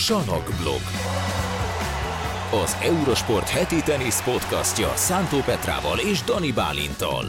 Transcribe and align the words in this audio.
Sanokblog. 0.00 0.80
Az 2.62 2.76
Eurosport 2.82 3.48
heti 3.48 3.82
tenisz 3.82 4.22
podcastja 4.22 4.92
Szántó 4.94 5.38
Petrával 5.38 5.98
és 5.98 6.22
Dani 6.22 6.52
Bálintal. 6.52 7.24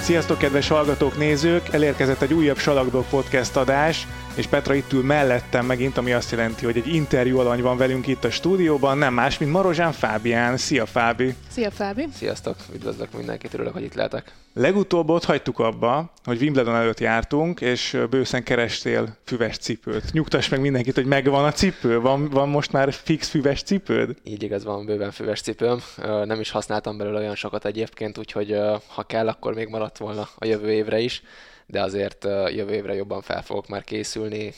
Sziasztok, 0.00 0.38
kedves 0.38 0.68
hallgatók, 0.68 1.16
nézők! 1.16 1.68
Elérkezett 1.68 2.20
egy 2.20 2.34
újabb 2.34 2.58
Salakblog 2.58 3.04
podcast 3.04 3.56
adás, 3.56 4.06
és 4.40 4.46
Petra 4.46 4.74
itt 4.74 4.92
ül 4.92 5.02
mellettem 5.02 5.66
megint, 5.66 5.96
ami 5.96 6.12
azt 6.12 6.30
jelenti, 6.30 6.64
hogy 6.64 6.76
egy 6.76 6.94
interjú 6.94 7.38
alany 7.38 7.62
van 7.62 7.76
velünk 7.76 8.06
itt 8.06 8.24
a 8.24 8.30
stúdióban, 8.30 8.98
nem 8.98 9.14
más, 9.14 9.38
mint 9.38 9.52
Marozsán 9.52 9.92
Fábián. 9.92 10.56
Szia 10.56 10.86
Fábi! 10.86 11.34
Szia 11.50 11.70
Fábi! 11.70 12.08
Sziasztok, 12.14 12.56
üdvözlök 12.74 13.12
mindenkit, 13.16 13.54
örülök, 13.54 13.72
hogy 13.72 13.82
itt 13.82 13.94
lehetek. 13.94 14.32
Legutóbb 14.54 15.08
ott 15.08 15.24
hagytuk 15.24 15.58
abba, 15.58 16.12
hogy 16.24 16.40
Wimbledon 16.40 16.74
előtt 16.74 17.00
jártunk, 17.00 17.60
és 17.60 17.98
bőszen 18.10 18.42
kerestél 18.42 19.16
füves 19.24 19.56
cipőt. 19.58 20.12
Nyugtass 20.12 20.48
meg 20.48 20.60
mindenkit, 20.60 20.94
hogy 20.94 21.06
megvan 21.06 21.44
a 21.44 21.52
cipő? 21.52 22.00
Van, 22.00 22.28
van 22.28 22.48
most 22.48 22.72
már 22.72 22.92
fix 22.92 23.28
füves 23.28 23.62
cipőd? 23.62 24.16
Így 24.24 24.42
igaz, 24.42 24.64
van 24.64 24.84
bőven 24.84 25.10
füves 25.10 25.40
cipőm. 25.40 25.80
Nem 26.24 26.40
is 26.40 26.50
használtam 26.50 26.96
belőle 26.96 27.18
olyan 27.18 27.34
sokat 27.34 27.64
egyébként, 27.64 28.18
úgyhogy 28.18 28.56
ha 28.86 29.02
kell, 29.02 29.28
akkor 29.28 29.54
még 29.54 29.68
maradt 29.68 29.98
volna 29.98 30.28
a 30.36 30.44
jövő 30.44 30.72
évre 30.72 30.98
is 30.98 31.22
de 31.70 31.82
azért 31.82 32.24
jövő 32.48 32.72
évre 32.72 32.94
jobban 32.94 33.20
fel 33.22 33.42
fogok 33.42 33.68
már 33.68 33.84
készülni. 33.84 34.52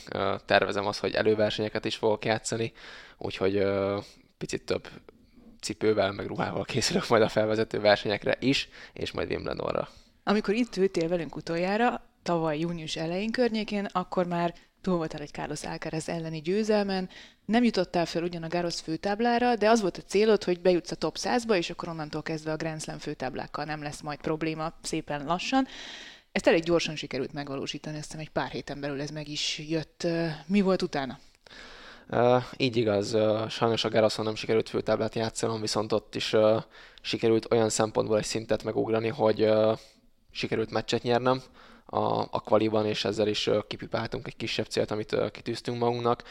Tervezem 0.45 0.87
azt, 0.87 1.01
hogy 1.01 1.15
előversenyeket 1.15 1.84
is 1.84 1.97
fogok 1.97 2.25
játszani, 2.25 2.73
úgyhogy 3.19 3.66
picit 4.39 4.65
több 4.65 4.89
cipővel, 5.61 6.12
meg 6.12 6.27
ruhával 6.27 6.65
készülök 6.65 7.09
majd 7.09 7.23
a 7.23 7.29
felvezető 7.29 7.80
versenyekre 7.80 8.37
is, 8.41 8.69
és 8.93 9.12
majd 9.12 9.30
Wimbledonra. 9.30 9.89
Amikor 10.25 10.55
itt 10.55 10.77
ültél 10.77 11.09
velünk 11.09 11.37
utoljára, 11.37 12.03
tavaly 12.23 12.59
június 12.59 12.97
elején 12.97 13.31
környékén, 13.31 13.84
akkor 13.92 14.27
már 14.27 14.55
túl 14.81 14.97
voltál 14.97 15.20
egy 15.20 15.31
Carlos 15.31 15.64
Alcaraz 15.64 16.08
elleni 16.08 16.41
győzelmen, 16.41 17.08
nem 17.45 17.64
jutottál 17.64 18.06
fel 18.06 18.23
ugyan 18.23 18.42
a 18.42 18.48
Garros 18.48 18.81
főtáblára, 18.81 19.56
de 19.56 19.70
az 19.70 19.81
volt 19.81 19.97
a 19.97 20.03
célod, 20.03 20.45
hogy 20.45 20.61
bejutsz 20.61 20.91
a 20.91 20.95
top 20.95 21.17
100-ba, 21.19 21.56
és 21.56 21.70
akkor 21.70 21.89
onnantól 21.89 22.23
kezdve 22.23 22.53
a 22.53 22.56
Grand 22.56 22.83
Slam 22.83 22.98
főtáblákkal 22.98 23.64
nem 23.64 23.83
lesz 23.83 24.01
majd 24.01 24.20
probléma 24.20 24.73
szépen 24.83 25.25
lassan. 25.25 25.67
Ezt 26.33 26.47
elég 26.47 26.62
gyorsan 26.62 26.97
sikerült 26.97 27.33
megvalósítani, 27.33 27.98
aztán 27.98 28.20
egy 28.20 28.30
pár 28.30 28.50
héten 28.50 28.80
belül 28.80 29.00
ez 29.00 29.11
meg 29.11 29.28
is 29.28 29.58
jött. 29.69 30.06
Mi 30.47 30.61
volt 30.61 30.83
utána? 30.83 31.19
Uh, 32.11 32.42
így 32.56 32.77
igaz, 32.77 33.14
uh, 33.14 33.48
sajnos 33.48 33.84
a 33.84 33.89
Geraszon 33.89 34.24
nem 34.24 34.34
sikerült 34.34 34.69
főtáblát 34.69 35.14
játszanom, 35.14 35.61
viszont 35.61 35.92
ott 35.92 36.14
is 36.14 36.33
uh, 36.33 36.62
sikerült 37.00 37.52
olyan 37.52 37.69
szempontból 37.69 38.19
egy 38.19 38.24
szintet 38.24 38.64
megugrani, 38.64 39.08
hogy 39.08 39.42
uh, 39.42 39.78
sikerült 40.30 40.70
meccset 40.70 41.02
nyernem 41.02 41.42
a, 41.86 42.20
a 42.20 42.41
kvaliban, 42.44 42.86
és 42.86 43.05
ezzel 43.05 43.28
is 43.28 43.46
uh, 43.46 43.67
kipipáltunk 43.67 44.27
egy 44.27 44.36
kisebb 44.36 44.67
célt, 44.67 44.91
amit 44.91 45.12
uh, 45.12 45.30
kitűztünk 45.30 45.78
magunknak, 45.78 46.22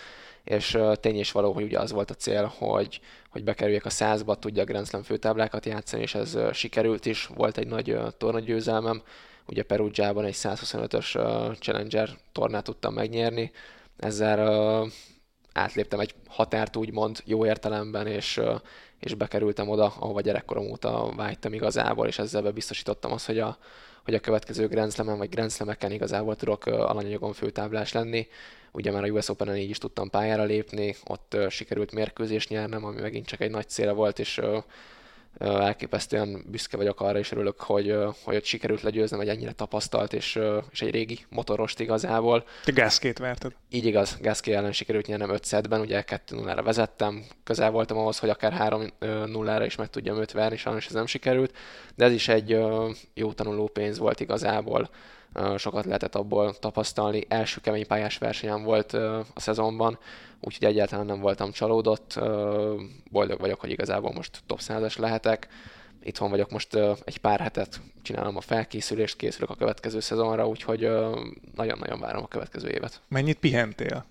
és 0.44 0.74
uh, 0.74 0.96
tény 0.96 1.18
és 1.18 1.32
való, 1.32 1.52
hogy 1.52 1.64
ugye 1.64 1.80
az 1.80 1.92
volt 1.92 2.10
a 2.10 2.16
cél, 2.16 2.54
hogy, 2.58 3.00
hogy 3.30 3.44
bekerüljek 3.44 3.86
a 3.86 3.90
százba, 3.90 4.36
tudja 4.36 4.62
a 4.62 4.66
Grand 4.66 4.88
Slam 4.88 5.04
főtáblákat 5.04 5.66
játszani, 5.66 6.02
és 6.02 6.16
ez 6.16 6.36
uh, 6.36 6.52
sikerült 6.52 7.06
is, 7.06 7.26
volt 7.26 7.58
egy 7.58 7.68
nagy 7.68 7.92
uh, 7.92 8.08
tornagyőzelmem, 8.18 9.02
ugye 9.48 9.64
Perugiában 9.64 10.26
egy 10.26 10.36
125-ös 10.38 11.18
uh, 11.18 11.56
Challenger 11.58 12.10
tornát 12.32 12.64
tudtam 12.64 12.94
megnyerni, 12.94 13.52
ezzel 13.98 14.48
uh, 14.84 14.92
átléptem 15.54 16.00
egy 16.00 16.14
határt 16.28 16.76
úgymond 16.76 17.22
jó 17.26 17.46
értelemben, 17.46 18.08
és, 18.08 18.38
uh, 18.38 18.60
és 19.00 19.14
bekerültem 19.14 19.70
oda, 19.70 19.94
ahova 20.00 20.22
gyerekkorom 20.22 20.66
óta 20.66 21.14
vágytam 21.16 21.54
igazából, 21.54 22.08
és 22.08 22.20
ezzel 22.20 22.52
biztosítottam 22.52 23.12
azt, 23.12 23.26
hogy 23.26 23.40
a, 23.40 23.58
hogy 24.04 24.14
a 24.14 24.20
következő 24.20 24.68
Grand 24.68 24.94
Slam-en 24.94 25.18
vagy 25.18 25.30
Grand 25.30 25.52
Slam-eken 25.52 25.92
igazából 25.92 26.36
tudok 26.36 26.66
uh, 26.66 26.74
alanyagon 26.74 27.34
főtáblás 27.34 27.92
lenni. 27.92 28.28
Ugye 28.72 28.92
már 28.92 29.04
a 29.04 29.08
US 29.08 29.30
Open-en 29.30 29.58
így 29.58 29.70
is 29.70 29.78
tudtam 29.78 30.10
pályára 30.10 30.44
lépni, 30.44 30.96
ott 31.06 31.34
uh, 31.36 31.50
sikerült 31.50 31.92
mérkőzést 31.92 32.50
nyernem, 32.50 32.86
ami 32.86 33.02
megint 33.02 33.26
csak 33.26 33.42
egy 33.42 33.52
nagy 33.52 33.70
cél 33.70 33.94
volt, 33.94 34.20
és 34.20 34.38
uh, 34.38 34.64
elképesztően 35.38 36.44
büszke 36.48 36.78
vagyok 36.78 37.02
arra, 37.02 37.20
és 37.20 37.32
örülök, 37.32 37.60
hogy, 37.60 37.96
hogy 38.24 38.36
ott 38.36 38.44
sikerült 38.44 38.82
legyőznem 38.82 39.20
egy 39.20 39.28
ennyire 39.28 39.52
tapasztalt, 39.52 40.14
és, 40.14 40.40
és 40.72 40.82
egy 40.82 40.92
régi 40.92 41.20
motorost 41.30 41.80
igazából. 41.80 42.46
Te 42.64 42.72
Gászkét 42.72 43.18
verted. 43.18 43.52
Így 43.70 43.86
igaz, 43.86 44.18
Gászké 44.22 44.54
ellen 44.54 44.72
sikerült 44.72 45.08
nyernem 45.08 45.30
5 45.30 45.44
szedben, 45.44 45.80
ugye 45.80 46.04
2-0-ra 46.08 46.62
vezettem, 46.64 47.26
közel 47.44 47.72
voltam 47.72 47.98
ahhoz, 47.98 48.20
hogy 48.20 48.30
akár 48.30 48.82
3-0-ra 49.00 49.64
is 49.66 49.76
meg 49.76 49.90
tudjam 49.90 50.18
őt 50.18 50.32
verni, 50.32 50.58
sajnos 50.58 50.86
ez 50.86 50.94
nem 50.94 51.06
sikerült, 51.06 51.54
de 51.96 52.06
ez 52.06 52.12
is 52.12 52.28
egy 52.28 52.58
jó 53.14 53.34
tanuló 53.34 53.68
pénz 53.68 53.98
volt 53.98 54.20
igazából 54.20 54.90
sokat 55.58 55.86
lehetett 55.86 56.16
abból 56.16 56.54
tapasztalni. 56.60 57.26
Első 57.28 57.62
kemény 57.62 57.88
pályás 57.88 58.18
versenyem 58.18 58.64
volt 58.64 58.94
a 58.94 59.26
szezonban, 59.36 59.98
úgyhogy 60.40 60.68
egyáltalán 60.68 61.06
nem 61.06 61.20
voltam 61.20 61.52
csalódott. 61.52 62.20
Boldog 63.12 63.40
vagyok, 63.40 63.60
hogy 63.60 63.70
igazából 63.70 64.12
most 64.14 64.42
top 64.46 64.60
100 64.60 64.96
lehetek. 64.96 65.48
Itthon 66.04 66.30
vagyok 66.30 66.52
most 66.52 66.76
egy 67.04 67.18
pár 67.18 67.40
hetet, 67.40 67.82
csinálom 68.02 68.38
a 68.38 68.42
felkészülést, 68.42 69.16
készülök 69.16 69.50
a 69.50 69.56
következő 69.56 70.00
szezonra, 70.00 70.48
úgyhogy 70.48 70.80
nagyon-nagyon 71.56 72.00
várom 72.00 72.24
a 72.24 72.28
következő 72.28 72.70
évet. 72.70 73.02
Mennyit 73.08 73.40
pihentél? 73.40 74.06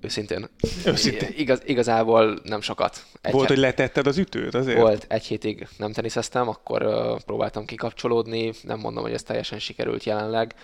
Őszintén. 0.00 0.48
Őszintén. 0.86 1.28
Igaz, 1.36 1.60
igazából 1.64 2.38
nem 2.42 2.60
sokat. 2.60 3.04
Egy 3.20 3.32
Volt, 3.32 3.48
het... 3.48 3.56
hogy 3.56 3.64
letetted 3.66 4.06
az 4.06 4.18
ütőt 4.18 4.54
azért? 4.54 4.78
Volt, 4.78 5.06
egy 5.08 5.24
hétig 5.24 5.68
nem 5.76 5.92
teniszeztem, 5.92 6.48
akkor 6.48 6.86
uh, 6.86 7.20
próbáltam 7.20 7.64
kikapcsolódni, 7.64 8.52
nem 8.62 8.78
mondom, 8.78 9.02
hogy 9.02 9.12
ez 9.12 9.22
teljesen 9.22 9.58
sikerült 9.58 10.04
jelenleg. 10.04 10.54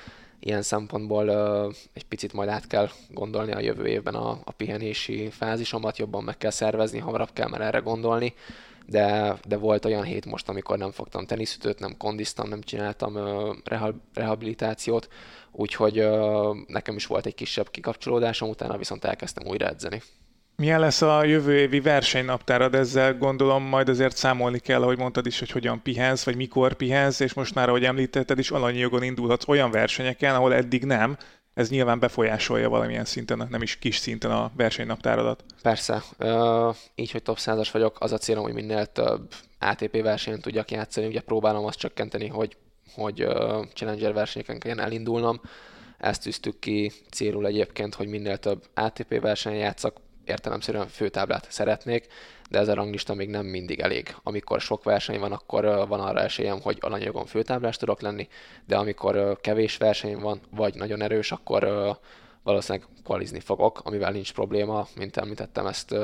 Ilyen 0.41 0.62
szempontból 0.62 1.28
uh, 1.28 1.74
egy 1.92 2.04
picit 2.04 2.32
majd 2.32 2.48
át 2.48 2.66
kell 2.66 2.88
gondolni 3.08 3.52
a 3.52 3.60
jövő 3.60 3.86
évben 3.86 4.14
a, 4.14 4.38
a 4.44 4.52
pihenési 4.52 5.30
fázisomat, 5.30 5.98
jobban 5.98 6.24
meg 6.24 6.38
kell 6.38 6.50
szervezni, 6.50 6.98
hamarabb 6.98 7.32
kell 7.32 7.48
már 7.48 7.60
erre 7.60 7.78
gondolni 7.78 8.34
de, 8.86 9.36
de 9.48 9.56
volt 9.56 9.84
olyan 9.84 10.02
hét 10.02 10.26
most, 10.26 10.48
amikor 10.48 10.78
nem 10.78 10.91
fogtam 10.91 11.26
teniszütőt, 11.26 11.78
nem 11.78 11.97
kondiztam, 11.97 12.48
nem 12.48 12.60
csináltam 12.60 13.14
uh, 13.14 13.94
rehabilitációt, 14.14 15.08
úgyhogy 15.52 15.98
uh, 16.00 16.56
nekem 16.66 16.97
is 16.97 17.06
volt 17.06 17.26
egy 17.26 17.34
kisebb 17.34 17.70
kikapcsolódásom, 17.70 18.48
utána 18.48 18.76
viszont 18.76 19.04
elkezdtem 19.04 19.47
újra 19.47 19.66
edzeni. 19.66 20.02
Milyen 20.56 20.80
lesz 20.80 21.02
a 21.02 21.24
jövő 21.24 21.58
évi 21.58 21.80
versenynaptárad? 21.80 22.74
Ezzel 22.74 23.19
gondolom 23.19 23.62
majd 23.62 23.88
azért 23.88 24.16
számolni 24.16 24.58
kell, 24.58 24.82
ahogy 24.82 24.98
mondtad 24.98 25.26
is, 25.26 25.38
hogy 25.38 25.50
hogyan 25.50 25.82
pihensz, 25.82 26.24
vagy 26.24 26.36
mikor 26.36 26.72
pihensz, 26.72 27.20
és 27.20 27.34
most 27.34 27.54
már, 27.54 27.68
ahogy 27.68 27.84
említetted 27.84 28.38
is, 28.38 28.50
alanyi 28.50 28.78
jogon 28.78 29.03
indulhatsz 29.03 29.48
olyan 29.48 29.70
versenyeken, 29.70 30.34
ahol 30.34 30.54
eddig 30.54 30.84
nem, 30.84 31.16
ez 31.56 31.70
nyilván 31.70 31.98
befolyásolja 31.98 32.68
valamilyen 32.68 33.04
szinten, 33.04 33.46
nem 33.50 33.62
is 33.62 33.76
kis 33.78 33.96
szinten 33.96 34.30
a 34.30 34.50
versenynaptáradat. 34.56 35.44
Persze. 35.62 36.02
Uh, 36.18 36.74
így, 36.94 37.10
hogy 37.10 37.22
top 37.22 37.38
100 37.38 37.70
vagyok, 37.70 37.96
az 38.00 38.12
a 38.12 38.18
célom, 38.18 38.42
hogy 38.42 38.52
minél 38.52 38.86
több 38.86 39.34
ATP 39.58 40.02
versenyen 40.02 40.40
tudjak 40.40 40.70
játszani. 40.70 41.06
Ugye 41.06 41.20
próbálom 41.20 41.64
azt 41.64 41.78
csökkenteni, 41.78 42.28
hogy, 42.28 42.56
hogy 42.94 43.24
uh, 43.24 43.64
Challenger 43.74 44.12
versenyeken 44.12 44.58
kelljen 44.58 44.80
elindulnom. 44.80 45.40
Ezt 45.98 46.22
tűztük 46.22 46.58
ki 46.58 46.92
célul 47.10 47.46
egyébként, 47.46 47.94
hogy 47.94 48.06
minél 48.06 48.36
több 48.36 48.64
ATP 48.74 49.20
versenyen 49.20 49.58
játszak, 49.58 49.96
értelemszerűen 50.24 50.88
főtáblát 50.88 51.46
szeretnék, 51.50 52.06
de 52.50 52.58
ez 52.58 52.68
a 52.68 52.74
ranglista 52.74 53.14
még 53.14 53.28
nem 53.28 53.46
mindig 53.46 53.80
elég. 53.80 54.16
Amikor 54.22 54.60
sok 54.60 54.84
verseny 54.84 55.18
van, 55.18 55.32
akkor 55.32 55.64
van 55.88 56.00
arra 56.00 56.20
esélyem, 56.20 56.60
hogy 56.60 56.78
alanyagon 56.80 57.26
főtáblás 57.26 57.76
tudok 57.76 58.00
lenni, 58.00 58.28
de 58.66 58.76
amikor 58.76 59.38
kevés 59.40 59.76
verseny 59.76 60.18
van, 60.18 60.40
vagy 60.50 60.74
nagyon 60.74 61.02
erős, 61.02 61.32
akkor 61.32 61.68
valószínűleg 62.42 62.88
kvalizni 63.04 63.40
fogok, 63.40 63.80
amivel 63.84 64.12
nincs 64.12 64.32
probléma, 64.32 64.86
mint 64.96 65.16
említettem, 65.16 65.66
ezt 65.66 65.94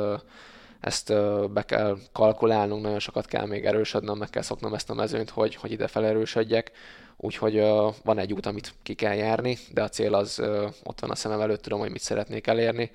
ezt 0.82 1.12
be 1.52 1.62
kell 1.62 1.97
kalkulálnunk, 2.12 2.82
nagyon 2.82 2.98
sokat 2.98 3.26
kell 3.26 3.47
még 3.47 3.66
erősödnöm, 3.66 4.19
meg 4.19 4.31
kell 4.31 4.42
szoknom 4.42 4.75
ezt 4.75 4.91
a 4.91 4.94
mezőnyt, 4.94 5.31
hogy, 5.31 5.54
hogy 5.54 5.72
ide 5.72 5.86
felerősödjek. 5.86 6.70
Úgyhogy 7.16 7.58
van 8.04 8.19
egy 8.19 8.32
út, 8.32 8.47
amit 8.47 8.75
ki 8.82 8.94
kell 8.94 9.14
járni, 9.14 9.58
de 9.72 9.82
a 9.82 9.88
cél 9.88 10.14
az 10.14 10.38
ott 10.84 11.00
van 11.00 11.11
a 11.11 11.14
szemem 11.14 11.40
előtt, 11.40 11.62
tudom, 11.62 11.78
hogy 11.78 11.90
mit 11.90 12.00
szeretnék 12.00 12.46
elérni. 12.46 12.90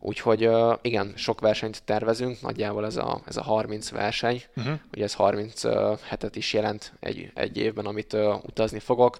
Úgyhogy 0.00 0.50
igen, 0.82 1.12
sok 1.16 1.40
versenyt 1.40 1.82
tervezünk, 1.84 2.40
nagyjából 2.40 2.84
ez 2.84 2.96
a, 2.96 3.20
ez 3.26 3.36
a 3.36 3.42
30 3.42 3.90
verseny, 3.90 4.42
uh-huh. 4.56 4.78
ugye 4.92 5.04
ez 5.04 5.14
30 5.14 5.62
hetet 6.02 6.36
is 6.36 6.52
jelent 6.52 6.92
egy, 7.00 7.30
egy 7.34 7.56
évben, 7.56 7.86
amit 7.86 8.12
utazni 8.42 8.78
fogok. 8.78 9.18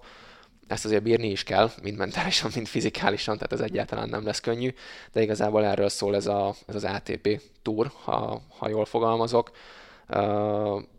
Ezt 0.67 0.85
azért 0.85 1.03
bírni 1.03 1.31
is 1.31 1.43
kell, 1.43 1.71
mind 1.83 1.97
mentálisan, 1.97 2.51
mind 2.55 2.67
fizikálisan, 2.67 3.35
tehát 3.35 3.53
ez 3.53 3.61
egyáltalán 3.61 4.09
nem 4.09 4.25
lesz 4.25 4.41
könnyű, 4.41 4.75
de 5.13 5.23
igazából 5.23 5.65
erről 5.65 5.89
szól 5.89 6.15
ez, 6.15 6.27
a, 6.27 6.55
ez 6.67 6.75
az 6.75 6.85
ATP 6.85 7.41
Tour, 7.63 7.91
ha, 8.05 8.41
ha 8.59 8.69
jól 8.69 8.85
fogalmazok 8.85 9.51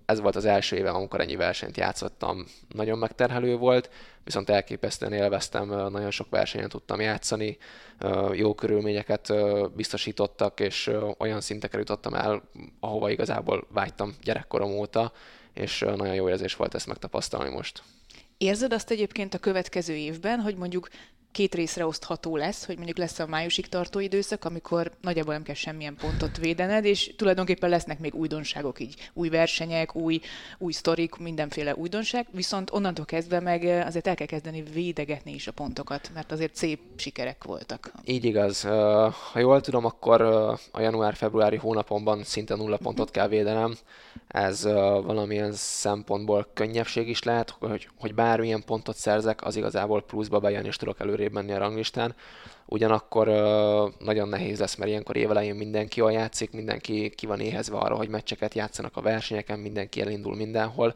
ez 0.10 0.20
volt 0.20 0.36
az 0.36 0.46
első 0.46 0.76
évem, 0.76 0.96
amikor 0.96 1.22
ennyi 1.22 1.36
versenyt 1.36 1.78
játszottam. 1.78 2.46
Nagyon 2.70 2.98
megterhelő 2.98 3.56
volt, 3.56 3.90
viszont 4.24 4.50
elképesztően 4.50 5.14
élveztem, 5.14 5.68
nagyon 5.68 6.12
sok 6.12 6.30
versenyen 6.30 6.70
tudtam 6.70 7.02
játszani, 7.02 7.58
jó 8.34 8.54
körülményeket 8.54 9.34
biztosítottak, 9.76 10.60
és 10.60 10.92
olyan 11.18 11.42
szintekre 11.42 11.78
jutottam 11.78 12.14
el, 12.14 12.44
ahova 12.80 13.10
igazából 13.10 13.68
vágytam 13.72 14.14
gyerekkorom 14.24 14.72
óta, 14.72 15.12
és 15.54 15.80
nagyon 15.80 16.16
jó 16.16 16.30
érzés 16.30 16.56
volt 16.56 16.74
ezt 16.74 16.88
megtapasztalni 16.88 17.50
most. 17.50 17.84
Érzed 18.38 18.74
azt 18.74 18.92
egyébként 18.92 19.34
a 19.34 19.40
következő 19.40 19.94
évben, 19.94 20.40
hogy 20.40 20.56
mondjuk 20.56 20.90
két 21.32 21.56
részre 21.56 21.86
osztható 21.86 22.38
lesz, 22.38 22.66
hogy 22.66 22.76
mondjuk 22.76 22.98
lesz 22.98 23.20
a 23.20 23.28
májusig 23.28 23.68
tartó 23.68 24.00
időszak, 24.00 24.46
amikor 24.46 24.92
nagyjából 25.02 25.34
nem 25.34 25.44
kell 25.44 25.56
semmilyen 25.56 25.96
pontot 25.96 26.38
védened, 26.38 26.86
és 26.86 27.14
tulajdonképpen 27.18 27.70
lesznek 27.70 28.00
még 28.00 28.16
újdonságok, 28.16 28.80
így 28.80 29.10
új 29.14 29.30
versenyek, 29.30 29.96
új, 29.96 30.20
új 30.58 30.72
sztorik, 30.72 31.16
mindenféle 31.16 31.76
újdonság, 31.76 32.28
viszont 32.32 32.72
onnantól 32.72 33.06
kezdve 33.06 33.40
meg 33.40 33.64
azért 33.64 34.08
el 34.08 34.16
kell 34.16 34.28
kezdeni 34.28 34.64
védegetni 34.74 35.34
is 35.34 35.48
a 35.48 35.52
pontokat, 35.52 36.10
mert 36.14 36.32
azért 36.32 36.56
szép 36.56 36.80
sikerek 36.96 37.44
voltak. 37.44 37.92
Így 38.06 38.26
igaz. 38.26 38.62
Ha 39.32 39.40
jól 39.40 39.62
tudom, 39.62 39.86
akkor 39.86 40.22
a 40.72 40.82
január-februári 40.82 41.58
hónapomban 41.58 42.24
szinte 42.24 42.56
nulla 42.56 42.78
pontot 42.78 43.12
kell 43.12 43.28
védenem. 43.28 43.76
Ez 44.28 44.64
valamilyen 45.04 45.52
szempontból 45.54 46.48
könnyebbség 46.54 47.10
is 47.10 47.24
lehet, 47.24 47.56
hogy, 47.60 47.90
hogy 48.00 48.14
bármilyen 48.14 48.64
pontot 48.66 48.96
szerzek, 48.96 49.46
az 49.46 49.56
igazából 49.56 50.04
pluszba 50.04 50.40
bejön, 50.40 50.66
és 50.66 50.76
tudok 50.76 51.00
előrébb 51.20 51.34
menni 51.34 51.52
a 51.52 51.58
ranglistán. 51.58 52.16
Ugyanakkor 52.66 53.28
nagyon 54.00 54.30
nehéz 54.30 54.60
lesz, 54.60 54.76
mert 54.76 54.90
ilyenkor 54.90 55.18
évelején 55.18 55.56
mindenki 55.56 56.00
jól 56.00 56.12
játszik, 56.12 56.52
mindenki 56.52 57.10
ki 57.10 57.26
van 57.26 57.40
éhezve 57.40 57.78
arra, 57.78 57.96
hogy 57.96 58.10
meccseket 58.10 58.54
játszanak 58.54 58.98
a 58.98 59.02
versenyeken, 59.02 59.60
mindenki 59.60 60.02
elindul 60.02 60.36
mindenhol, 60.36 60.96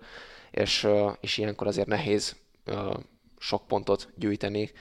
és, 0.51 0.87
és 1.19 1.37
ilyenkor 1.37 1.67
azért 1.67 1.87
nehéz 1.87 2.35
sok 3.39 3.67
pontot 3.67 4.09
gyűjteni, 4.15 4.71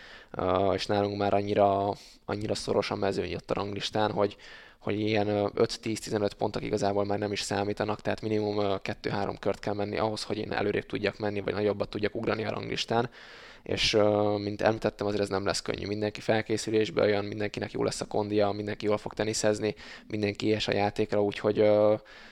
és 0.75 0.87
nálunk 0.87 1.17
már 1.19 1.35
annyira, 1.35 1.95
annyira 2.25 2.55
szoros 2.55 2.91
a 2.91 2.97
mezőny 2.97 3.31
jött 3.31 3.51
a 3.51 3.55
ranglistán, 3.55 4.11
hogy, 4.11 4.37
hogy 4.79 5.01
ilyen 5.01 5.27
5-10-15 5.29 6.31
pontok 6.39 6.63
igazából 6.63 7.05
már 7.05 7.19
nem 7.19 7.33
is 7.33 7.41
számítanak, 7.41 8.01
tehát 8.01 8.21
minimum 8.21 8.57
2-3 8.59 9.37
kört 9.41 9.59
kell 9.59 9.75
menni 9.75 9.99
ahhoz, 9.99 10.23
hogy 10.23 10.39
én 10.39 10.53
előrébb 10.53 10.87
tudjak 10.87 11.19
menni, 11.19 11.41
vagy 11.41 11.55
nagyobbat 11.55 11.89
tudjak 11.89 12.15
ugrani 12.15 12.45
a 12.45 12.51
ranglistán, 12.51 13.11
és 13.63 13.99
mint 14.39 14.63
említettem, 14.63 15.07
azért 15.07 15.23
ez 15.23 15.29
nem 15.29 15.45
lesz 15.45 15.63
könnyű. 15.63 15.87
Mindenki 15.87 16.21
felkészülésbe 16.21 17.03
olyan, 17.03 17.25
mindenkinek 17.25 17.73
jó 17.73 17.83
lesz 17.83 18.01
a 18.01 18.07
kondia, 18.07 18.51
mindenki 18.51 18.87
jól 18.87 18.99
fog 18.99 19.15
teniszezni, 19.15 19.75
mindenki 20.07 20.47
és 20.47 20.69
a 20.69 20.73
játékra, 20.73 21.23
úgyhogy 21.23 21.71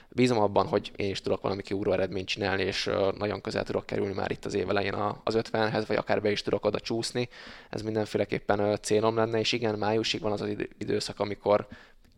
bízom 0.09 0.39
abban, 0.39 0.67
hogy 0.67 0.91
én 0.95 1.09
is 1.09 1.21
tudok 1.21 1.41
valami 1.41 1.61
kiugró 1.61 1.91
eredményt 1.91 2.27
csinálni, 2.27 2.63
és 2.63 2.89
nagyon 3.17 3.41
közel 3.41 3.63
tudok 3.63 3.85
kerülni 3.85 4.13
már 4.13 4.31
itt 4.31 4.45
az 4.45 4.53
év 4.53 4.69
elején 4.69 4.93
az 5.23 5.37
50-hez, 5.37 5.83
vagy 5.87 5.97
akár 5.97 6.21
be 6.21 6.31
is 6.31 6.41
tudok 6.41 6.65
oda 6.65 6.79
csúszni. 6.79 7.29
Ez 7.69 7.81
mindenféleképpen 7.81 8.77
célom 8.81 9.15
lenne, 9.15 9.39
és 9.39 9.51
igen, 9.51 9.77
májusig 9.77 10.21
van 10.21 10.31
az 10.31 10.41
az 10.41 10.55
időszak, 10.77 11.19
amikor 11.19 11.67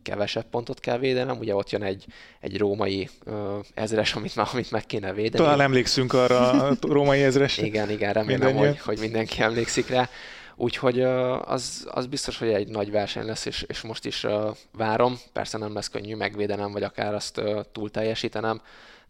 kevesebb 0.04 0.44
pontot 0.50 0.80
kell 0.80 0.98
védenem, 0.98 1.38
ugye 1.38 1.54
ott 1.54 1.70
jön 1.70 1.82
egy, 1.82 2.04
egy 2.40 2.58
római 2.58 3.08
uh, 3.26 3.34
ezres, 3.74 4.14
amit, 4.14 4.36
amit 4.52 4.70
meg 4.70 4.86
kéne 4.86 5.12
védeni. 5.12 5.44
Talán 5.44 5.60
emlékszünk 5.60 6.12
arra 6.12 6.50
a 6.50 6.76
római 6.80 7.22
ezresre. 7.22 7.66
igen, 7.66 7.90
igen, 7.90 8.12
remélem, 8.12 8.56
hogy, 8.56 8.78
hogy 8.78 8.98
mindenki 8.98 9.42
emlékszik 9.42 9.88
rá. 9.88 10.08
Úgyhogy 10.56 11.00
az, 11.44 11.88
az 11.90 12.06
biztos, 12.06 12.38
hogy 12.38 12.48
egy 12.48 12.68
nagy 12.68 12.90
verseny 12.90 13.24
lesz, 13.24 13.44
és, 13.44 13.64
és 13.68 13.80
most 13.80 14.04
is 14.04 14.26
várom. 14.72 15.18
Persze 15.32 15.58
nem 15.58 15.74
lesz 15.74 15.88
könnyű 15.88 16.16
megvédenem, 16.16 16.72
vagy 16.72 16.82
akár 16.82 17.14
azt 17.14 17.40
túl 17.72 17.90
teljesítenem, 17.90 18.60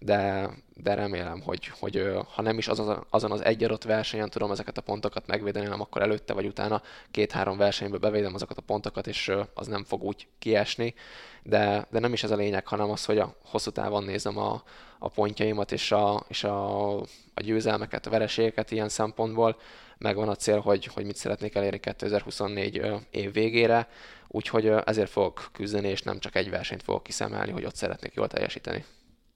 de, 0.04 0.50
de 0.74 0.94
remélem, 0.94 1.40
hogy, 1.40 1.66
hogy 1.66 2.10
ha 2.34 2.42
nem 2.42 2.58
is 2.58 2.68
azon, 2.68 3.06
azon 3.10 3.30
az 3.30 3.44
egy 3.44 3.64
adott 3.64 3.82
versenyen 3.82 4.30
tudom 4.30 4.50
ezeket 4.50 4.78
a 4.78 4.82
pontokat 4.82 5.26
megvédeni, 5.26 5.64
hanem 5.64 5.80
akkor 5.80 6.02
előtte 6.02 6.32
vagy 6.32 6.46
utána 6.46 6.82
két-három 7.10 7.56
versenybe 7.56 7.98
bevédem 7.98 8.34
azokat 8.34 8.58
a 8.58 8.62
pontokat, 8.62 9.06
és 9.06 9.32
az 9.54 9.66
nem 9.66 9.84
fog 9.84 10.02
úgy 10.02 10.26
kiesni. 10.38 10.94
De, 11.42 11.86
de 11.90 11.98
nem 11.98 12.12
is 12.12 12.22
ez 12.22 12.30
a 12.30 12.36
lényeg, 12.36 12.66
hanem 12.66 12.90
az, 12.90 13.04
hogy 13.04 13.18
a 13.18 13.34
hosszú 13.44 13.70
távon 13.70 14.04
nézem 14.04 14.38
a, 14.38 14.62
a 14.98 15.08
pontjaimat 15.08 15.72
és, 15.72 15.92
a, 15.92 16.24
és 16.28 16.44
a, 16.44 16.98
a 17.34 17.40
győzelmeket, 17.40 18.06
a 18.06 18.10
vereségeket 18.10 18.70
ilyen 18.70 18.88
szempontból. 18.88 19.56
Megvan 19.98 20.28
a 20.28 20.36
cél, 20.36 20.60
hogy, 20.60 20.84
hogy 20.84 21.04
mit 21.04 21.16
szeretnék 21.16 21.54
elérni 21.54 21.80
2024 21.80 22.82
év 23.10 23.32
végére, 23.32 23.88
úgyhogy 24.28 24.66
ezért 24.66 25.10
fogok 25.10 25.48
küzdeni, 25.52 25.88
és 25.88 26.02
nem 26.02 26.18
csak 26.18 26.36
egy 26.36 26.50
versenyt 26.50 26.82
fogok 26.82 27.02
kiszemelni, 27.02 27.52
hogy 27.52 27.64
ott 27.64 27.76
szeretnék 27.76 28.14
jól 28.14 28.28
teljesíteni. 28.28 28.84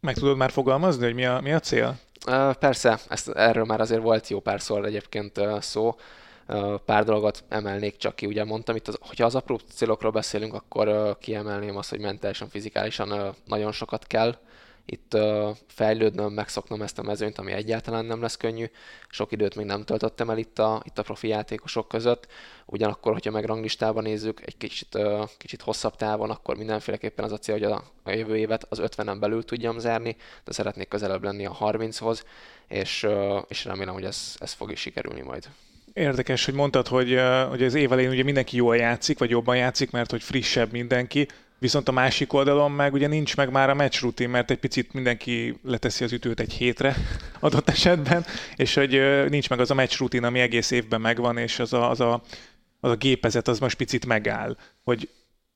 Meg 0.01 0.15
tudod 0.15 0.37
már 0.37 0.51
fogalmazni, 0.51 1.05
hogy 1.05 1.15
mi 1.15 1.25
a, 1.25 1.41
mi 1.41 1.53
a 1.53 1.61
cél? 1.61 1.99
Persze, 2.59 2.99
ezt, 3.09 3.29
erről 3.29 3.65
már 3.65 3.81
azért 3.81 4.03
volt 4.03 4.29
jó 4.29 4.41
párszor 4.41 4.85
egyébként 4.85 5.41
szó. 5.61 5.97
Pár 6.85 7.05
dolgot 7.05 7.45
emelnék 7.49 7.97
csak 7.97 8.17
ki, 8.17 8.27
ugye 8.27 8.45
mondtam 8.45 8.77
itt, 8.77 8.89
az, 8.89 8.99
hogyha 9.01 9.25
az 9.25 9.35
apró 9.35 9.61
célokról 9.75 10.11
beszélünk, 10.11 10.55
akkor 10.55 11.17
kiemelném 11.21 11.77
azt, 11.77 11.91
hogy 11.91 12.01
mentálisan, 12.01 12.49
fizikálisan 12.49 13.35
nagyon 13.45 13.73
sokat 13.73 14.07
kell 14.07 14.37
itt 14.91 15.15
uh, 15.15 15.57
fejlődnöm, 15.67 16.33
megszoknom 16.33 16.83
ezt 16.83 16.99
a 16.99 17.03
mezőnyt, 17.03 17.39
ami 17.39 17.53
egyáltalán 17.53 18.05
nem 18.05 18.21
lesz 18.21 18.37
könnyű. 18.37 18.65
Sok 19.09 19.33
időt 19.33 19.57
még 19.57 19.67
nem 19.67 19.85
töltöttem 19.85 20.31
el 20.31 20.39
itt 20.39 20.59
a, 20.59 20.83
itt 20.85 20.99
a 20.99 21.03
profi 21.03 21.29
játékosok 21.29 21.89
között. 21.89 22.27
Ugyanakkor, 22.67 23.13
hogyha 23.13 23.31
meg 23.31 23.45
ranglistában 23.45 24.03
nézzük 24.03 24.41
egy 24.45 24.57
kicsit, 24.57 24.99
kicsit 25.37 25.63
hosszabb 25.63 25.97
távon, 25.97 26.31
akkor 26.31 26.57
mindenféleképpen 26.57 27.25
az 27.25 27.33
a 27.33 27.39
cél, 27.39 27.55
hogy 27.55 27.65
a, 27.65 27.83
a 28.03 28.11
jövő 28.11 28.37
évet 28.37 28.67
az 28.69 28.81
50-en 28.83 29.17
belül 29.21 29.45
tudjam 29.45 29.79
zárni, 29.79 30.17
de 30.45 30.53
szeretnék 30.53 30.89
közelebb 30.89 31.23
lenni 31.23 31.47
a 31.47 31.57
30-hoz, 31.61 32.25
és, 32.69 33.03
uh, 33.03 33.43
és 33.49 33.65
remélem, 33.65 33.95
hogy 33.95 34.05
ez, 34.05 34.37
ez 34.39 34.53
fog 34.53 34.71
is 34.71 34.81
sikerülni 34.81 35.21
majd. 35.21 35.49
Érdekes, 35.93 36.45
hogy 36.45 36.55
mondtad, 36.55 36.87
hogy, 36.87 37.21
hogy 37.49 37.63
az 37.63 37.75
év 37.75 37.93
elején 37.93 38.11
ugye 38.11 38.23
mindenki 38.23 38.57
jól 38.57 38.77
játszik, 38.77 39.19
vagy 39.19 39.31
jobban 39.31 39.57
játszik, 39.57 39.91
mert 39.91 40.11
hogy 40.11 40.23
frissebb 40.23 40.73
mindenki. 40.73 41.29
Viszont 41.59 41.89
a 41.89 41.93
másik 41.93 42.33
oldalon 42.33 42.71
meg 42.71 42.93
ugye 42.93 43.07
nincs 43.07 43.37
meg 43.37 43.51
már 43.51 43.71
a 43.71 43.75
match 43.75 44.03
rutin, 44.03 44.29
mert 44.29 44.51
egy 44.51 44.59
picit 44.59 44.93
mindenki 44.93 45.59
leteszi 45.63 46.05
az 46.05 46.13
ütőt 46.13 46.41
egy 46.41 46.53
hétre 46.53 46.97
adott 47.41 47.69
esetben, 47.69 48.25
és 48.57 48.75
hogy 48.75 49.01
nincs 49.29 49.49
meg 49.49 49.61
az 49.61 49.71
a 49.71 49.75
match 49.75 49.99
rutin, 49.99 50.25
ami 50.25 50.41
egész 50.41 50.71
évben 50.71 51.01
megvan, 51.01 51.37
és 51.37 51.59
az 51.59 51.73
a, 51.73 51.91
az 51.91 52.01
a, 52.01 52.23
az 52.81 52.91
a 52.91 52.97
gépezet 52.97 53.49
az 53.49 53.59
most 53.59 53.77
picit 53.77 54.07
megáll. 54.07 54.57
Hogy 54.85 55.09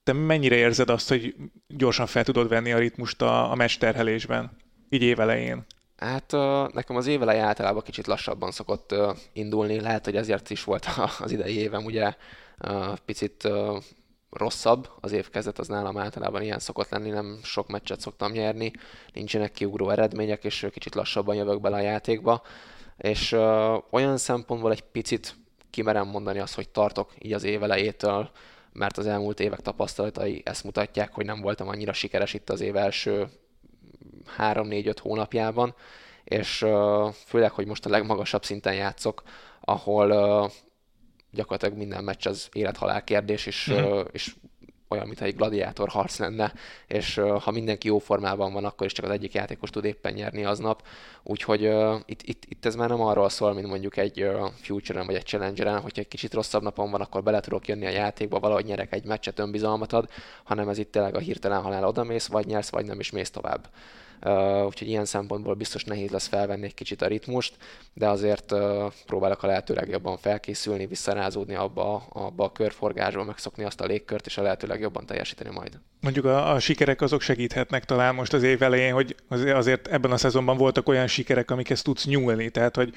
te 0.02 0.12
mennyire 0.12 0.56
érzed 0.56 0.90
azt, 0.90 1.08
hogy 1.08 1.34
gyorsan 1.68 2.06
fel 2.06 2.24
tudod 2.24 2.48
venni 2.48 2.72
a 2.72 2.78
ritmust 2.78 3.22
a, 3.22 3.50
a 3.50 3.54
match 3.54 3.78
terhelésben, 3.78 4.50
így 4.88 5.02
évelején? 5.02 5.64
Hát 5.96 6.32
nekem 6.72 6.96
az 6.96 7.06
évelej 7.06 7.40
általában 7.40 7.82
kicsit 7.82 8.06
lassabban 8.06 8.50
szokott 8.50 8.94
indulni, 9.32 9.80
lehet, 9.80 10.04
hogy 10.04 10.16
ezért 10.16 10.50
is 10.50 10.64
volt 10.64 10.86
az 11.24 11.32
idei 11.32 11.58
évem, 11.58 11.84
ugye 11.84 12.14
picit 13.04 13.48
rosszabb, 14.32 14.88
az 15.00 15.12
évkezet 15.12 15.58
az 15.58 15.68
nálam 15.68 15.98
általában 15.98 16.42
ilyen 16.42 16.58
szokott 16.58 16.88
lenni, 16.88 17.10
nem 17.10 17.38
sok 17.42 17.68
meccset 17.68 18.00
szoktam 18.00 18.32
nyerni, 18.32 18.72
nincsenek 19.12 19.52
kiugró 19.52 19.90
eredmények, 19.90 20.44
és 20.44 20.66
kicsit 20.72 20.94
lassabban 20.94 21.34
jövök 21.34 21.60
bele 21.60 21.76
a 21.76 21.80
játékba, 21.80 22.42
és 22.96 23.32
ö, 23.32 23.76
olyan 23.90 24.16
szempontból 24.16 24.70
egy 24.70 24.82
picit 24.82 25.36
kimerem 25.70 26.08
mondani 26.08 26.38
azt, 26.38 26.54
hogy 26.54 26.68
tartok 26.68 27.10
így 27.18 27.32
az 27.32 27.44
évelejétől, 27.44 28.30
mert 28.72 28.98
az 28.98 29.06
elmúlt 29.06 29.40
évek 29.40 29.60
tapasztalatai 29.60 30.42
ezt 30.44 30.64
mutatják, 30.64 31.12
hogy 31.12 31.24
nem 31.24 31.40
voltam 31.40 31.68
annyira 31.68 31.92
sikeres 31.92 32.34
itt 32.34 32.50
az 32.50 32.60
év 32.60 32.76
első 32.76 33.28
3-4-5 34.38 34.96
hónapjában, 35.00 35.74
és 36.24 36.58
főleg, 37.26 37.50
hogy 37.50 37.66
most 37.66 37.86
a 37.86 37.90
legmagasabb 37.90 38.44
szinten 38.44 38.74
játszok, 38.74 39.22
ahol 39.60 40.50
gyakorlatilag 41.32 41.76
minden 41.76 42.04
meccs 42.04 42.26
az 42.26 42.48
élethalál 42.52 43.04
kérdés, 43.04 43.46
és, 43.46 43.70
mm. 43.72 44.00
és 44.12 44.34
olyan, 44.92 45.06
mintha 45.06 45.24
egy 45.24 45.36
gladiátor 45.36 45.88
harc 45.88 46.18
lenne, 46.18 46.52
és 46.86 47.20
ha 47.40 47.50
mindenki 47.50 47.86
jó 47.86 47.98
formában 47.98 48.52
van, 48.52 48.64
akkor 48.64 48.86
is 48.86 48.92
csak 48.92 49.04
az 49.04 49.10
egyik 49.10 49.34
játékos 49.34 49.70
tud 49.70 49.84
éppen 49.84 50.12
nyerni 50.12 50.44
aznap. 50.44 50.82
Úgyhogy 51.22 51.66
uh, 51.66 52.00
itt, 52.04 52.22
itt, 52.22 52.44
itt 52.48 52.64
ez 52.64 52.74
már 52.74 52.88
nem 52.88 53.00
arról 53.00 53.28
szól, 53.28 53.52
mint 53.52 53.66
mondjuk 53.66 53.96
egy 53.96 54.22
uh, 54.22 54.50
Future-en 54.60 55.06
vagy 55.06 55.14
egy 55.14 55.24
Challenger-en, 55.24 55.80
hogyha 55.80 56.00
egy 56.00 56.08
kicsit 56.08 56.34
rosszabb 56.34 56.62
napon 56.62 56.90
van, 56.90 57.00
akkor 57.00 57.22
bele 57.22 57.40
tudok 57.40 57.68
jönni 57.68 57.86
a 57.86 57.90
játékba, 57.90 58.38
valahogy 58.38 58.64
nyerek 58.64 58.92
egy 58.92 59.04
meccset, 59.04 59.38
önbizalmat 59.38 59.92
ad, 59.92 60.08
hanem 60.44 60.68
ez 60.68 60.78
itt 60.78 60.92
tényleg 60.92 61.14
a 61.14 61.18
hirtelen 61.18 61.62
halál 61.62 61.84
odamész, 61.84 62.26
vagy 62.26 62.46
nyersz, 62.46 62.70
vagy 62.70 62.84
nem 62.84 63.00
is 63.00 63.10
mész 63.10 63.30
tovább. 63.30 63.68
Úgyhogy 64.66 64.88
ilyen 64.88 65.04
szempontból 65.04 65.54
biztos 65.54 65.84
nehéz 65.84 66.10
lesz 66.10 66.26
felvenni 66.26 66.64
egy 66.64 66.74
kicsit 66.74 67.02
a 67.02 67.06
ritmust, 67.06 67.56
de 67.94 68.08
azért 68.08 68.52
uh, 68.52 68.60
próbálok 69.06 69.42
a 69.42 69.46
lehető 69.46 69.74
legjobban 69.74 70.16
felkészülni, 70.16 70.86
visszarázódni 70.86 71.54
abba, 71.54 72.06
abba 72.08 72.44
a 72.44 72.52
körforgásba, 72.52 73.24
megszokni 73.24 73.64
azt 73.64 73.80
a 73.80 73.84
légkört, 73.84 74.26
és 74.26 74.38
a 74.38 74.42
lehető 74.42 74.66
legjobban 74.66 75.06
teljesíteni 75.06 75.50
majd. 75.50 75.78
Mondjuk 76.00 76.24
a, 76.24 76.52
a 76.52 76.58
sikerek 76.58 77.00
azok 77.00 77.20
segíthetnek 77.20 77.84
talán 77.84 78.14
most 78.14 78.32
az 78.32 78.42
év 78.42 78.62
elején, 78.62 78.92
hogy 78.92 79.16
azért 79.28 79.86
ebben 79.86 80.10
a 80.10 80.16
szezonban 80.16 80.56
voltak 80.56 80.88
olyan 80.88 81.06
sikerek, 81.06 81.50
amikhez 81.50 81.82
tudsz 81.82 82.06
nyúlni, 82.06 82.50
tehát 82.50 82.76
hogy 82.76 82.94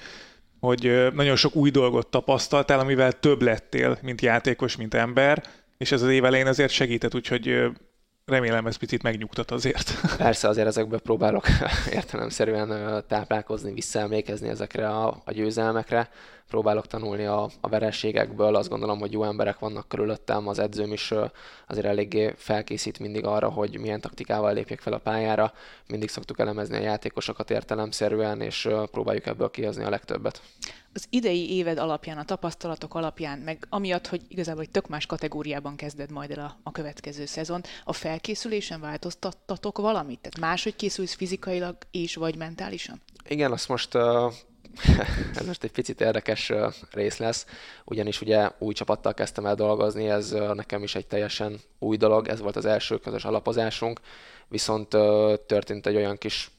hogy 0.59 1.07
nagyon 1.13 1.35
sok 1.35 1.55
új 1.55 1.69
dolgot 1.69 2.07
tapasztaltál, 2.07 2.79
amivel 2.79 3.11
több 3.11 3.41
lettél, 3.41 3.97
mint 4.01 4.21
játékos, 4.21 4.75
mint 4.75 4.93
ember, 4.93 5.43
és 5.77 5.91
ez 5.91 6.01
az 6.01 6.09
év 6.09 6.25
elején 6.25 6.47
azért 6.47 6.71
segített, 6.71 7.15
úgyhogy 7.15 7.71
remélem 8.25 8.67
ez 8.67 8.75
picit 8.75 9.03
megnyugtat 9.03 9.51
azért. 9.51 9.93
Persze, 10.17 10.47
azért 10.47 10.67
ezekből 10.67 10.99
próbálok 10.99 11.45
értelemszerűen 11.91 13.03
táplálkozni, 13.07 13.73
visszaemlékezni 13.73 14.47
ezekre 14.47 14.89
a, 14.89 15.21
a 15.25 15.31
győzelmekre. 15.31 16.09
Próbálok 16.49 16.87
tanulni 16.87 17.25
a, 17.25 17.49
a 17.61 17.69
verességekből, 17.69 18.55
azt 18.55 18.69
gondolom, 18.69 18.99
hogy 18.99 19.11
jó 19.11 19.23
emberek 19.23 19.59
vannak 19.59 19.87
körülöttem, 19.87 20.47
az 20.47 20.59
edzőm 20.59 20.91
is 20.91 21.13
azért 21.67 21.85
eléggé 21.85 22.33
felkészít 22.37 22.99
mindig 22.99 23.25
arra, 23.25 23.49
hogy 23.49 23.79
milyen 23.79 24.01
taktikával 24.01 24.53
lépjek 24.53 24.79
fel 24.79 24.93
a 24.93 24.97
pályára. 24.97 25.53
Mindig 25.87 26.09
szoktuk 26.09 26.39
elemezni 26.39 26.77
a 26.77 26.81
játékosokat 26.81 27.51
értelemszerűen, 27.51 28.41
és 28.41 28.69
próbáljuk 28.91 29.25
ebből 29.25 29.51
kihozni 29.51 29.83
a 29.83 29.89
legtöbbet. 29.89 30.41
Az 30.95 31.05
idei 31.09 31.55
éved 31.55 31.77
alapján, 31.77 32.17
a 32.17 32.25
tapasztalatok 32.25 32.95
alapján, 32.95 33.39
meg 33.39 33.65
amiatt, 33.69 34.07
hogy 34.07 34.21
igazából 34.27 34.61
egy 34.61 34.69
tök 34.69 34.87
más 34.87 35.05
kategóriában 35.05 35.75
kezded 35.75 36.11
majd 36.11 36.31
el 36.31 36.45
a, 36.45 36.57
a 36.63 36.71
következő 36.71 37.25
szezon, 37.25 37.61
a 37.83 37.93
felkészülésen 37.93 38.79
változtattatok 38.81 39.77
valamit? 39.77 40.19
Tehát 40.19 40.39
máshogy 40.39 40.75
készülsz 40.75 41.13
fizikailag 41.13 41.77
és 41.91 42.15
vagy 42.15 42.35
mentálisan? 42.35 43.01
Igen, 43.27 43.51
azt 43.51 43.67
most 43.67 43.95
uh, 43.95 44.33
ez 45.39 45.45
most 45.45 45.63
egy 45.63 45.71
picit 45.71 46.01
érdekes 46.01 46.51
rész 46.91 47.17
lesz, 47.17 47.45
ugyanis 47.85 48.21
ugye 48.21 48.49
új 48.59 48.73
csapattal 48.73 49.13
kezdtem 49.13 49.45
el 49.45 49.55
dolgozni, 49.55 50.09
ez 50.09 50.31
nekem 50.53 50.83
is 50.83 50.95
egy 50.95 51.07
teljesen 51.07 51.59
új 51.79 51.97
dolog, 51.97 52.27
ez 52.27 52.39
volt 52.39 52.55
az 52.55 52.65
első 52.65 52.97
közös 52.97 53.25
alapozásunk, 53.25 53.99
viszont 54.47 54.87
történt 55.45 55.85
egy 55.85 55.95
olyan 55.95 56.17
kis 56.17 56.51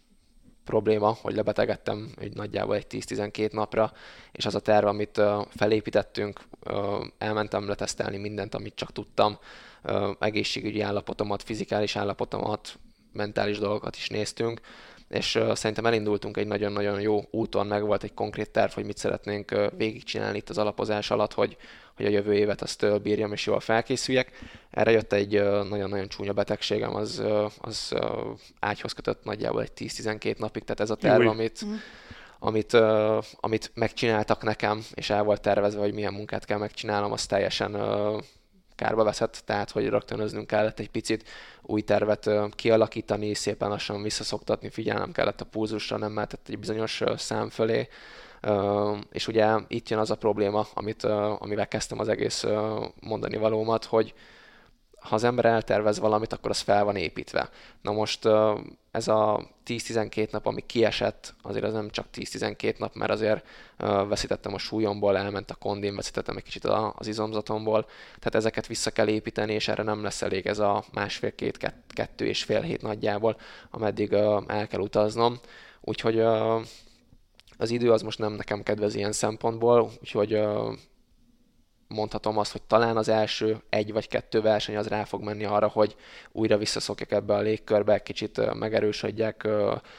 probléma, 0.66 1.16
hogy 1.20 1.34
lebetegedtem 1.34 2.10
egy 2.20 2.34
nagyjából 2.34 2.74
egy 2.74 2.86
10-12 2.90 3.52
napra, 3.52 3.92
és 4.32 4.46
az 4.46 4.54
a 4.54 4.60
terv, 4.60 4.86
amit 4.86 5.20
felépítettünk, 5.56 6.40
elmentem 7.18 7.68
letesztelni 7.68 8.16
mindent, 8.16 8.54
amit 8.54 8.74
csak 8.74 8.92
tudtam, 8.92 9.38
egészségügyi 10.18 10.80
állapotomat, 10.80 11.42
fizikális 11.42 11.96
állapotomat, 11.96 12.78
mentális 13.12 13.58
dolgokat 13.58 13.96
is 13.96 14.08
néztünk, 14.08 14.60
és 15.08 15.38
szerintem 15.52 15.86
elindultunk 15.86 16.36
egy 16.36 16.46
nagyon-nagyon 16.46 17.00
jó 17.00 17.22
úton, 17.30 17.66
meg 17.66 17.84
volt 17.84 18.02
egy 18.02 18.14
konkrét 18.14 18.50
terv, 18.50 18.72
hogy 18.72 18.84
mit 18.84 18.96
szeretnénk 18.96 19.70
végigcsinálni 19.76 20.36
itt 20.36 20.48
az 20.48 20.58
alapozás 20.58 21.10
alatt, 21.10 21.32
hogy, 21.32 21.56
hogy 21.96 22.06
a 22.06 22.10
jövő 22.10 22.34
évet 22.34 22.62
azt 22.62 22.82
uh, 22.82 22.98
bírjam 22.98 23.32
és 23.32 23.46
jól 23.46 23.60
felkészüljek. 23.60 24.30
Erre 24.70 24.90
jött 24.90 25.12
egy 25.12 25.36
uh, 25.36 25.68
nagyon-nagyon 25.68 26.08
csúnya 26.08 26.32
betegségem, 26.32 26.94
az, 26.94 27.18
uh, 27.18 27.50
az 27.58 27.92
uh, 27.92 28.00
ágyhoz 28.60 28.92
kötött 28.92 29.24
nagyjából 29.24 29.62
egy 29.62 29.72
10-12 29.76 30.38
napig, 30.38 30.62
tehát 30.62 30.80
ez 30.80 30.90
a 30.90 30.94
terv, 30.94 31.26
amit, 31.26 31.64
mm. 31.64 31.74
amit, 32.38 32.72
uh, 32.72 33.24
amit 33.40 33.70
megcsináltak 33.74 34.42
nekem, 34.42 34.84
és 34.94 35.10
el 35.10 35.22
volt 35.22 35.40
tervezve, 35.40 35.80
hogy 35.80 35.94
milyen 35.94 36.12
munkát 36.12 36.44
kell 36.44 36.58
megcsinálnom, 36.58 37.12
az 37.12 37.26
teljesen 37.26 37.74
uh, 37.74 38.22
kárba 38.76 39.04
veszett, 39.04 39.42
tehát 39.44 39.70
hogy 39.70 39.88
rögtönöznünk 39.88 40.46
kellett 40.46 40.78
egy 40.78 40.90
picit 40.90 41.28
új 41.62 41.80
tervet 41.80 42.30
kialakítani, 42.50 43.34
szépen 43.34 43.68
lassan 43.68 44.02
visszaszoktatni, 44.02 44.70
figyelnem 44.70 45.12
kellett 45.12 45.40
a 45.40 45.44
pulzusra, 45.44 45.96
nem 45.96 46.12
mehetett 46.12 46.48
egy 46.48 46.58
bizonyos 46.58 47.02
szám 47.16 47.48
fölé, 47.48 47.88
és 49.12 49.28
ugye 49.28 49.54
itt 49.68 49.88
jön 49.88 49.98
az 49.98 50.10
a 50.10 50.16
probléma, 50.16 50.66
amit, 50.74 51.04
amivel 51.38 51.68
kezdtem 51.68 51.98
az 51.98 52.08
egész 52.08 52.44
mondani 53.00 53.36
valómat, 53.36 53.84
hogy 53.84 54.14
ha 55.00 55.14
az 55.14 55.24
ember 55.24 55.44
eltervez 55.44 55.98
valamit, 55.98 56.32
akkor 56.32 56.50
az 56.50 56.60
fel 56.60 56.84
van 56.84 56.96
építve. 56.96 57.48
Na 57.82 57.92
most 57.92 58.28
ez 58.90 59.08
a 59.08 59.48
10-12 59.66 60.30
nap, 60.30 60.46
ami 60.46 60.66
kiesett, 60.66 61.34
azért 61.42 61.64
az 61.64 61.72
nem 61.72 61.90
csak 61.90 62.06
10-12 62.14 62.78
nap, 62.78 62.94
mert 62.94 63.10
azért 63.10 63.46
veszítettem 64.08 64.54
a 64.54 64.58
súlyomból, 64.58 65.16
elment 65.16 65.50
a 65.50 65.54
kondin, 65.54 65.96
veszítettem 65.96 66.36
egy 66.36 66.42
kicsit 66.42 66.64
az 66.94 67.06
izomzatomból, 67.06 67.84
tehát 68.06 68.34
ezeket 68.34 68.66
vissza 68.66 68.90
kell 68.90 69.08
építeni, 69.08 69.52
és 69.52 69.68
erre 69.68 69.82
nem 69.82 70.02
lesz 70.02 70.22
elég 70.22 70.46
ez 70.46 70.58
a 70.58 70.84
másfél-két, 70.92 71.74
kettő 71.88 72.26
és 72.26 72.44
fél 72.44 72.60
hét 72.60 72.82
nagyjából, 72.82 73.36
ameddig 73.70 74.12
el 74.46 74.66
kell 74.68 74.80
utaznom. 74.80 75.38
Úgyhogy 75.80 76.22
az 77.56 77.70
idő 77.70 77.92
az 77.92 78.02
most 78.02 78.18
nem 78.18 78.32
nekem 78.32 78.62
kedvez 78.62 78.94
ilyen 78.94 79.12
szempontból, 79.12 79.90
úgyhogy 80.00 80.40
mondhatom 81.88 82.38
azt, 82.38 82.52
hogy 82.52 82.62
talán 82.62 82.96
az 82.96 83.08
első 83.08 83.62
egy 83.68 83.92
vagy 83.92 84.08
kettő 84.08 84.40
verseny 84.40 84.76
az 84.76 84.86
rá 84.86 85.04
fog 85.04 85.22
menni 85.22 85.44
arra, 85.44 85.68
hogy 85.68 85.96
újra 86.32 86.56
visszaszokjak 86.56 87.10
ebbe 87.10 87.34
a 87.34 87.40
légkörbe, 87.40 88.02
kicsit 88.02 88.54
megerősödjek, 88.54 89.44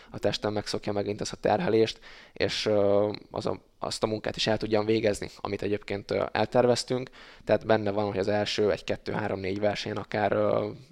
a 0.10 0.20
testem 0.20 0.54
megszokja 0.54 0.92
megint 0.92 1.22
ezt 1.22 1.34
a 1.34 1.38
terhelést, 1.38 2.00
és 2.34 2.70
az 3.32 3.46
a, 3.46 3.60
azt 3.80 4.04
a 4.04 4.08
munkát 4.08 4.36
is 4.36 4.48
el 4.48 4.58
tudjam 4.58 4.86
végezni, 4.86 5.30
amit 5.42 5.62
egyébként 5.62 6.12
elterveztünk. 6.32 7.10
Tehát 7.44 7.66
benne 7.66 7.92
van, 7.92 8.06
hogy 8.06 8.18
az 8.18 8.28
első 8.28 8.72
egy, 8.72 8.84
kettő, 8.84 9.12
három, 9.12 9.40
négy 9.40 9.60
versenyen 9.60 9.98
akár 9.98 10.38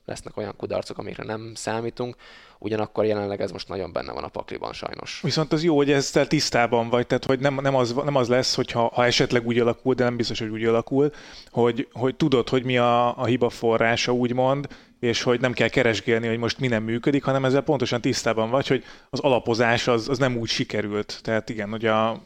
lesznek 0.06 0.38
olyan 0.38 0.54
kudarcok, 0.58 0.98
amikre 0.98 1.24
nem 1.24 1.52
számítunk, 1.56 2.16
ugyanakkor 2.60 3.06
jelenleg 3.06 3.42
ez 3.42 3.52
most 3.52 3.68
nagyon 3.68 3.92
benne 3.92 4.12
van 4.12 4.24
a 4.24 4.28
pakliban 4.28 4.74
sajnos. 4.74 5.20
Viszont 5.24 5.54
az 5.54 5.64
jó, 5.64 5.76
hogy 5.76 5.92
ezzel 5.92 6.28
tisztában 6.28 6.90
vagy, 6.90 7.08
tehát 7.08 7.26
hogy 7.26 7.40
nem, 7.40 7.60
nem, 7.62 7.76
az, 7.76 7.94
nem 7.94 8.16
az 8.16 8.28
lesz, 8.28 8.56
hogy 8.56 8.72
ha, 8.72 9.06
esetleg 9.06 9.46
úgy 9.46 9.60
alakul, 9.60 9.94
de 9.94 10.04
nem 10.04 10.16
biztos, 10.16 10.40
hogy 10.40 10.50
úgy 10.50 10.66
alakul, 10.66 11.12
hogy, 11.50 11.88
hogy 11.92 12.16
tudod, 12.16 12.50
hogy 12.50 12.64
mi 12.64 12.78
a, 12.78 13.18
a 13.18 13.26
hiba 13.26 13.50
forrása, 13.50 14.14
úgymond, 14.14 14.68
és 15.00 15.24
hogy 15.24 15.40
nem 15.40 15.54
kell 15.54 15.68
keresgélni, 15.68 16.28
hogy 16.28 16.38
most 16.38 16.60
mi 16.60 16.68
nem 16.68 16.84
működik, 16.84 17.24
hanem 17.24 17.46
ezzel 17.46 17.62
pontosan 17.62 18.02
tisztában 18.02 18.50
vagy, 18.50 18.68
hogy 18.68 18.84
az 19.10 19.20
alapozás 19.20 19.88
az, 19.88 20.10
az 20.10 20.18
nem 20.18 20.38
úgy 20.38 20.50
sikerült. 20.50 21.20
Tehát 21.24 21.50
igen, 21.50 21.70
hogy 21.70 21.86
a, 21.86 22.24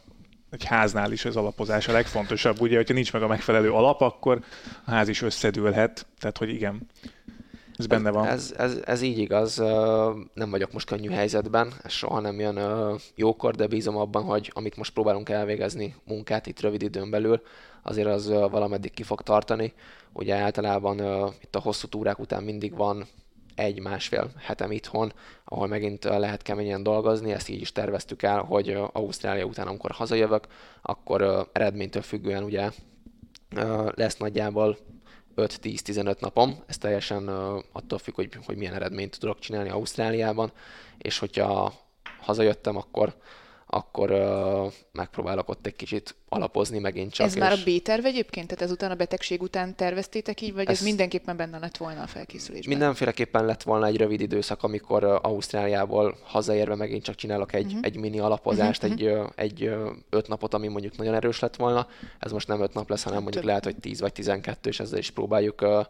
egy 0.50 0.64
háznál 0.64 1.12
is 1.12 1.24
az 1.24 1.36
alapozás 1.36 1.88
a 1.88 1.92
legfontosabb. 1.92 2.60
Ugye, 2.60 2.76
hogyha 2.76 2.94
nincs 2.94 3.12
meg 3.12 3.22
a 3.22 3.26
megfelelő 3.26 3.72
alap, 3.72 4.00
akkor 4.00 4.44
a 4.84 4.90
ház 4.90 5.08
is 5.08 5.22
összedőlhet. 5.22 6.06
Tehát, 6.18 6.38
hogy 6.38 6.48
igen. 6.48 6.88
Ez 7.76 7.86
benne 7.86 8.10
van. 8.10 8.26
Ez, 8.26 8.54
ez, 8.56 8.80
ez 8.84 9.00
így 9.02 9.18
igaz, 9.18 9.56
nem 10.34 10.50
vagyok 10.50 10.72
most 10.72 10.86
könnyű 10.86 11.10
helyzetben, 11.10 11.72
ez 11.82 11.92
soha 11.92 12.20
nem 12.20 12.40
jön 12.40 12.58
jókor, 13.14 13.54
de 13.54 13.66
bízom 13.66 13.96
abban, 13.96 14.22
hogy 14.22 14.50
amit 14.54 14.76
most 14.76 14.92
próbálunk 14.92 15.28
elvégezni 15.28 15.94
munkát 16.04 16.46
itt 16.46 16.60
rövid 16.60 16.82
időn 16.82 17.10
belül, 17.10 17.42
azért 17.82 18.08
az 18.08 18.28
valameddig 18.28 18.92
ki 18.92 19.02
fog 19.02 19.22
tartani. 19.22 19.72
Ugye 20.12 20.34
általában 20.34 20.98
itt 21.42 21.56
a 21.56 21.60
hosszú 21.60 21.86
túrák 21.86 22.18
után 22.18 22.42
mindig 22.42 22.76
van 22.76 23.06
egy-másfél 23.60 24.30
hetem 24.38 24.72
itthon, 24.72 25.12
ahol 25.44 25.66
megint 25.66 26.04
lehet 26.04 26.42
keményen 26.42 26.82
dolgozni, 26.82 27.32
ezt 27.32 27.48
így 27.48 27.60
is 27.60 27.72
terveztük 27.72 28.22
el, 28.22 28.40
hogy 28.42 28.78
Ausztrália 28.92 29.44
után, 29.44 29.66
amikor 29.66 29.90
hazajövök, 29.90 30.46
akkor 30.82 31.48
eredménytől 31.52 32.02
függően 32.02 32.42
ugye 32.42 32.70
lesz 33.94 34.16
nagyjából 34.16 34.78
5-10-15 35.36 36.20
napom, 36.20 36.62
ez 36.66 36.78
teljesen 36.78 37.28
attól 37.72 37.98
függ, 37.98 38.14
hogy, 38.14 38.38
hogy 38.46 38.56
milyen 38.56 38.74
eredményt 38.74 39.18
tudok 39.18 39.38
csinálni 39.38 39.68
Ausztráliában, 39.68 40.52
és 40.98 41.18
hogyha 41.18 41.72
hazajöttem, 42.20 42.76
akkor 42.76 43.14
akkor 43.72 44.10
uh, 44.10 44.72
megpróbálok 44.92 45.48
ott 45.48 45.66
egy 45.66 45.76
kicsit 45.76 46.14
alapozni 46.28 46.78
megint 46.78 47.12
csak. 47.12 47.26
Ez 47.26 47.34
és... 47.34 47.40
már 47.40 47.52
a 47.52 47.56
B-terv 47.64 48.04
egyébként? 48.04 48.46
Tehát 48.46 48.64
ezután 48.64 48.90
a 48.90 48.94
betegség 48.94 49.42
után 49.42 49.76
terveztétek 49.76 50.40
így, 50.40 50.54
vagy 50.54 50.68
ez, 50.68 50.76
ez 50.76 50.84
mindenképpen 50.84 51.36
benne 51.36 51.58
lett 51.58 51.76
volna 51.76 52.02
a 52.02 52.06
felkészülésben? 52.06 52.76
Mindenféleképpen 52.76 53.44
lett 53.44 53.62
volna 53.62 53.86
egy 53.86 53.96
rövid 53.96 54.20
időszak, 54.20 54.62
amikor 54.62 55.04
uh, 55.04 55.16
Ausztráliából 55.22 56.18
hazaérve 56.22 56.74
megint 56.74 57.02
csak 57.02 57.14
csinálok 57.14 57.52
egy, 57.52 57.66
uh-huh. 57.66 57.80
egy 57.82 57.96
mini 57.96 58.18
alapozást, 58.18 58.82
uh-huh. 58.82 59.00
egy, 59.00 59.06
uh, 59.06 59.26
egy 59.34 59.62
uh, 59.62 59.88
öt 60.10 60.28
napot, 60.28 60.54
ami 60.54 60.68
mondjuk 60.68 60.96
nagyon 60.96 61.14
erős 61.14 61.40
lett 61.40 61.56
volna. 61.56 61.86
Ez 62.18 62.32
most 62.32 62.48
nem 62.48 62.62
öt 62.62 62.74
nap 62.74 62.88
lesz, 62.88 63.02
hanem 63.02 63.14
hát 63.14 63.22
mondjuk 63.22 63.44
lehet, 63.44 63.64
hogy 63.64 63.76
10 63.76 64.00
vagy 64.00 64.12
12, 64.12 64.68
és 64.68 64.80
ezzel 64.80 64.98
is 64.98 65.10
próbáljuk 65.10 65.62
uh, 65.62 65.84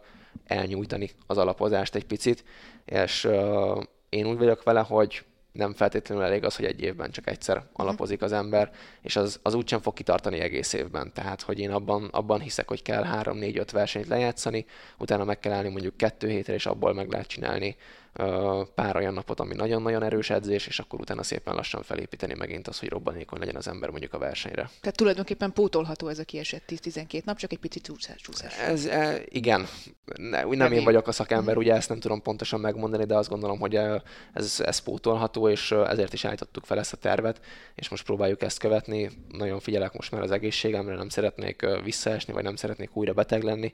elnyújtani 0.45 1.09
az 1.27 1.37
alapozást 1.37 1.95
egy 1.95 2.05
picit. 2.05 2.43
És 2.85 3.25
uh, 3.25 3.83
én 4.09 4.25
úgy 4.25 4.37
vagyok 4.37 4.63
vele, 4.63 4.79
hogy 4.79 5.23
nem 5.51 5.73
feltétlenül 5.73 6.23
elég 6.23 6.43
az, 6.43 6.55
hogy 6.55 6.65
egy 6.65 6.81
évben 6.81 7.11
csak 7.11 7.27
egyszer 7.27 7.55
mhm. 7.57 7.65
alapozik 7.73 8.21
az 8.21 8.31
ember, 8.31 8.71
és 9.01 9.15
az, 9.15 9.39
az 9.43 9.53
úgysem 9.53 9.81
fog 9.81 9.93
kitartani 9.93 10.39
egész 10.39 10.73
évben. 10.73 11.13
Tehát, 11.13 11.41
hogy 11.41 11.59
én 11.59 11.71
abban, 11.71 12.05
abban 12.11 12.39
hiszek, 12.39 12.67
hogy 12.67 12.81
kell 12.81 13.05
3-4-5 13.23 13.67
versenyt 13.71 14.07
lejátszani, 14.07 14.65
utána 14.97 15.23
meg 15.23 15.39
kell 15.39 15.53
állni 15.53 15.69
mondjuk 15.69 15.97
kettő 15.97 16.29
hétre, 16.29 16.53
és 16.53 16.65
abból 16.65 16.93
meg 16.93 17.09
lehet 17.09 17.27
csinálni 17.27 17.75
pár 18.75 18.95
olyan 18.95 19.13
napot, 19.13 19.39
ami 19.39 19.55
nagyon-nagyon 19.55 20.03
erős 20.03 20.29
edzés, 20.29 20.67
és 20.67 20.79
akkor 20.79 20.99
utána 20.99 21.23
szépen 21.23 21.55
lassan 21.55 21.83
felépíteni 21.83 22.33
megint 22.33 22.67
az, 22.67 22.79
hogy 22.79 22.89
robbanékony 22.89 23.39
legyen 23.39 23.55
az 23.55 23.67
ember 23.67 23.89
mondjuk 23.89 24.13
a 24.13 24.17
versenyre. 24.17 24.69
Tehát 24.81 24.97
tulajdonképpen 24.97 25.53
pótolható 25.53 26.07
ez 26.07 26.19
a 26.19 26.23
kiesett 26.23 26.63
10-12 26.67 27.23
nap, 27.23 27.37
csak 27.37 27.51
egy 27.51 27.59
picit 27.59 27.83
csúszás. 27.83 28.21
csúszás. 28.21 28.57
Ez, 28.57 28.85
e, 28.85 29.21
igen, 29.25 29.67
ne, 30.15 30.47
úgy 30.47 30.57
nem 30.57 30.71
én 30.71 30.83
vagyok 30.83 31.07
a 31.07 31.11
szakember, 31.11 31.57
ugye 31.57 31.73
ezt 31.73 31.89
nem 31.89 31.99
tudom 31.99 32.21
pontosan 32.21 32.59
megmondani, 32.59 33.05
de 33.05 33.15
azt 33.15 33.29
gondolom, 33.29 33.59
hogy 33.59 33.75
ez, 34.33 34.61
ez 34.65 34.79
pótolható, 34.79 35.49
és 35.49 35.71
ezért 35.71 36.13
is 36.13 36.25
állítottuk 36.25 36.65
fel 36.65 36.79
ezt 36.79 36.93
a 36.93 36.97
tervet, 36.97 37.41
és 37.75 37.89
most 37.89 38.05
próbáljuk 38.05 38.41
ezt 38.41 38.59
követni. 38.59 39.09
Nagyon 39.27 39.59
figyelek 39.59 39.93
most 39.93 40.11
már 40.11 40.21
az 40.21 40.31
egészségemre, 40.31 40.95
nem 40.95 41.09
szeretnék 41.09 41.65
visszaesni, 41.83 42.33
vagy 42.33 42.43
nem 42.43 42.55
szeretnék 42.55 42.95
újra 42.95 43.13
beteg 43.13 43.43
lenni, 43.43 43.73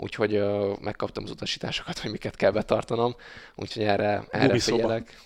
úgyhogy 0.00 0.36
uh, 0.36 0.78
megkaptam 0.80 1.24
az 1.24 1.30
utasításokat, 1.30 1.98
hogy 1.98 2.10
miket 2.10 2.36
kell 2.36 2.50
betartanom, 2.50 3.16
úgyhogy 3.54 3.82
erre, 3.82 4.24
erre 4.30 4.58
figyelek. 4.58 5.22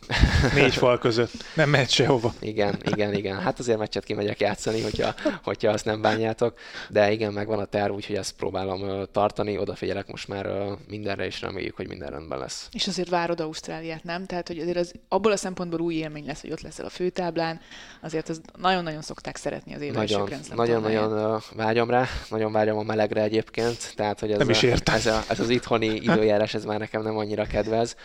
Négy 0.55 0.75
fal 0.75 0.99
között, 0.99 1.33
nem 1.55 1.71
megy 1.71 1.91
sehova. 1.91 2.35
igen, 2.41 2.79
igen, 2.85 3.15
igen. 3.15 3.41
Hát 3.41 3.59
azért 3.59 3.79
meccset 3.79 4.05
kimegyek 4.05 4.41
játszani, 4.41 4.81
hogyha, 4.81 5.15
hogyha 5.43 5.71
azt 5.71 5.85
nem 5.85 6.01
bánjátok, 6.01 6.59
de 6.89 7.13
igen, 7.13 7.33
megvan 7.33 7.59
a 7.59 7.65
terv, 7.65 7.93
úgyhogy 7.93 8.17
ezt 8.17 8.37
próbálom 8.37 8.81
uh, 8.81 9.03
tartani, 9.13 9.59
odafigyelek 9.59 10.07
most 10.07 10.29
már 10.29 10.47
uh, 10.47 10.73
mindenre, 10.89 11.27
és 11.27 11.41
reméljük, 11.41 11.77
hogy 11.77 11.89
minden 11.89 12.11
rendben 12.11 12.39
lesz. 12.39 12.69
És 12.73 12.87
azért 12.87 13.09
várod 13.09 13.41
Ausztráliát, 13.41 14.05
nem? 14.05 14.27
Tehát, 14.27 14.49
hogy 14.49 14.59
azért 14.59 14.77
az 14.77 14.93
abból 15.09 15.33
a 15.33 15.37
szempontból 15.37 15.81
új 15.81 15.95
élmény 15.95 16.27
lesz, 16.27 16.41
hogy 16.41 16.53
ott 16.53 16.61
leszel 16.61 16.85
a 16.87 16.91
főtáblán, 16.91 17.61
azért 18.01 18.29
az 18.29 18.41
nagyon-nagyon 18.59 19.03
szokták 19.03 19.37
szeretni 19.37 19.75
az 19.75 19.81
éves 19.81 20.11
Nagyon, 20.11 20.31
nagyon-nagyon 20.55 21.41
vágyom 21.55 21.91
rá, 21.91 22.07
nagyon 22.31 22.53
vágyom 22.53 22.79
a 22.79 22.83
melegre 22.83 23.23
egyébként, 23.23 23.93
tehát, 23.97 24.21
hogy 24.21 24.33
ez 24.33 24.39
nem 24.39 24.51
is 24.51 24.62
értem. 24.63 24.95
Ez, 24.95 25.07
a, 25.07 25.23
ez 25.29 25.41
az 25.41 25.49
itthoni 25.49 25.87
időjárás, 25.87 26.55
ez 26.55 26.65
már 26.65 26.79
nekem 26.79 27.03
nem 27.03 27.17
annyira 27.17 27.45
kedvez. 27.45 27.97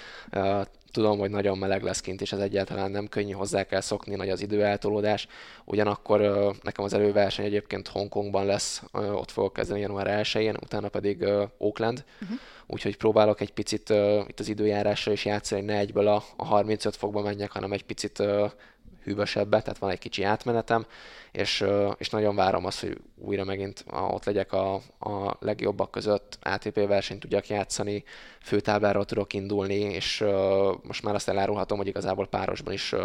tudom, 0.92 1.20
hogy 1.20 1.30
nagyon 1.30 1.58
meleg 1.58 1.84
lesz 1.84 2.02
kint, 2.02 2.22
és 2.22 2.32
ez 2.32 2.40
egyáltalán 2.40 2.92
nem 2.92 3.08
könnyű, 3.08 3.32
hozzá 3.32 3.64
kell 3.64 3.82
szokni, 3.82 4.16
nagy 4.16 4.30
az 4.30 4.42
időeltolódás. 4.42 5.28
Ugyanakkor 5.66 6.20
nekem 6.64 6.86
az 6.86 6.94
előverseny 6.94 7.46
egyébként 7.46 7.88
Hongkongban 7.88 8.46
lesz, 8.46 8.82
ott 8.92 9.32
fogok 9.32 9.54
kezdeni 9.54 9.80
január 9.80 10.22
1-én, 10.24 10.56
utána 10.64 10.90
pedig 10.90 11.26
Oakland, 11.58 12.04
uh-huh. 12.22 12.38
úgyhogy 12.68 12.98
próbálok 12.98 13.42
egy 13.42 13.54
picit 13.54 13.94
itt 14.28 14.40
az 14.40 14.50
időjárásra 14.50 15.12
is 15.12 15.26
játszani, 15.26 15.62
ne 15.62 15.78
egyből 15.78 16.08
a, 16.08 16.24
a 16.36 16.46
35 16.46 16.96
fokba 16.96 17.22
menjek, 17.22 17.52
hanem 17.52 17.72
egy 17.72 17.84
picit 17.84 18.24
hűvösebbet, 19.04 19.64
tehát 19.64 19.80
van 19.80 19.90
egy 19.90 20.00
kicsi 20.00 20.24
átmenetem, 20.24 20.86
és, 21.32 21.66
és 21.98 22.10
nagyon 22.10 22.36
várom 22.36 22.66
azt, 22.66 22.80
hogy 22.80 22.98
újra 23.16 23.44
megint 23.44 23.86
ott 23.92 24.26
legyek 24.26 24.54
a, 24.54 24.74
a 25.00 25.38
legjobbak 25.40 25.92
között, 25.92 26.38
ATP 26.42 26.88
versenyt 26.88 27.20
tudjak 27.20 27.48
játszani, 27.48 28.04
főtábláról 28.42 29.06
tudok 29.06 29.34
indulni, 29.34 29.80
és 29.80 30.24
most 30.84 31.04
már 31.04 31.16
azt 31.16 31.30
elárulhatom, 31.30 31.78
hogy 31.78 31.88
igazából 31.88 32.28
párosban 32.28 32.74
is 32.74 32.96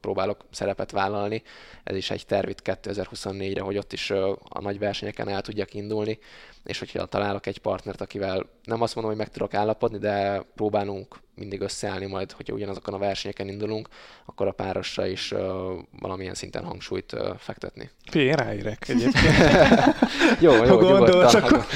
próbálok 0.00 0.44
szerepet 0.50 0.90
vállalni. 0.90 1.42
Ez 1.84 1.96
is 1.96 2.10
egy 2.10 2.26
terv 2.26 2.48
itt 2.48 2.62
2024-re, 2.64 3.60
hogy 3.60 3.78
ott 3.78 3.92
is 3.92 4.10
a 4.48 4.60
nagy 4.60 4.78
versenyeken 4.78 5.28
el 5.28 5.40
tudjak 5.40 5.74
indulni, 5.74 6.18
és 6.64 6.78
hogyha 6.78 7.06
találok 7.06 7.46
egy 7.46 7.58
partnert, 7.58 8.00
akivel 8.00 8.46
nem 8.64 8.82
azt 8.82 8.94
mondom, 8.94 9.12
hogy 9.12 9.22
meg 9.22 9.32
tudok 9.32 9.54
állapodni, 9.54 9.98
de 9.98 10.42
próbálunk 10.54 11.20
mindig 11.34 11.60
összeállni 11.60 12.06
majd, 12.06 12.32
hogyha 12.32 12.54
ugyanazokon 12.54 12.94
a 12.94 12.98
versenyeken 12.98 13.48
indulunk, 13.48 13.88
akkor 14.24 14.46
a 14.46 14.52
párosra 14.52 15.06
is 15.06 15.34
valamilyen 16.00 16.34
szinten 16.34 16.64
hangsúlyt 16.64 17.16
uh, 17.68 17.78
fektetni. 17.78 17.90
Figyelj, 18.10 18.32
ráérek 18.32 18.88
egyébként. 18.88 19.36
jó, 20.40 20.52
jó, 20.64 20.76
gondolsz, 20.76 21.34
akkor... 21.34 21.66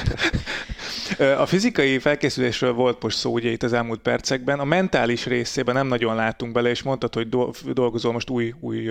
A 1.39 1.47
fizikai 1.47 1.99
felkészülésről 1.99 2.73
volt 2.73 3.03
most 3.03 3.17
szó 3.17 3.33
ugye 3.33 3.51
itt 3.51 3.63
az 3.63 3.73
elmúlt 3.73 4.01
percekben. 4.01 4.59
A 4.61 4.65
mentális 4.65 5.27
részében 5.27 5.75
nem 5.75 5.87
nagyon 5.87 6.15
látunk 6.15 6.53
bele, 6.53 6.69
és 6.69 6.83
mondtad, 6.83 7.15
hogy 7.15 7.29
dolgozol 7.73 8.13
most 8.13 8.31
új, 8.31 8.55
új 8.61 8.91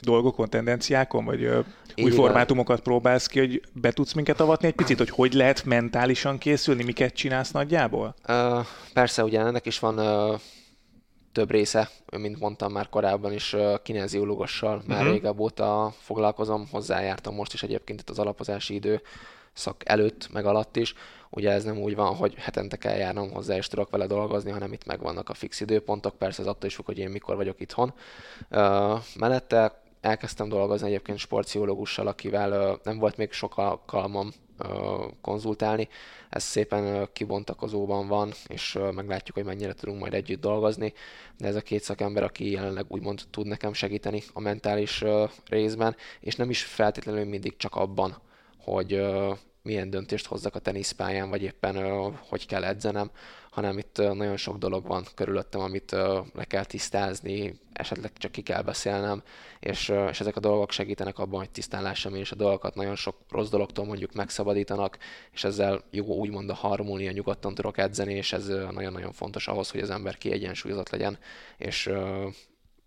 dolgokon, 0.00 0.48
tendenciákon, 0.48 1.24
vagy 1.24 1.42
ö, 1.42 1.60
új 1.96 2.10
formátumokat 2.10 2.80
próbálsz 2.80 3.26
ki, 3.26 3.38
hogy 3.38 3.62
be 3.72 3.90
tudsz 3.90 4.12
minket 4.12 4.40
avatni 4.40 4.66
egy 4.66 4.74
picit, 4.74 4.98
hogy 4.98 5.10
hogy 5.10 5.32
lehet 5.32 5.64
mentálisan 5.64 6.38
készülni, 6.38 6.84
miket 6.84 7.14
csinálsz 7.14 7.50
nagyjából? 7.50 8.14
Uh, 8.28 8.66
persze, 8.92 9.24
ugye 9.24 9.40
ennek 9.40 9.66
is 9.66 9.78
van 9.78 9.98
uh, 9.98 10.40
több 11.32 11.50
része, 11.50 11.90
mint 12.16 12.40
mondtam 12.40 12.72
már 12.72 12.88
korábban 12.88 13.32
is, 13.32 13.56
kineziológussal 13.82 14.82
már 14.86 14.98
uh-huh. 14.98 15.12
régebb 15.12 15.38
óta 15.38 15.92
foglalkozom, 15.98 16.68
hozzájártam 16.70 17.34
most 17.34 17.52
is 17.52 17.62
egyébként 17.62 18.00
itt 18.00 18.10
az 18.10 18.18
alapozási 18.18 18.74
idő 18.74 19.02
szak 19.52 19.88
előtt, 19.88 20.32
meg 20.32 20.46
alatt 20.46 20.76
is. 20.76 20.94
Ugye 21.30 21.50
ez 21.50 21.64
nem 21.64 21.78
úgy 21.78 21.94
van, 21.94 22.14
hogy 22.14 22.34
hetente 22.34 22.76
kell 22.76 22.96
járnom 22.96 23.32
hozzá, 23.32 23.56
és 23.56 23.68
tudok 23.68 23.90
vele 23.90 24.06
dolgozni, 24.06 24.50
hanem 24.50 24.72
itt 24.72 24.86
megvannak 24.86 25.28
a 25.28 25.34
fix 25.34 25.60
időpontok, 25.60 26.16
persze 26.16 26.42
ez 26.42 26.48
attól 26.48 26.68
is 26.68 26.74
függ, 26.74 26.86
hogy 26.86 26.98
én 26.98 27.10
mikor 27.10 27.36
vagyok 27.36 27.60
itthon. 27.60 27.94
Uh, 28.50 28.98
mellette 29.18 29.82
elkezdtem 30.00 30.48
dolgozni 30.48 30.86
egyébként 30.86 31.18
sportpszichológussal, 31.18 32.06
akivel 32.06 32.80
nem 32.82 32.98
volt 32.98 33.16
még 33.16 33.32
sok 33.32 33.58
alkalmam 33.58 34.32
konzultálni. 35.20 35.88
Ez 36.30 36.42
szépen 36.42 37.08
kibontakozóban 37.12 38.08
van, 38.08 38.32
és 38.48 38.78
meglátjuk, 38.94 39.36
hogy 39.36 39.46
mennyire 39.46 39.72
tudunk 39.72 40.00
majd 40.00 40.14
együtt 40.14 40.40
dolgozni. 40.40 40.92
De 41.38 41.46
ez 41.46 41.56
a 41.56 41.60
két 41.60 41.82
szakember, 41.82 42.22
aki 42.22 42.50
jelenleg 42.50 42.84
úgymond 42.88 43.20
tud 43.30 43.46
nekem 43.46 43.72
segíteni 43.72 44.22
a 44.32 44.40
mentális 44.40 45.04
részben, 45.46 45.96
és 46.20 46.36
nem 46.36 46.50
is 46.50 46.62
feltétlenül 46.62 47.24
mindig 47.24 47.56
csak 47.56 47.76
abban, 47.76 48.20
hogy 48.58 49.02
milyen 49.62 49.90
döntést 49.90 50.26
hozzak 50.26 50.54
a 50.54 50.58
teniszpályán, 50.58 51.30
vagy 51.30 51.42
éppen 51.42 51.76
hogy 52.28 52.46
kell 52.46 52.64
edzenem, 52.64 53.10
hanem 53.50 53.78
itt 53.78 53.96
nagyon 53.96 54.36
sok 54.36 54.58
dolog 54.58 54.86
van 54.86 55.06
körülöttem, 55.14 55.60
amit 55.60 55.90
le 56.34 56.44
kell 56.46 56.64
tisztázni, 56.64 57.60
esetleg 57.72 58.12
csak 58.16 58.32
ki 58.32 58.42
kell 58.42 58.62
beszélnem, 58.62 59.22
és, 59.60 59.92
és 60.10 60.20
ezek 60.20 60.36
a 60.36 60.40
dolgok 60.40 60.70
segítenek 60.70 61.18
abban, 61.18 61.38
hogy 61.38 61.50
tisztán 61.50 61.82
lássam 61.82 62.14
én 62.14 62.20
is 62.20 62.32
a 62.32 62.36
dolgokat, 62.36 62.74
nagyon 62.74 62.96
sok 62.96 63.16
rossz 63.30 63.48
dologtól 63.48 63.84
mondjuk 63.84 64.12
megszabadítanak, 64.12 64.98
és 65.32 65.44
ezzel 65.44 65.82
jó 65.90 66.04
úgymond 66.04 66.50
a 66.50 66.54
harmónia 66.54 67.10
nyugodtan 67.10 67.54
tudok 67.54 67.78
edzeni, 67.78 68.14
és 68.14 68.32
ez 68.32 68.46
nagyon-nagyon 68.46 69.12
fontos 69.12 69.48
ahhoz, 69.48 69.70
hogy 69.70 69.80
az 69.80 69.90
ember 69.90 70.18
kiegyensúlyozott 70.18 70.90
legyen, 70.90 71.18
és 71.56 71.90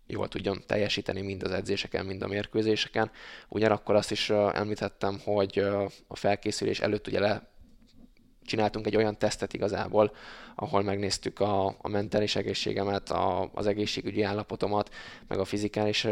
jól 0.06 0.28
tudjon 0.28 0.62
teljesíteni 0.66 1.20
mind 1.20 1.42
az 1.42 1.50
edzéseken, 1.50 2.06
mind 2.06 2.22
a 2.22 2.26
mérkőzéseken. 2.26 3.10
Ugyanakkor 3.48 3.94
azt 3.94 4.10
is 4.10 4.30
említettem, 4.30 5.20
hogy 5.24 5.58
a 6.06 6.16
felkészülés 6.16 6.80
előtt 6.80 7.06
ugye 7.06 7.20
le 7.20 7.52
csináltunk 8.44 8.86
egy 8.86 8.96
olyan 8.96 9.18
tesztet 9.18 9.52
igazából, 9.52 10.14
ahol 10.54 10.82
megnéztük 10.82 11.40
a, 11.40 11.66
a 11.66 11.88
mentális 11.88 12.36
egészségemet, 12.36 13.10
a, 13.10 13.50
az 13.54 13.66
egészségügyi 13.66 14.22
állapotomat, 14.22 14.94
meg 15.28 15.38
a 15.38 15.44
fizikális 15.44 16.06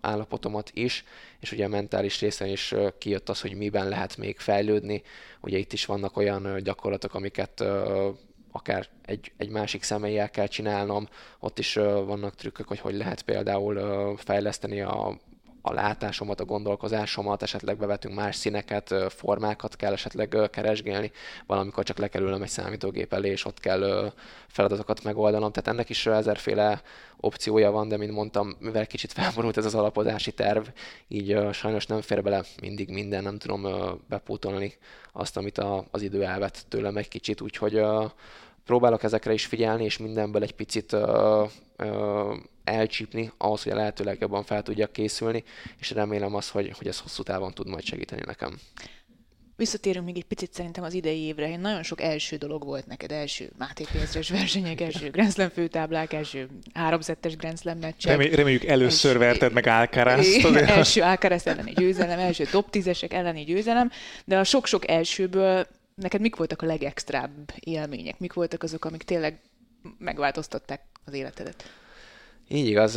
állapotomat 0.00 0.70
is, 0.74 1.04
és 1.40 1.52
ugye 1.52 1.64
a 1.64 1.68
mentális 1.68 2.20
részen 2.20 2.48
is 2.48 2.74
kijött 2.98 3.28
az, 3.28 3.40
hogy 3.40 3.54
miben 3.54 3.88
lehet 3.88 4.16
még 4.16 4.38
fejlődni. 4.38 5.02
Ugye 5.40 5.58
itt 5.58 5.72
is 5.72 5.86
vannak 5.86 6.16
olyan 6.16 6.62
gyakorlatok, 6.62 7.14
amiket 7.14 7.64
akár 8.52 8.86
egy, 9.04 9.32
egy 9.36 9.48
másik 9.48 9.82
személlyel 9.82 10.30
kell 10.30 10.46
csinálnom, 10.46 11.08
ott 11.38 11.58
is 11.58 11.74
vannak 11.74 12.34
trükkök, 12.34 12.68
hogy 12.68 12.80
hogy 12.80 12.94
lehet 12.94 13.22
például 13.22 14.16
fejleszteni 14.16 14.80
a, 14.80 15.18
a 15.62 15.72
látásomat, 15.72 16.40
a 16.40 16.44
gondolkozásomat, 16.44 17.42
esetleg 17.42 17.76
bevetünk 17.76 18.14
más 18.14 18.36
színeket, 18.36 18.94
formákat 19.08 19.76
kell 19.76 19.92
esetleg 19.92 20.36
keresgélni, 20.50 21.10
valamikor 21.46 21.84
csak 21.84 21.98
lekerülnem 21.98 22.42
egy 22.42 22.48
számítógép 22.48 23.12
elé, 23.12 23.30
és 23.30 23.44
ott 23.44 23.60
kell 23.60 24.12
feladatokat 24.46 25.02
megoldanom. 25.02 25.52
Tehát 25.52 25.68
ennek 25.68 25.88
is 25.88 26.06
ezerféle 26.06 26.82
opciója 27.16 27.70
van, 27.70 27.88
de 27.88 27.96
mint 27.96 28.12
mondtam, 28.12 28.56
mivel 28.58 28.86
kicsit 28.86 29.12
felborult 29.12 29.56
ez 29.56 29.64
az 29.64 29.74
alapozási 29.74 30.32
terv, 30.32 30.66
így 31.08 31.38
sajnos 31.52 31.86
nem 31.86 32.00
fér 32.00 32.22
bele 32.22 32.42
mindig 32.60 32.88
minden, 32.88 33.22
nem 33.22 33.38
tudom 33.38 33.66
bepótolni 34.08 34.74
azt, 35.12 35.36
amit 35.36 35.58
az 35.90 36.02
idő 36.02 36.24
elvett 36.24 36.64
tőlem 36.68 36.96
egy 36.96 37.08
kicsit, 37.08 37.40
úgyhogy 37.40 37.82
próbálok 38.64 39.02
ezekre 39.02 39.32
is 39.32 39.46
figyelni, 39.46 39.84
és 39.84 39.98
mindenből 39.98 40.42
egy 40.42 40.54
picit 40.54 40.96
elcsípni, 42.64 43.32
ahhoz, 43.38 43.62
hogy 43.62 43.72
a 43.72 43.76
lehető 43.76 44.04
legjobban 44.04 44.44
fel 44.44 44.62
tudjak 44.62 44.92
készülni, 44.92 45.44
és 45.78 45.90
remélem 45.90 46.34
az, 46.34 46.48
hogy, 46.48 46.72
hogy 46.76 46.86
ez 46.86 46.98
hosszú 46.98 47.22
távon 47.22 47.52
tud 47.52 47.68
majd 47.68 47.84
segíteni 47.84 48.22
nekem. 48.26 48.58
Visszatérünk 49.56 50.06
még 50.06 50.16
egy 50.16 50.24
picit 50.24 50.52
szerintem 50.52 50.84
az 50.84 50.94
idei 50.94 51.18
évre. 51.18 51.48
Én 51.48 51.60
nagyon 51.60 51.82
sok 51.82 52.00
első 52.00 52.36
dolog 52.36 52.64
volt 52.64 52.86
neked, 52.86 53.12
első 53.12 53.50
Máté 53.58 53.84
Pénzres 53.92 54.30
versenyek, 54.30 54.80
első 54.80 55.10
Grand 55.10 55.32
Slam 55.32 55.48
főtáblák, 55.48 56.12
első 56.12 56.48
háromszettes 56.74 57.36
Grand 57.36 57.58
Slam 57.58 57.78
meccsek. 57.78 58.10
Remé- 58.10 58.34
reméljük 58.34 58.64
először 58.64 59.10
első, 59.10 59.24
verted 59.24 59.52
meg 59.52 59.66
alcaraz 59.66 60.44
Első 60.54 61.02
Alcaraz 61.02 61.46
elleni 61.46 61.72
győzelem, 61.72 62.18
első 62.18 62.44
top 62.44 62.68
10-esek 62.72 63.12
elleni 63.12 63.44
győzelem, 63.44 63.90
de 64.24 64.38
a 64.38 64.44
sok-sok 64.44 64.88
elsőből 64.88 65.66
neked 65.94 66.20
mik 66.20 66.36
voltak 66.36 66.62
a 66.62 66.66
legextrább 66.66 67.52
élmények? 67.58 68.18
Mik 68.18 68.32
voltak 68.32 68.62
azok, 68.62 68.84
amik 68.84 69.02
tényleg 69.02 69.38
megváltoztatták 69.98 70.80
az 71.04 71.12
életedet? 71.12 71.64
Így 72.54 72.66
igaz, 72.66 72.96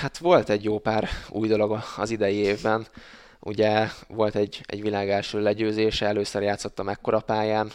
hát 0.00 0.18
volt 0.18 0.48
egy 0.48 0.64
jó 0.64 0.78
pár 0.78 1.08
új 1.28 1.48
dolog 1.48 1.78
az 1.96 2.10
idei 2.10 2.36
évben. 2.36 2.86
Ugye 3.40 3.86
volt 4.08 4.34
egy, 4.34 4.60
egy 4.66 4.82
világ 4.82 5.10
első 5.10 5.40
legyőzése, 5.40 6.06
először 6.06 6.42
játszottam 6.42 6.88
ekkora 6.88 7.20
pályán, 7.20 7.70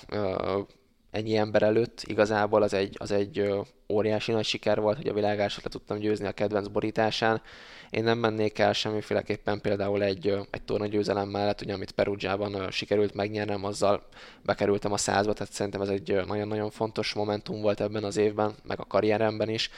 ennyi 1.12 1.36
ember 1.36 1.62
előtt, 1.64 2.02
igazából 2.08 2.62
az 2.62 2.74
egy, 2.74 2.96
az 3.00 3.12
egy 3.12 3.52
óriási 3.90 4.32
nagy 4.32 4.46
siker 4.46 4.80
volt, 4.80 4.98
hogy 4.98 5.08
a 5.08 5.14
világásot 5.14 5.64
le 5.64 5.70
tudtam 5.70 5.98
győzni 5.98 6.28
a 6.28 6.32
kedvenc 6.32 6.68
borításán. 6.68 7.42
Én 7.90 8.04
nem 8.04 8.18
mennék 8.18 8.60
el 8.60 8.74
semmiféleképpen 8.74 9.62
például 9.62 10.04
egy, 10.04 10.28
egy 10.50 10.62
tornagyőzelem 10.62 11.30
mellett, 11.30 11.62
ugye, 11.62 11.74
amit 11.74 11.92
Perugiában 11.92 12.72
sikerült 12.72 13.14
megnyernem, 13.14 13.64
azzal 13.64 14.08
bekerültem 14.44 14.92
a 14.92 14.98
százba, 14.98 15.34
tehát 15.34 15.54
szerintem 15.54 15.82
ez 15.82 15.90
egy 15.90 16.22
nagyon-nagyon 16.28 16.70
fontos 16.70 17.14
momentum 17.14 17.62
volt 17.62 17.82
ebben 17.82 18.04
az 18.04 18.18
évben, 18.18 18.56
meg 18.64 18.80
a 18.80 18.86
karrieremben 18.86 19.50
is. 19.50 19.70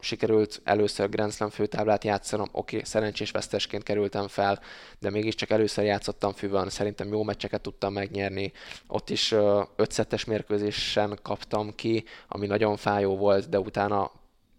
Sikerült 0.00 0.60
először 0.64 1.08
Grand 1.08 1.32
Slam 1.32 1.50
főtáblát 1.50 2.04
játszanom, 2.04 2.48
oké, 2.52 2.80
szerencsés 2.84 3.30
vesztesként 3.30 3.82
kerültem 3.82 4.28
fel, 4.28 4.60
de 4.98 5.10
mégiscsak 5.10 5.50
először 5.50 5.84
játszottam 5.84 6.32
füvön, 6.32 6.68
szerintem 6.68 7.08
jó 7.08 7.22
meccseket 7.22 7.60
tudtam 7.60 7.92
megnyerni. 7.92 8.52
Ott 8.86 9.10
is 9.10 9.34
ötszettes 9.76 10.24
mérkőzésen 10.24 11.18
kaptam 11.22 11.74
ki, 11.74 12.04
ami 12.28 12.46
nagyon 12.46 12.76
fájó 12.76 13.09
volt, 13.16 13.48
de 13.48 13.58
utána 13.58 14.10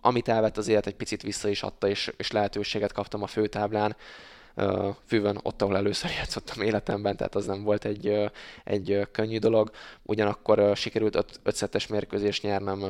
amit 0.01 0.27
elvett 0.27 0.57
az 0.57 0.67
élet, 0.67 0.87
egy 0.87 0.95
picit 0.95 1.21
vissza 1.21 1.47
is 1.49 1.63
adta, 1.63 1.87
és, 1.87 2.13
és 2.17 2.31
lehetőséget 2.31 2.91
kaptam 2.91 3.23
a 3.23 3.27
főtáblán. 3.27 3.95
Fűvön, 5.05 5.39
ott, 5.43 5.61
ahol 5.61 5.77
először 5.77 6.11
játszottam 6.19 6.61
életemben, 6.61 7.17
tehát 7.17 7.35
az 7.35 7.45
nem 7.45 7.63
volt 7.63 7.85
egy, 7.85 8.31
egy 8.63 9.07
könnyű 9.11 9.37
dolog. 9.37 9.71
Ugyanakkor 10.03 10.77
sikerült 10.77 11.15
öt, 11.15 11.39
ötszettes 11.43 11.87
mérkőzést 11.87 12.43
nyernem 12.43 12.83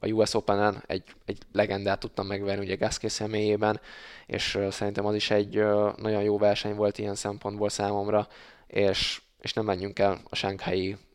a 0.00 0.06
US 0.06 0.34
Open-en, 0.34 0.82
egy, 0.86 1.04
egy 1.24 1.38
legendát 1.52 1.98
tudtam 1.98 2.26
megverni 2.26 2.64
ugye 2.64 2.74
Gasquet 2.74 3.10
személyében, 3.10 3.80
és 4.26 4.58
szerintem 4.70 5.06
az 5.06 5.14
is 5.14 5.30
egy 5.30 5.54
nagyon 5.96 6.22
jó 6.22 6.38
verseny 6.38 6.74
volt 6.74 6.98
ilyen 6.98 7.14
szempontból 7.14 7.68
számomra, 7.68 8.28
és, 8.66 9.20
és 9.40 9.52
nem 9.52 9.64
menjünk 9.64 9.98
el 9.98 10.20
a 10.30 10.36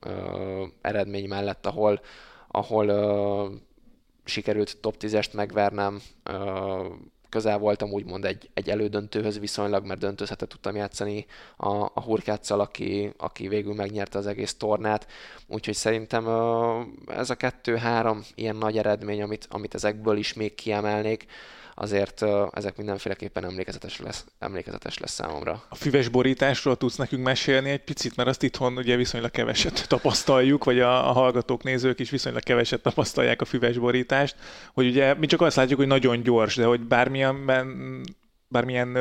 uh, 0.05 0.13
eredmény 0.81 1.27
mellett, 1.27 1.65
ahol, 1.65 2.01
ahol 2.47 2.89
sikerült 4.27 4.77
top 4.81 4.95
10-est 4.99 5.33
megvernem, 5.33 6.01
közel 7.29 7.57
voltam 7.57 7.91
úgymond 7.91 8.25
egy, 8.25 8.49
egy 8.53 8.69
elődöntőhöz 8.69 9.39
viszonylag, 9.39 9.85
mert 9.85 9.99
döntőzhetet 9.99 10.49
tudtam 10.49 10.75
játszani 10.75 11.25
a, 11.57 11.67
a 11.93 12.01
Hurkáccal, 12.01 12.59
aki, 12.59 13.13
aki 13.17 13.47
végül 13.47 13.73
megnyerte 13.73 14.17
az 14.17 14.27
egész 14.27 14.53
tornát. 14.53 15.07
Úgyhogy 15.47 15.75
szerintem 15.75 16.27
ez 17.07 17.29
a 17.29 17.35
kettő-három 17.35 18.23
ilyen 18.35 18.55
nagy 18.55 18.77
eredmény, 18.77 19.21
amit, 19.21 19.47
amit 19.49 19.73
ezekből 19.73 20.17
is 20.17 20.33
még 20.33 20.55
kiemelnék, 20.55 21.25
azért 21.79 22.25
ezek 22.51 22.77
mindenféleképpen 22.77 23.43
emlékezetes 23.45 23.99
lesz, 23.99 24.25
emlékezetes 24.39 24.97
lesz 24.97 25.11
számomra. 25.11 25.63
A 25.69 25.75
füves 25.75 26.07
borításról 26.07 26.77
tudsz 26.77 26.95
nekünk 26.95 27.23
mesélni 27.23 27.69
egy 27.69 27.83
picit, 27.83 28.15
mert 28.15 28.29
azt 28.29 28.43
itthon 28.43 28.77
ugye 28.77 28.95
viszonylag 28.95 29.31
keveset 29.31 29.85
tapasztaljuk, 29.87 30.63
vagy 30.63 30.79
a, 30.79 31.09
a 31.09 31.11
hallgatók, 31.11 31.63
nézők 31.63 31.99
is 31.99 32.09
viszonylag 32.09 32.43
keveset 32.43 32.81
tapasztalják 32.81 33.41
a 33.41 33.45
füves 33.45 33.77
borítást, 33.77 34.35
hogy 34.73 34.87
ugye 34.87 35.13
mi 35.13 35.25
csak 35.25 35.41
azt 35.41 35.55
látjuk, 35.55 35.79
hogy 35.79 35.87
nagyon 35.87 36.21
gyors, 36.21 36.55
de 36.55 36.65
hogy 36.65 36.81
bármilyen, 36.81 37.45
bármilyen 38.47 38.93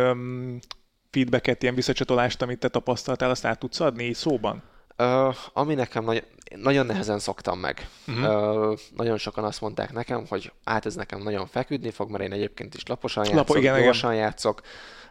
feedbacket, 1.11 1.63
ilyen 1.63 1.75
visszacsatolást, 1.75 2.43
amit 2.43 2.59
te 2.59 2.69
tapasztaltál, 2.69 3.31
azt 3.31 3.45
át 3.45 3.59
tudsz 3.59 3.81
adni 3.81 4.13
szóban? 4.13 4.63
Uh, 4.99 5.35
ami 5.53 5.75
nekem 5.75 6.05
nagy, 6.05 6.25
nagyon 6.55 6.87
nehezen 6.87 7.19
szoktam 7.19 7.59
meg. 7.59 7.89
Uh-huh. 8.07 8.71
Uh, 8.71 8.79
nagyon 8.97 9.19
sokan 9.19 9.45
azt 9.45 9.61
mondták 9.61 9.93
nekem, 9.93 10.27
hogy 10.29 10.53
át 10.65 10.87
ez 10.87 10.95
nekem 10.95 11.23
nagyon 11.23 11.47
feküdni 11.47 11.91
fog, 11.91 12.11
mert 12.11 12.25
én 12.25 12.33
egyébként 12.33 12.75
is 12.75 12.83
laposan 12.87 13.25
játszok, 13.25 13.39
Lapo, 13.39 13.59
igen, 13.59 13.83
gyorsan 13.83 14.13
igen. 14.13 14.25
játszok, 14.25 14.61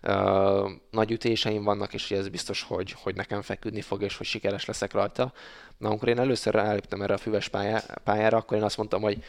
uh, 0.04 0.70
nagy 0.92 1.12
ütéseim 1.12 1.64
vannak, 1.64 1.94
és 1.94 2.12
ez 2.12 2.28
biztos, 2.28 2.62
hogy, 2.64 2.96
hogy 3.04 3.16
nekem 3.16 3.42
feküdni 3.42 3.82
fog, 3.82 4.02
és 4.02 4.18
hogy 4.18 4.26
sikeres 4.26 4.66
leszek 4.66 4.94
rajta. 4.94 5.34
Na, 5.78 5.88
amikor 5.88 6.08
én 6.08 6.20
először 6.20 6.56
állítottam 6.56 7.02
erre 7.02 7.14
a 7.14 7.18
füves 7.18 7.48
pályá, 7.50 7.84
pályára, 8.04 8.38
akkor 8.38 8.58
én 8.58 8.64
azt 8.64 8.78
mondtam, 8.78 9.02
hogy 9.02 9.24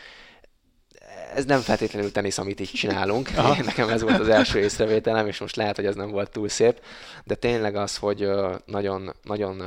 ez 1.35 1.45
nem 1.45 1.61
feltétlenül 1.61 2.13
tenisz, 2.13 2.39
amit 2.39 2.61
így 2.61 2.71
csinálunk. 2.71 3.31
Én, 3.31 3.65
nekem 3.65 3.89
ez 3.89 4.03
volt 4.03 4.19
az 4.19 4.29
első 4.29 4.59
észrevételem, 4.59 5.27
és 5.27 5.41
most 5.41 5.57
lehet, 5.57 5.77
hogy 5.77 5.87
ez 5.87 5.95
nem 5.95 6.11
volt 6.11 6.31
túl 6.31 6.49
szép, 6.49 6.81
de 7.25 7.35
tényleg 7.35 7.77
az, 7.77 7.97
hogy 7.97 8.31
nagyon, 8.65 9.15
nagyon 9.23 9.63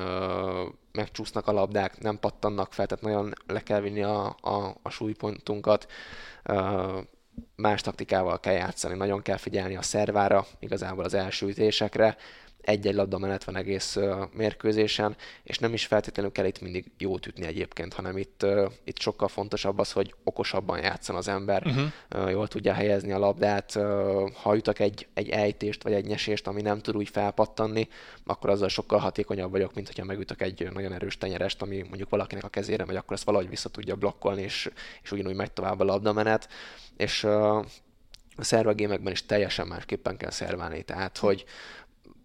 megcsúsznak 0.91 1.47
a 1.47 1.51
labdák, 1.51 1.99
nem 1.99 2.19
pattannak 2.19 2.73
fel, 2.73 2.85
tehát 2.85 3.03
nagyon 3.03 3.33
le 3.47 3.63
kell 3.63 3.79
vinni 3.79 4.03
a, 4.03 4.25
a, 4.41 4.75
a 4.81 4.89
súlypontunkat, 4.89 5.87
más 7.55 7.81
taktikával 7.81 8.39
kell 8.39 8.53
játszani, 8.53 8.95
nagyon 8.95 9.21
kell 9.21 9.37
figyelni 9.37 9.75
a 9.75 9.81
szervára, 9.81 10.45
igazából 10.59 11.03
az 11.03 11.13
első 11.13 11.47
ütésekre, 11.47 12.17
egy-egy 12.69 12.95
labda 12.95 13.17
mellett 13.17 13.43
van 13.43 13.55
egész 13.55 13.97
mérkőzésen, 14.33 15.15
és 15.43 15.57
nem 15.59 15.73
is 15.73 15.85
feltétlenül 15.85 16.31
kell 16.31 16.45
itt 16.45 16.61
mindig 16.61 16.91
jót 16.97 17.25
ütni 17.25 17.45
egyébként, 17.45 17.93
hanem 17.93 18.17
itt, 18.17 18.45
itt 18.83 18.99
sokkal 18.99 19.27
fontosabb 19.27 19.79
az, 19.79 19.91
hogy 19.91 20.13
okosabban 20.23 20.79
játszan 20.79 21.15
az 21.15 21.27
ember, 21.27 21.63
uh-huh. 21.65 22.31
jól 22.31 22.47
tudja 22.47 22.73
helyezni 22.73 23.11
a 23.11 23.19
labdát, 23.19 23.77
ha 24.33 24.55
ütek 24.55 24.79
egy, 24.79 25.07
egy 25.13 25.29
ejtést 25.29 25.83
vagy 25.83 25.93
egy 25.93 26.05
nyesést, 26.05 26.47
ami 26.47 26.61
nem 26.61 26.79
tud 26.79 26.95
úgy 26.95 27.09
felpattanni, 27.09 27.87
akkor 28.25 28.49
azzal 28.49 28.69
sokkal 28.69 28.99
hatékonyabb 28.99 29.51
vagyok, 29.51 29.73
mint 29.73 29.87
hogyha 29.87 30.05
megütök 30.05 30.41
egy 30.41 30.69
nagyon 30.73 30.93
erős 30.93 31.17
tenyerest, 31.17 31.61
ami 31.61 31.81
mondjuk 31.81 32.09
valakinek 32.09 32.43
a 32.43 32.49
kezére 32.49 32.85
megy, 32.85 32.95
akkor 32.95 33.15
ezt 33.15 33.25
valahogy 33.25 33.49
vissza 33.49 33.69
tudja 33.69 33.95
blokkolni, 33.95 34.41
és, 34.41 34.71
és 35.03 35.11
ugyanúgy 35.11 35.35
megy 35.35 35.51
tovább 35.51 35.79
a 35.79 35.83
labdamenet, 35.83 36.49
és 36.97 37.23
a 37.23 37.65
szervegémekben 38.43 39.11
is 39.11 39.25
teljesen 39.25 39.67
másképpen 39.67 40.17
kell 40.17 40.31
szerválni, 40.31 40.83
tehát 40.83 41.17
hogy 41.17 41.45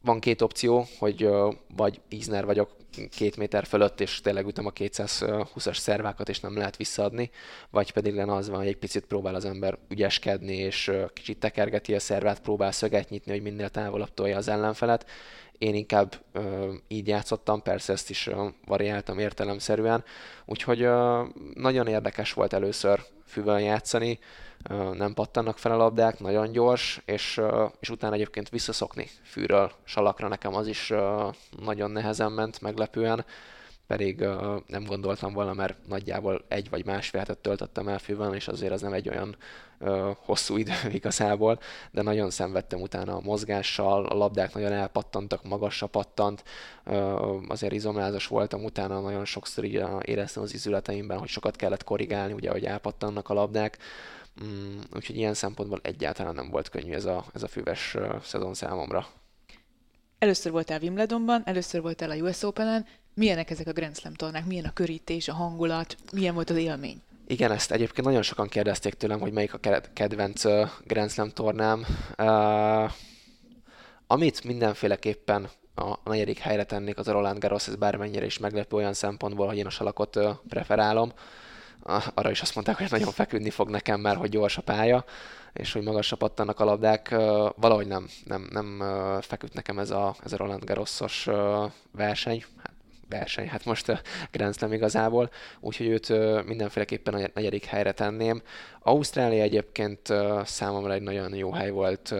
van 0.05 0.21
két 0.21 0.43
opció, 0.43 0.87
hogy 0.99 1.29
vagy 1.77 2.01
Isner 2.09 2.45
vagyok 2.45 2.71
két 3.11 3.37
méter 3.37 3.65
fölött, 3.65 4.01
és 4.01 4.21
tényleg 4.21 4.47
ütöm 4.47 4.67
a 4.67 4.73
220-as 4.73 5.77
szervákat, 5.77 6.29
és 6.29 6.41
nem 6.41 6.57
lehet 6.57 6.77
visszaadni, 6.77 7.31
vagy 7.71 7.93
pedig 7.93 8.15
lenne 8.15 8.35
az 8.35 8.49
van, 8.49 8.59
hogy 8.59 8.67
egy 8.67 8.77
picit 8.77 9.07
próbál 9.07 9.35
az 9.35 9.45
ember 9.45 9.79
ügyeskedni, 9.89 10.57
és 10.57 10.93
kicsit 11.13 11.39
tekergeti 11.39 11.95
a 11.95 12.01
szervát, 12.01 12.41
próbál 12.41 12.73
szöget 12.73 13.09
nyitni, 13.09 13.33
hogy 13.33 13.43
minél 13.43 13.69
távolabb 13.69 14.15
tolja 14.15 14.37
az 14.37 14.49
ellenfelet. 14.49 15.11
Én 15.59 15.75
inkább 15.75 16.15
ö, 16.33 16.73
így 16.89 17.09
játszottam, 17.09 17.63
persze 17.63 17.93
ezt 17.93 18.11
is 18.11 18.27
ö, 18.27 18.47
variáltam 18.67 19.19
értelemszerűen, 19.19 20.05
úgyhogy 20.45 20.83
ö, 20.83 21.23
nagyon 21.55 21.87
érdekes 21.87 22.33
volt 22.33 22.53
először 22.53 23.01
füvön 23.27 23.61
játszani, 23.61 24.19
nem 24.93 25.15
pattannak 25.15 25.59
fel 25.59 25.73
a 25.73 25.77
labdák, 25.77 26.19
nagyon 26.19 26.53
gyors, 26.53 27.01
és, 27.05 27.41
és 27.81 27.91
utána 27.91 28.15
egyébként 28.15 28.49
visszaszokni 28.49 29.11
fűről 29.23 29.73
salakra 29.85 30.29
nekem 30.29 30.55
az 30.55 30.67
is 30.67 30.93
nagyon 31.59 31.91
nehezen 31.91 32.33
ment, 32.33 32.61
meglepően, 32.61 33.25
pedig 33.87 34.19
nem 34.67 34.85
gondoltam 34.87 35.33
volna, 35.33 35.53
mert 35.53 35.87
nagyjából 35.87 36.45
egy 36.49 36.71
vagy 36.71 36.85
másfél 36.85 37.21
hetet 37.21 37.39
töltöttem 37.39 37.89
el 37.89 37.99
fűvel, 37.99 38.35
és 38.35 38.49
azért 38.49 38.73
az 38.73 38.81
nem 38.81 38.93
egy 38.93 39.09
olyan 39.09 39.37
hosszú 40.17 40.57
idő 40.63 40.73
igazából, 40.91 41.59
de 41.91 42.03
nagyon 42.03 42.31
szenvedtem 42.31 42.81
utána 42.81 43.17
a 43.17 43.21
mozgással, 43.21 44.07
a 44.07 44.15
labdák 44.15 44.55
nagyon 44.55 44.73
elpattantak, 44.73 45.45
magasra 45.45 45.87
pattant, 45.87 46.45
azért 47.49 47.73
izomlázas 47.73 48.27
voltam 48.27 48.65
utána, 48.65 49.01
nagyon 49.01 49.25
sokszor 49.25 49.65
így 49.65 49.85
éreztem 50.03 50.43
az 50.43 50.55
izületeimben, 50.55 51.19
hogy 51.19 51.29
sokat 51.29 51.57
kellett 51.57 51.85
korrigálni, 51.85 52.33
ugye, 52.33 52.51
hogy 52.51 52.65
elpattannak 52.65 53.29
a 53.29 53.35
labdák, 53.35 53.79
Mm, 54.43 54.79
úgyhogy 54.95 55.17
ilyen 55.17 55.35
szempontból 55.35 55.81
egyáltalán 55.83 56.35
nem 56.35 56.51
volt 56.51 56.69
könnyű 56.69 56.93
ez 56.93 57.05
a, 57.05 57.25
ez 57.35 57.43
a 57.43 57.49
füves 57.49 57.95
uh, 57.95 58.21
szezon 58.23 58.55
számomra. 58.55 59.07
Először 60.19 60.53
voltál 60.53 60.81
Wimbledonban, 60.81 61.43
először 61.45 61.83
voltál 61.83 62.11
a 62.11 62.15
US 62.15 62.43
Open-en. 62.43 62.87
Milyenek 63.15 63.51
ezek 63.51 63.67
a 63.67 63.73
Grand 63.73 63.97
Slam 63.97 64.15
tornák? 64.15 64.47
Milyen 64.47 64.65
a 64.65 64.73
körítés, 64.73 65.29
a 65.29 65.35
hangulat? 65.35 65.97
Milyen 66.13 66.35
volt 66.35 66.51
az 66.51 66.57
élmény? 66.57 67.03
Igen, 67.27 67.53
ezt 67.53 67.73
egyébként 67.73 68.07
nagyon 68.07 68.23
sokan 68.23 68.49
kérdezték 68.49 68.95
tőlem, 68.95 69.21
hogy 69.21 69.33
melyik 69.33 69.55
a 69.55 69.81
kedvenc 69.93 70.45
uh, 70.45 70.69
Grand 70.85 71.11
Slam 71.11 71.31
tornám. 71.31 71.87
Uh, 72.19 72.91
amit 74.07 74.45
mindenféleképpen 74.45 75.49
a 75.75 76.11
negyedik 76.11 76.39
helyre 76.39 76.65
tennék, 76.65 76.99
az 76.99 77.09
a 77.09 77.13
Roland 77.13 77.39
Garros, 77.39 77.69
ez 77.69 77.75
bármennyire 77.75 78.25
is 78.25 78.39
meglepő 78.39 78.77
olyan 78.77 78.93
szempontból, 78.93 79.47
hogy 79.47 79.57
én 79.57 79.67
a 79.67 79.71
salakot 79.71 80.19
preferálom 80.49 81.13
arra 82.15 82.31
is 82.31 82.43
azt 82.43 82.55
mondták, 82.55 82.77
hogy 82.77 82.91
nagyon 82.91 83.13
feküdni 83.13 83.51
fog 83.51 83.71
nekem, 83.71 84.01
mert 84.01 84.19
hogy 84.19 84.31
gyors 84.31 84.57
a 84.57 84.63
pálya, 84.63 85.05
és 85.53 85.73
hogy 85.73 85.83
magasra 85.83 86.17
pattannak 86.17 86.61
a 86.61 86.65
labdák. 86.65 87.09
Valahogy 87.57 87.87
nem, 87.87 88.09
nem, 88.25 88.49
nem 88.51 88.83
feküdt 89.21 89.55
nekem 89.55 89.79
ez 89.79 89.91
a, 89.91 90.15
ez 90.25 90.33
a 90.33 90.37
Roland 90.37 90.65
Garrosos 90.65 91.29
verseny. 91.91 92.45
Verseny, 93.09 93.49
hát 93.49 93.65
most 93.65 93.89
a 93.89 94.01
Grand 94.31 94.57
Slam 94.57 94.73
igazából, 94.73 95.31
úgyhogy 95.61 95.87
őt 95.87 96.09
mindenféleképpen 96.47 97.15
a 97.15 97.29
negyedik 97.35 97.65
helyre 97.65 97.93
tenném. 97.93 98.43
Ausztrália 98.81 99.43
egyébként 99.43 100.13
számomra 100.45 100.93
egy 100.93 101.03
nagyon 101.03 101.35
jó 101.35 101.53
hely 101.53 101.71
volt, 101.71 102.15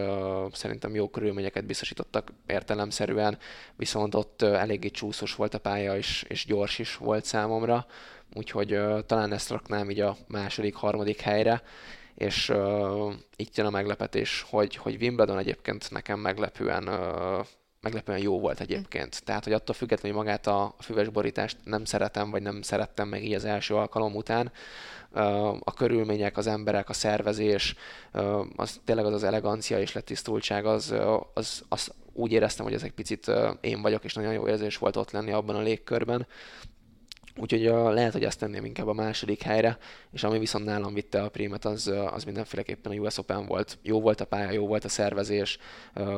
szerintem 0.51 0.95
jó 0.95 1.09
körülményeket 1.09 1.65
biztosítottak 1.65 2.33
értelemszerűen, 2.47 3.37
viszont 3.75 4.15
ott 4.15 4.41
eléggé 4.41 4.89
csúszós 4.89 5.35
volt 5.35 5.53
a 5.53 5.59
pálya, 5.59 5.97
és, 5.97 6.25
és 6.27 6.45
gyors 6.45 6.79
is 6.79 6.95
volt 6.95 7.25
számomra 7.25 7.85
úgyhogy 8.33 8.79
talán 9.05 9.31
ezt 9.33 9.49
raknám 9.49 9.89
így 9.89 9.99
a 9.99 10.17
második, 10.27 10.75
harmadik 10.75 11.19
helyre, 11.19 11.61
és 12.15 12.49
uh, 12.49 13.13
itt 13.35 13.57
jön 13.57 13.65
a 13.65 13.69
meglepetés, 13.69 14.45
hogy, 14.49 14.75
hogy 14.75 15.01
Wimbledon 15.01 15.37
egyébként 15.37 15.91
nekem 15.91 16.19
meglepően 16.19 16.87
uh, 16.87 17.45
meglepően 17.85 18.19
jó 18.19 18.39
volt 18.39 18.59
egyébként. 18.59 19.23
Tehát, 19.23 19.43
hogy 19.43 19.53
attól 19.53 19.75
függetlenül, 19.75 20.17
hogy 20.17 20.25
magát 20.25 20.47
a 20.47 20.75
füves 20.79 21.09
borítást 21.09 21.57
nem 21.63 21.85
szeretem, 21.85 22.29
vagy 22.31 22.41
nem 22.41 22.61
szerettem 22.61 23.07
meg 23.07 23.23
így 23.23 23.33
az 23.33 23.45
első 23.45 23.75
alkalom 23.75 24.15
után, 24.15 24.51
a 25.59 25.73
körülmények, 25.73 26.37
az 26.37 26.47
emberek, 26.47 26.89
a 26.89 26.93
szervezés, 26.93 27.75
az 28.55 28.79
tényleg 28.85 29.05
az 29.05 29.13
az 29.13 29.23
elegancia 29.23 29.79
és 29.79 29.93
letisztultság, 29.93 30.65
az, 30.65 30.95
az, 31.33 31.63
az 31.69 31.91
úgy 32.13 32.31
éreztem, 32.31 32.65
hogy 32.65 32.73
ez 32.73 32.83
egy 32.83 32.91
picit 32.91 33.31
én 33.61 33.81
vagyok, 33.81 34.03
és 34.03 34.13
nagyon 34.13 34.33
jó 34.33 34.47
érzés 34.47 34.77
volt 34.77 34.95
ott 34.95 35.11
lenni 35.11 35.31
abban 35.31 35.55
a 35.55 35.61
légkörben. 35.61 36.27
Úgyhogy 37.37 37.67
uh, 37.67 37.93
lehet, 37.93 38.11
hogy 38.11 38.23
ezt 38.23 38.39
tenném 38.39 38.65
inkább 38.65 38.87
a 38.87 38.93
második 38.93 39.41
helyre, 39.41 39.77
és 40.11 40.23
ami 40.23 40.39
viszont 40.39 40.65
nálam 40.65 40.93
vitte 40.93 41.21
a 41.21 41.29
prímet, 41.29 41.65
az, 41.65 41.93
az 42.11 42.23
mindenféleképpen 42.23 42.91
a 42.91 42.95
US 42.95 43.17
Open 43.17 43.45
volt. 43.45 43.77
Jó 43.81 44.01
volt 44.01 44.21
a 44.21 44.25
pálya, 44.25 44.51
jó 44.51 44.67
volt 44.67 44.83
a 44.83 44.89
szervezés, 44.89 45.57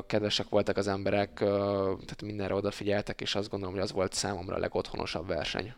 kedvesek 0.08 0.50
voltak 0.50 0.78
az 0.78 0.88
emberek, 0.88 1.34
tehát 1.34 2.22
mindenre 2.22 2.54
odafigyeltek, 2.54 3.22
és 3.22 3.36
azt 3.36 3.50
gondolom, 3.50 3.74
hogy 3.74 3.84
az 3.84 3.92
volt 3.92 4.14
számomra 4.14 4.56
a 4.56 4.60
legotthonosabb 4.60 5.28
verseny. 5.28 5.74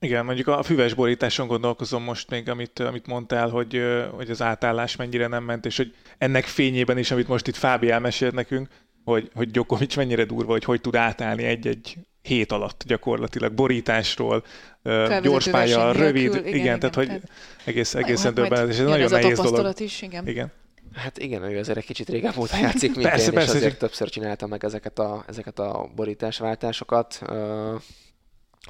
Igen, 0.00 0.24
mondjuk 0.24 0.46
a 0.46 0.62
füves 0.62 0.94
borításon 0.94 1.46
gondolkozom 1.46 2.02
most 2.02 2.30
még, 2.30 2.48
amit, 2.48 2.78
amit 2.78 3.06
mondtál, 3.06 3.48
hogy, 3.48 3.82
hogy 4.14 4.30
az 4.30 4.42
átállás 4.42 4.96
mennyire 4.96 5.26
nem 5.26 5.44
ment, 5.44 5.66
és 5.66 5.76
hogy 5.76 5.94
ennek 6.18 6.44
fényében 6.44 6.98
is, 6.98 7.10
amit 7.10 7.28
most 7.28 7.46
itt 7.46 7.56
Fábi 7.56 7.90
elmesélt 7.90 8.34
nekünk, 8.34 8.68
hogy, 9.04 9.30
hogy 9.34 9.50
Djokovic 9.50 9.96
mennyire 9.96 10.24
durva, 10.24 10.52
hogy 10.52 10.64
hogy 10.64 10.80
tud 10.80 10.96
átállni 10.96 11.44
egy-egy 11.44 11.96
hét 12.28 12.52
alatt 12.52 12.84
gyakorlatilag 12.86 13.52
borításról, 13.52 14.44
gyorspálya, 15.22 15.92
rövid, 15.92 16.24
igen, 16.24 16.46
igen, 16.46 16.54
igen, 16.54 16.78
tehát 16.78 16.94
hogy 16.94 17.20
egész, 17.64 17.94
egészen 17.94 18.34
döbbenetes, 18.34 18.74
és 18.74 18.80
ez 18.80 18.86
nagyon 18.86 19.10
nehéz 19.10 19.40
dolog. 19.40 19.80
Is, 19.80 20.02
igen. 20.02 20.28
igen. 20.28 20.52
Hát 20.94 21.18
igen, 21.18 21.42
ő 21.42 21.58
azért 21.58 21.78
egy 21.78 21.84
kicsit 21.84 22.08
régebb 22.08 22.38
óta 22.38 22.56
játszik, 22.56 22.94
mint 22.94 23.08
persze, 23.08 23.26
én, 23.26 23.32
persze, 23.32 23.50
és 23.50 23.56
azért 23.56 23.70
csak... 23.70 23.80
többször 23.80 24.08
csinálta 24.08 24.46
meg 24.46 24.64
ezeket 24.64 24.98
a, 24.98 25.24
ezeket 25.28 25.58
a 25.58 25.90
borításváltásokat. 25.94 27.20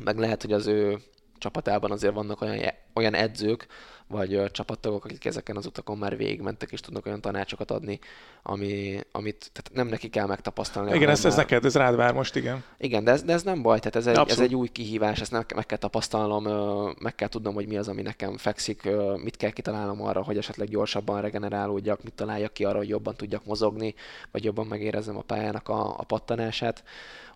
Meg 0.05 0.19
lehet, 0.19 0.43
hogy 0.43 0.53
az 0.53 0.67
ő 0.67 0.99
csapatában 1.39 1.91
azért 1.91 2.15
vannak 2.15 2.41
olyan, 2.41 2.73
olyan 2.95 3.15
edzők, 3.15 3.67
vagy 4.09 4.51
csapattagok, 4.51 5.05
akik 5.05 5.25
ezeken 5.25 5.57
az 5.57 5.67
utakon 5.67 5.99
már 5.99 6.17
végigmentek, 6.17 6.73
és 6.73 6.81
tudnak 6.81 7.07
olyan 7.07 7.21
tanácsokat 7.21 7.71
adni, 7.71 7.99
ami, 8.43 9.01
amit 9.13 9.51
tehát 9.53 9.71
nem 9.73 9.87
neki 9.87 10.09
kell 10.09 10.27
megtapasztalni. 10.27 10.95
Igen, 10.95 11.09
ez, 11.09 11.25
ez 11.25 11.37
neked, 11.37 11.65
ez 11.65 11.75
rád 11.75 11.97
vár 11.97 12.15
most, 12.15 12.37
igen. 12.37 12.65
Igen, 12.79 13.05
de 13.05 13.11
ez, 13.11 13.23
de 13.23 13.33
ez 13.33 13.43
nem 13.43 13.63
baj, 13.63 13.79
tehát 13.79 13.97
ez 13.97 14.07
egy, 14.07 14.29
ez 14.29 14.41
egy 14.41 14.55
új 14.55 14.69
kihívás, 14.69 15.21
ezt 15.21 15.55
meg 15.55 15.67
kell 15.67 15.79
tapasztalnom, 15.79 16.45
meg 16.99 17.15
kell 17.15 17.29
tudnom, 17.29 17.55
hogy 17.55 17.67
mi 17.67 17.77
az, 17.77 17.89
ami 17.89 18.03
nekem 18.03 18.37
fekszik, 18.37 18.89
mit 19.23 19.37
kell 19.37 19.51
kitalálnom 19.51 20.03
arra, 20.03 20.23
hogy 20.23 20.37
esetleg 20.37 20.69
gyorsabban 20.69 21.21
regenerálódjak, 21.21 22.03
mit 22.03 22.15
találjak 22.15 22.53
ki 22.53 22.65
arra, 22.65 22.79
hogy 22.79 22.89
jobban 22.89 23.15
tudjak 23.17 23.45
mozogni, 23.45 23.95
vagy 24.31 24.45
jobban 24.45 24.67
megérezzem 24.67 25.17
a 25.17 25.23
pályának 25.23 25.69
a, 25.69 25.99
a 25.99 26.05
pattanását. 26.05 26.83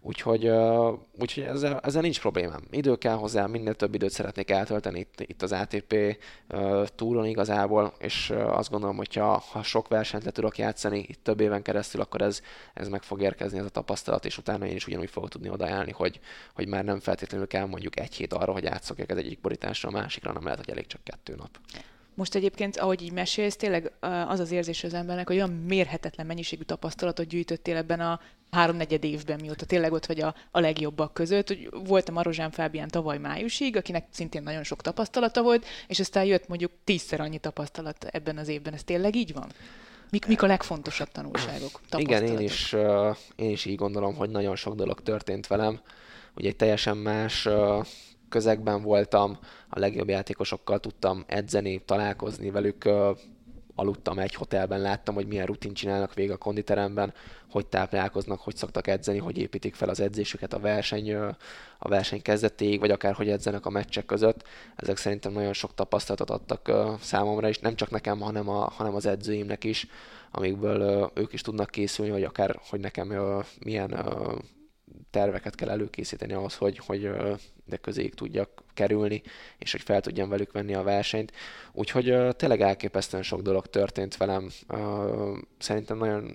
Úgyhogy, 0.05 0.49
uh, 0.49 0.99
úgyhogy 1.21 1.43
ezzel, 1.43 1.81
ezzel 1.83 2.03
nincs 2.03 2.21
problémám. 2.21 2.63
Idő 2.71 2.97
kell 2.97 3.15
hozzá, 3.15 3.47
minél 3.47 3.75
több 3.75 3.95
időt 3.95 4.11
szeretnék 4.11 4.51
eltölteni 4.51 4.99
itt, 4.99 5.21
itt 5.21 5.43
az 5.43 5.53
ATP 5.53 6.17
uh, 6.49 6.87
túron 6.87 7.27
igazából, 7.27 7.93
és 7.99 8.31
uh, 8.31 8.57
azt 8.59 8.71
gondolom, 8.71 8.97
hogy 8.97 9.15
ha, 9.15 9.43
ha 9.51 9.63
sok 9.63 9.89
versenyt 9.89 10.25
le 10.25 10.31
tudok 10.31 10.59
játszani 10.59 10.99
itt 11.09 11.25
több 11.25 11.41
éven 11.41 11.63
keresztül, 11.63 12.01
akkor 12.01 12.23
ez, 12.23 12.41
ez 12.75 12.89
meg 12.89 13.03
fog 13.03 13.23
érkezni 13.23 13.59
ez 13.59 13.65
a 13.65 13.69
tapasztalat, 13.69 14.25
és 14.25 14.39
utána 14.39 14.67
én 14.67 14.77
is 14.77 14.87
ugyanúgy 14.87 15.11
fogok 15.11 15.29
tudni 15.29 15.49
odaállni, 15.49 15.93
hogy, 15.93 16.21
hogy 16.55 16.67
már 16.67 16.85
nem 16.85 17.01
feltétlenül 17.01 17.47
kell 17.47 17.67
mondjuk 17.67 18.01
egy 18.01 18.15
hét 18.15 18.33
arra, 18.33 18.53
hogy 18.53 18.67
átszokjak 18.67 19.11
az 19.11 19.17
egyik 19.17 19.41
borításra 19.41 19.89
a 19.89 19.93
másikra, 19.93 20.33
nem 20.33 20.45
lehet, 20.45 20.59
hogy 20.59 20.71
elég 20.71 20.87
csak 20.87 21.05
kettő 21.05 21.35
nap. 21.35 21.59
Most 22.15 22.35
egyébként, 22.35 22.77
ahogy 22.77 23.03
így 23.03 23.13
mesélsz, 23.13 23.57
tényleg 23.57 23.93
az 24.29 24.41
az 24.41 24.51
érzés 24.51 24.85
az 24.85 24.95
embernek, 24.95 25.27
hogy 25.27 25.37
olyan 25.37 25.51
mérhetetlen 25.51 26.27
mennyiségű 26.27 26.63
tapasztalatot 26.63 27.27
gyűjtöttél 27.27 27.77
ebben 27.77 28.01
a 28.01 28.21
háromnegyed 28.53 29.05
évben, 29.05 29.41
mióta 29.41 29.67
tényleg 29.67 29.93
ott 29.93 30.07
vagy 30.07 30.21
a, 30.21 30.35
a 30.51 30.61
legjobbak 30.61 31.15
között. 31.15 31.49
Hogy 31.49 31.69
voltam 31.87 32.15
Marozsán 32.15 32.51
Fábián 32.51 32.89
tavaly 32.89 33.19
májusig, 33.19 33.77
akinek 33.77 34.07
szintén 34.11 34.43
nagyon 34.43 34.63
sok 34.63 34.83
tapasztalata 34.83 35.43
volt, 35.43 35.65
és 35.87 36.01
aztán 36.01 36.25
jött 36.25 36.49
mondjuk 36.49 36.71
tízszer 36.85 37.21
annyi 37.21 37.39
tapasztalat 37.39 38.05
ebben 38.05 38.39
az 38.39 38.49
évben. 38.49 38.73
Ez 38.73 38.85
tényleg 38.85 39.15
így 39.15 39.33
van? 39.33 39.53
Mik, 40.11 40.27
mik 40.27 40.43
a 40.43 40.47
legfontosabb 40.47 41.09
tanulságok? 41.09 41.81
Igen, 41.97 42.25
én 42.25 42.39
is, 42.39 42.73
én 43.37 43.51
is 43.51 43.65
így 43.65 43.77
gondolom, 43.77 44.15
hogy 44.15 44.31
nagyon 44.31 44.57
sok 44.57 44.75
dolog 44.75 45.03
történt 45.03 45.47
velem. 45.47 45.81
Ugye 46.37 46.49
egy 46.49 46.57
teljesen 46.57 46.97
más 46.97 47.49
közegben 48.29 48.83
voltam, 48.83 49.39
a 49.69 49.79
legjobb 49.79 50.09
játékosokkal 50.09 50.81
tudtam 50.81 51.25
edzeni, 51.27 51.83
találkozni 51.85 52.51
velük, 52.51 52.89
aludtam 53.75 54.19
egy 54.19 54.35
hotelben, 54.35 54.81
láttam, 54.81 55.15
hogy 55.15 55.27
milyen 55.27 55.47
rutin 55.47 55.75
csinálnak 55.75 56.15
végig 56.15 56.31
a 56.31 56.37
konditeremben, 56.37 57.15
hogy 57.51 57.67
táplálkoznak, 57.67 58.41
hogy 58.41 58.57
szoktak 58.57 58.87
edzeni, 58.87 59.19
hogy 59.19 59.39
építik 59.39 59.75
fel 59.75 59.89
az 59.89 60.01
edzésüket 60.01 60.53
a 60.53 60.59
verseny, 60.59 61.15
a 61.79 61.89
verseny 61.89 62.23
kezdetéig, 62.23 62.81
vagy 62.81 62.91
akár 62.91 63.15
hogy 63.15 63.29
edzenek 63.29 63.67
a 63.67 63.71
meccsek 63.71 64.05
között. 64.05 64.43
Ezek 64.77 64.97
szerintem 64.97 65.33
nagyon 65.33 65.53
sok 65.53 65.75
tapasztalatot 65.75 66.31
adtak 66.31 66.73
számomra 67.01 67.49
is, 67.49 67.59
nem 67.59 67.75
csak 67.75 67.91
nekem, 67.91 68.21
hanem, 68.21 68.49
a, 68.49 68.71
hanem 68.71 68.95
az 68.95 69.07
edzőimnek 69.07 69.65
is, 69.65 69.87
amikből 70.31 71.11
ők 71.15 71.33
is 71.33 71.41
tudnak 71.41 71.71
készülni, 71.71 72.13
hogy 72.13 72.25
akár, 72.25 72.61
hogy 72.69 72.81
nekem 72.81 73.13
milyen 73.65 73.91
terveket 75.11 75.55
kell 75.55 75.69
előkészíteni 75.69 76.33
ahhoz, 76.33 76.57
hogy, 76.57 76.79
hogy 76.79 77.11
de 77.65 77.77
közéig 77.77 78.15
tudjak 78.15 78.63
kerülni, 78.75 79.23
és 79.59 79.73
hogy 79.73 79.81
fel 79.81 80.01
tudjam 80.01 80.29
velük 80.29 80.53
venni 80.53 80.75
a 80.75 80.83
versenyt. 80.83 81.33
Úgyhogy 81.73 82.37
tényleg 82.37 82.61
elképesztően 82.61 83.23
sok 83.23 83.41
dolog 83.41 83.67
történt 83.67 84.17
velem. 84.17 84.49
Szerintem 85.59 85.97
nagyon 85.99 86.31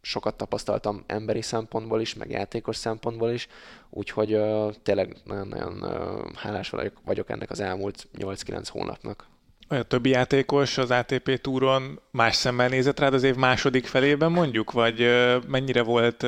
sokat 0.00 0.36
tapasztaltam 0.36 1.04
emberi 1.06 1.42
szempontból 1.42 2.00
is, 2.00 2.14
meg 2.14 2.30
játékos 2.30 2.76
szempontból 2.76 3.30
is, 3.30 3.48
úgyhogy 3.90 4.40
tényleg 4.82 5.16
nagyon-nagyon 5.24 5.84
hálás 6.34 6.72
vagyok 7.04 7.30
ennek 7.30 7.50
az 7.50 7.60
elmúlt 7.60 8.08
8-9 8.18 8.64
hónapnak. 8.68 9.26
A 9.68 9.82
többi 9.82 10.10
játékos 10.10 10.78
az 10.78 10.90
ATP 10.90 11.40
túron 11.40 12.00
más 12.10 12.36
szemmel 12.36 12.68
nézett 12.68 12.98
rád 12.98 13.14
az 13.14 13.22
év 13.22 13.34
második 13.34 13.86
felében 13.86 14.32
mondjuk, 14.32 14.72
vagy 14.72 15.08
mennyire 15.46 15.82
volt 15.82 16.26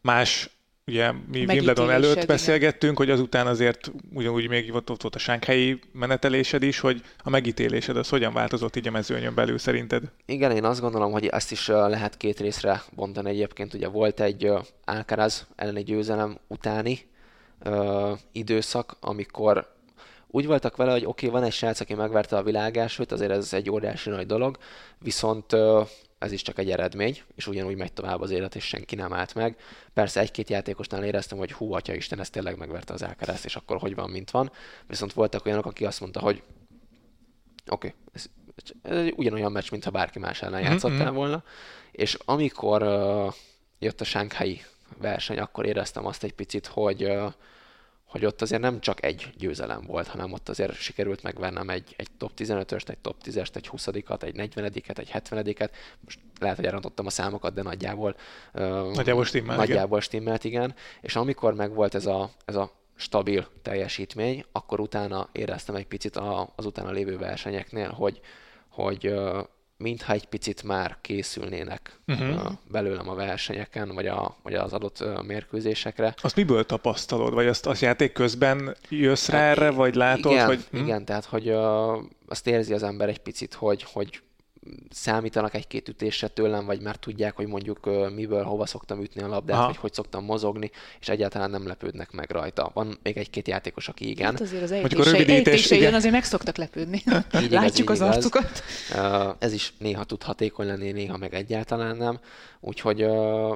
más 0.00 0.59
ugye 0.90 1.12
mi 1.32 1.44
Wimbledon 1.44 1.90
előtt 1.90 2.12
igen. 2.12 2.26
beszélgettünk, 2.26 2.96
hogy 2.96 3.10
azután 3.10 3.46
azért 3.46 3.92
ugyanúgy 4.12 4.48
még 4.48 4.74
ott, 4.74 4.90
ott 4.90 5.02
volt 5.02 5.14
a 5.14 5.18
sánkhelyi 5.18 5.78
menetelésed 5.92 6.62
is, 6.62 6.80
hogy 6.80 7.02
a 7.18 7.30
megítélésed 7.30 7.96
az 7.96 8.08
hogyan 8.08 8.32
változott 8.32 8.76
így 8.76 8.88
a 8.88 8.90
mezőnyön 8.90 9.34
belül 9.34 9.58
szerinted? 9.58 10.02
Igen, 10.26 10.50
én 10.50 10.64
azt 10.64 10.80
gondolom, 10.80 11.12
hogy 11.12 11.26
ezt 11.26 11.52
is 11.52 11.66
lehet 11.66 12.16
két 12.16 12.40
részre 12.40 12.82
bontani 12.94 13.30
egyébként. 13.30 13.74
Ugye 13.74 13.88
volt 13.88 14.20
egy 14.20 14.52
Alcaraz 14.84 15.46
elleni 15.56 15.82
győzelem 15.82 16.38
utáni 16.46 16.98
uh, 17.64 18.18
időszak, 18.32 18.96
amikor 19.00 19.78
úgy 20.30 20.46
voltak 20.46 20.76
vele, 20.76 20.92
hogy 20.92 21.04
oké, 21.04 21.26
okay, 21.26 21.40
van 21.40 21.48
egy 21.48 21.54
srác, 21.54 21.80
aki 21.80 21.94
megverte 21.94 22.36
a 22.36 22.42
világásút, 22.42 23.12
azért 23.12 23.30
ez 23.30 23.52
egy 23.52 23.70
óriási 23.70 24.10
nagy 24.10 24.26
dolog, 24.26 24.58
viszont 24.98 25.56
ez 26.18 26.32
is 26.32 26.42
csak 26.42 26.58
egy 26.58 26.70
eredmény, 26.70 27.22
és 27.34 27.46
ugyanúgy 27.46 27.76
megy 27.76 27.92
tovább 27.92 28.20
az 28.20 28.30
élet, 28.30 28.54
és 28.54 28.64
senki 28.64 28.94
nem 28.94 29.12
állt 29.12 29.34
meg. 29.34 29.56
Persze 29.94 30.20
egy-két 30.20 30.50
játékosnál 30.50 31.04
éreztem, 31.04 31.38
hogy 31.38 31.52
hú, 31.52 31.72
atya 31.72 31.94
Isten, 31.94 32.20
ez 32.20 32.30
tényleg 32.30 32.58
megverte 32.58 32.92
az 32.92 33.02
Alcaraz, 33.02 33.44
és 33.44 33.56
akkor 33.56 33.78
hogy 33.78 33.94
van, 33.94 34.10
mint 34.10 34.30
van. 34.30 34.50
Viszont 34.86 35.12
voltak 35.12 35.46
olyanok, 35.46 35.66
aki 35.66 35.84
azt 35.84 36.00
mondta, 36.00 36.20
hogy 36.20 36.42
oké, 37.70 37.86
okay, 37.86 37.94
ez, 38.12 38.24
ez 38.82 38.96
egy 38.96 39.14
ugyanolyan 39.16 39.52
meccs, 39.52 39.70
mintha 39.70 39.90
bárki 39.90 40.18
más 40.18 40.42
ellen 40.42 40.60
mhm, 40.60 40.70
játszottál 40.70 41.04
mm-hmm. 41.04 41.14
volna. 41.14 41.44
És 41.90 42.18
amikor 42.24 42.82
uh, 42.82 43.34
jött 43.78 44.00
a 44.00 44.04
Shanghai 44.04 44.62
verseny, 44.98 45.38
akkor 45.38 45.66
éreztem 45.66 46.06
azt 46.06 46.24
egy 46.24 46.32
picit, 46.32 46.66
hogy 46.66 47.04
uh, 47.04 47.32
hogy 48.10 48.24
ott 48.24 48.42
azért 48.42 48.60
nem 48.60 48.80
csak 48.80 49.04
egy 49.04 49.32
győzelem 49.38 49.82
volt, 49.86 50.06
hanem 50.06 50.32
ott 50.32 50.48
azért 50.48 50.74
sikerült 50.74 51.22
megvennem 51.22 51.68
egy, 51.68 51.94
egy 51.96 52.08
top 52.18 52.30
15-öst, 52.36 52.88
egy 52.88 52.98
top 52.98 53.16
10-est, 53.24 53.56
egy 53.56 53.70
20-at, 53.72 54.22
egy 54.22 54.34
40-et, 54.36 54.98
egy 54.98 55.10
70-et. 55.12 55.70
Most 56.04 56.18
lehet, 56.40 56.56
hogy 56.56 56.64
elrontottam 56.64 57.06
a 57.06 57.10
számokat, 57.10 57.54
de 57.54 57.62
nagyjából, 57.62 58.16
nagyjából 58.52 59.24
stimmelt, 59.24 59.58
nagyjából 59.58 59.98
igen. 59.98 60.00
stimmelt, 60.00 60.44
igen. 60.44 60.74
És 61.00 61.16
amikor 61.16 61.54
megvolt 61.54 61.94
ez 61.94 62.06
a, 62.06 62.30
ez 62.44 62.56
a 62.56 62.72
stabil 62.96 63.46
teljesítmény, 63.62 64.44
akkor 64.52 64.80
utána 64.80 65.28
éreztem 65.32 65.74
egy 65.74 65.86
picit 65.86 66.16
az 66.56 66.64
utána 66.64 66.90
lévő 66.90 67.18
versenyeknél, 67.18 67.90
hogy, 67.90 68.20
hogy 68.68 69.14
mintha 69.80 70.12
egy 70.12 70.26
picit 70.26 70.62
már 70.62 70.96
készülnének 71.00 72.00
uh-huh. 72.06 72.52
belőlem 72.70 73.08
a 73.08 73.14
versenyeken, 73.14 73.94
vagy, 73.94 74.06
a, 74.06 74.36
vagy 74.42 74.54
az 74.54 74.72
adott 74.72 75.04
mérkőzésekre. 75.26 76.14
Azt 76.22 76.36
miből 76.36 76.66
tapasztalod? 76.66 77.34
Vagy 77.34 77.46
azt, 77.46 77.66
azt 77.66 77.80
játék 77.80 78.12
közben 78.12 78.76
jössz 78.88 79.28
rá 79.28 79.38
hát 79.38 79.56
erre, 79.56 79.70
vagy 79.70 79.94
látod? 79.94 80.32
Igen, 80.32 80.46
hogy... 80.46 80.64
Hm? 80.70 80.76
igen 80.76 81.04
tehát 81.04 81.24
hogy 81.24 81.50
uh, 81.50 81.98
azt 82.28 82.46
érzi 82.46 82.72
az 82.72 82.82
ember 82.82 83.08
egy 83.08 83.18
picit, 83.18 83.54
hogy, 83.54 83.82
hogy 83.82 84.20
számítanak 84.90 85.54
egy-két 85.54 85.88
ütésre 85.88 86.28
tőlem, 86.28 86.64
vagy 86.64 86.80
már 86.80 86.96
tudják, 86.96 87.36
hogy 87.36 87.46
mondjuk 87.46 87.90
miből, 88.14 88.42
hova 88.42 88.66
szoktam 88.66 89.02
ütni 89.02 89.22
a 89.22 89.26
labdát, 89.28 89.56
Aha. 89.56 89.66
vagy 89.66 89.76
hogy 89.76 89.92
szoktam 89.92 90.24
mozogni, 90.24 90.70
és 91.00 91.08
egyáltalán 91.08 91.50
nem 91.50 91.66
lepődnek 91.66 92.10
meg 92.12 92.30
rajta. 92.30 92.70
Van 92.74 92.98
még 93.02 93.16
egy-két 93.16 93.48
játékos, 93.48 93.88
aki 93.88 94.08
igen. 94.08 94.30
Hát 94.30 94.40
azért 94.40 94.62
az 94.62 94.70
ejtése, 94.70 95.74
igen. 95.74 95.94
azért 95.94 96.12
meg 96.12 96.24
szoktak 96.24 96.56
lepődni. 96.56 97.02
Így 97.42 97.50
Látjuk 97.50 97.88
igaz, 97.88 98.00
az 98.00 98.16
arcukat. 98.16 98.62
Ez 99.38 99.52
is 99.52 99.72
néha 99.78 100.04
tud 100.04 100.22
hatékony 100.22 100.66
lenni, 100.66 100.92
néha 100.92 101.16
meg 101.16 101.34
egyáltalán 101.34 101.96
nem. 101.96 102.20
Úgyhogy, 102.60 102.96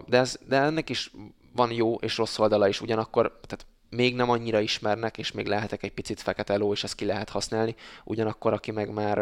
de, 0.06 0.18
ez, 0.18 0.38
de 0.48 0.56
ennek 0.56 0.90
is 0.90 1.10
van 1.54 1.72
jó 1.72 1.94
és 1.94 2.16
rossz 2.16 2.38
oldala 2.38 2.68
is, 2.68 2.80
ugyanakkor 2.80 3.38
tehát 3.46 3.66
még 3.90 4.14
nem 4.14 4.30
annyira 4.30 4.60
ismernek, 4.60 5.18
és 5.18 5.32
még 5.32 5.46
lehetek 5.46 5.82
egy 5.82 5.92
picit 5.92 6.20
fekete 6.20 6.56
ló, 6.56 6.72
és 6.72 6.84
ezt 6.84 6.94
ki 6.94 7.04
lehet 7.04 7.28
használni. 7.28 7.74
Ugyanakkor, 8.04 8.52
aki 8.52 8.70
meg 8.70 8.92
már 8.92 9.18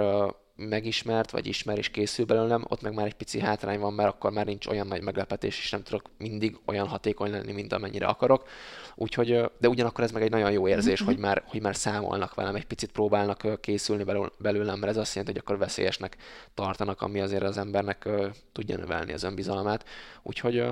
megismert, 0.68 1.30
vagy 1.30 1.46
ismer 1.46 1.78
és 1.78 1.88
készül 1.88 2.24
belőlem, 2.24 2.64
ott 2.68 2.82
meg 2.82 2.94
már 2.94 3.06
egy 3.06 3.14
pici 3.14 3.40
hátrány 3.40 3.78
van, 3.78 3.92
mert 3.92 4.08
akkor 4.08 4.30
már 4.30 4.46
nincs 4.46 4.66
olyan 4.66 4.86
nagy 4.86 5.02
meglepetés, 5.02 5.58
és 5.58 5.70
nem 5.70 5.82
tudok 5.82 6.10
mindig 6.18 6.58
olyan 6.66 6.86
hatékony 6.86 7.30
lenni, 7.30 7.52
mint 7.52 7.72
amennyire 7.72 8.06
akarok. 8.06 8.48
Úgyhogy, 8.94 9.50
de 9.58 9.68
ugyanakkor 9.68 10.04
ez 10.04 10.10
meg 10.10 10.22
egy 10.22 10.30
nagyon 10.30 10.50
jó 10.50 10.68
érzés, 10.68 11.02
mm-hmm. 11.02 11.12
hogy, 11.12 11.20
már, 11.20 11.42
hogy 11.46 11.62
már 11.62 11.76
számolnak 11.76 12.34
velem, 12.34 12.54
egy 12.54 12.66
picit 12.66 12.92
próbálnak 12.92 13.60
készülni 13.60 14.04
belőlem, 14.38 14.78
mert 14.78 14.92
ez 14.92 14.96
azt 14.96 15.14
jelenti, 15.14 15.32
hogy 15.32 15.42
akkor 15.46 15.58
veszélyesnek 15.58 16.16
tartanak, 16.54 17.02
ami 17.02 17.20
azért 17.20 17.42
az 17.42 17.58
embernek 17.58 18.08
tudja 18.52 18.76
növelni 18.76 19.12
az 19.12 19.22
önbizalmát. 19.22 19.84
Úgyhogy 20.22 20.64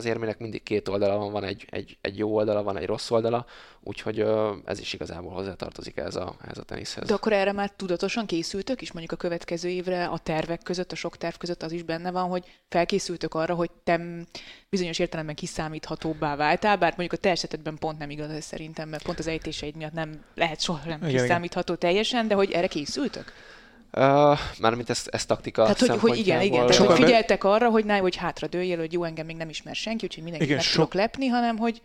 az 0.00 0.06
érmének 0.06 0.38
mindig 0.38 0.62
két 0.62 0.88
oldala 0.88 1.16
van, 1.16 1.32
van 1.32 1.44
egy, 1.44 1.66
egy, 1.70 1.98
egy 2.00 2.18
jó 2.18 2.34
oldala, 2.34 2.62
van 2.62 2.76
egy 2.76 2.86
rossz 2.86 3.10
oldala, 3.10 3.46
úgyhogy 3.80 4.26
ez 4.64 4.80
is 4.80 4.92
igazából 4.92 5.32
hozzátartozik 5.32 5.96
ez 5.96 6.16
a, 6.16 6.34
ez 6.48 6.58
a 6.58 6.62
teniszhez. 6.62 7.08
De 7.08 7.14
akkor 7.14 7.32
erre 7.32 7.52
már 7.52 7.70
tudatosan 7.76 8.26
készültök 8.26 8.80
is, 8.80 8.92
mondjuk 8.92 9.12
a 9.12 9.16
következő 9.16 9.68
évre 9.68 10.06
a 10.06 10.18
tervek 10.18 10.62
között, 10.62 10.92
a 10.92 10.94
sok 10.94 11.16
terv 11.16 11.34
között 11.36 11.62
az 11.62 11.72
is 11.72 11.82
benne 11.82 12.10
van, 12.10 12.28
hogy 12.28 12.44
felkészültök 12.68 13.34
arra, 13.34 13.54
hogy 13.54 13.70
te 13.84 14.00
bizonyos 14.68 14.98
értelemben 14.98 15.34
kiszámíthatóbbá 15.34 16.36
váltál, 16.36 16.76
bár 16.76 16.90
mondjuk 16.96 17.12
a 17.12 17.22
te 17.22 17.30
esetedben 17.30 17.78
pont 17.78 17.98
nem 17.98 18.10
igaz 18.10 18.30
ez 18.30 18.44
szerintem, 18.44 18.88
mert 18.88 19.02
pont 19.02 19.18
az 19.18 19.26
ejtéseid 19.26 19.76
miatt 19.76 19.92
nem 19.92 20.24
lehet 20.34 20.60
soha 20.60 20.88
nem 20.88 21.08
igen, 21.08 21.22
kiszámítható 21.22 21.72
igen. 21.72 21.88
teljesen, 21.88 22.28
de 22.28 22.34
hogy 22.34 22.50
erre 22.50 22.66
készültök? 22.66 23.32
Uh, 23.96 24.38
mármint 24.60 24.90
ez, 24.90 25.02
ez 25.06 25.26
taktika 25.26 25.62
Tehát, 25.62 25.78
hogy, 25.78 25.98
hogy 25.98 26.18
igen, 26.18 26.40
igen. 26.40 26.66
Tehát, 26.66 26.86
hogy 26.86 26.96
figyeltek 26.96 27.44
arra, 27.44 27.68
hogy 27.68 27.84
ne, 27.84 27.96
hogy 27.96 28.16
hátra 28.16 28.46
dőljél, 28.46 28.78
hogy 28.78 28.92
jó, 28.92 29.04
engem 29.04 29.26
még 29.26 29.36
nem 29.36 29.48
ismer 29.48 29.74
senki, 29.74 30.04
úgyhogy 30.04 30.22
mindenkit 30.22 30.48
igen, 30.48 30.60
meg 30.60 30.66
sok... 30.66 30.74
tudok 30.74 30.94
lepni, 30.94 31.26
hanem 31.26 31.56
hogy 31.56 31.82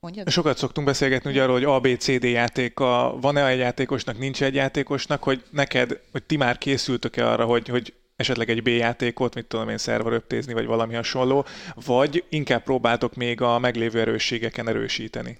Mondjad? 0.00 0.30
Sokat 0.30 0.58
szoktunk 0.58 0.86
beszélgetni 0.86 1.30
ugye 1.30 1.42
arról, 1.42 1.54
hogy 1.54 1.64
ABCD 1.64 2.24
játéka 2.24 3.16
van-e 3.20 3.46
egy 3.46 3.58
játékosnak, 3.58 4.18
nincs 4.18 4.42
egy 4.42 4.54
játékosnak, 4.54 5.22
hogy 5.22 5.42
neked, 5.50 6.00
hogy 6.12 6.22
ti 6.22 6.36
már 6.36 6.58
készültök-e 6.58 7.28
arra, 7.28 7.44
hogy, 7.44 7.68
hogy 7.68 7.94
esetleg 8.16 8.50
egy 8.50 8.62
B 8.62 8.68
játékot, 8.68 9.34
mit 9.34 9.46
tudom 9.46 9.68
én, 9.68 9.78
szerver 9.78 10.12
öptézni, 10.12 10.52
vagy 10.52 10.66
valami 10.66 10.94
hasonló, 10.94 11.44
vagy 11.74 12.24
inkább 12.28 12.62
próbáltok 12.62 13.14
még 13.14 13.40
a 13.40 13.58
meglévő 13.58 14.00
erősségeken 14.00 14.68
erősíteni? 14.68 15.38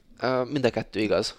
Mind 0.49 0.65
a 0.65 0.71
kettő 0.71 1.01
igaz, 1.01 1.37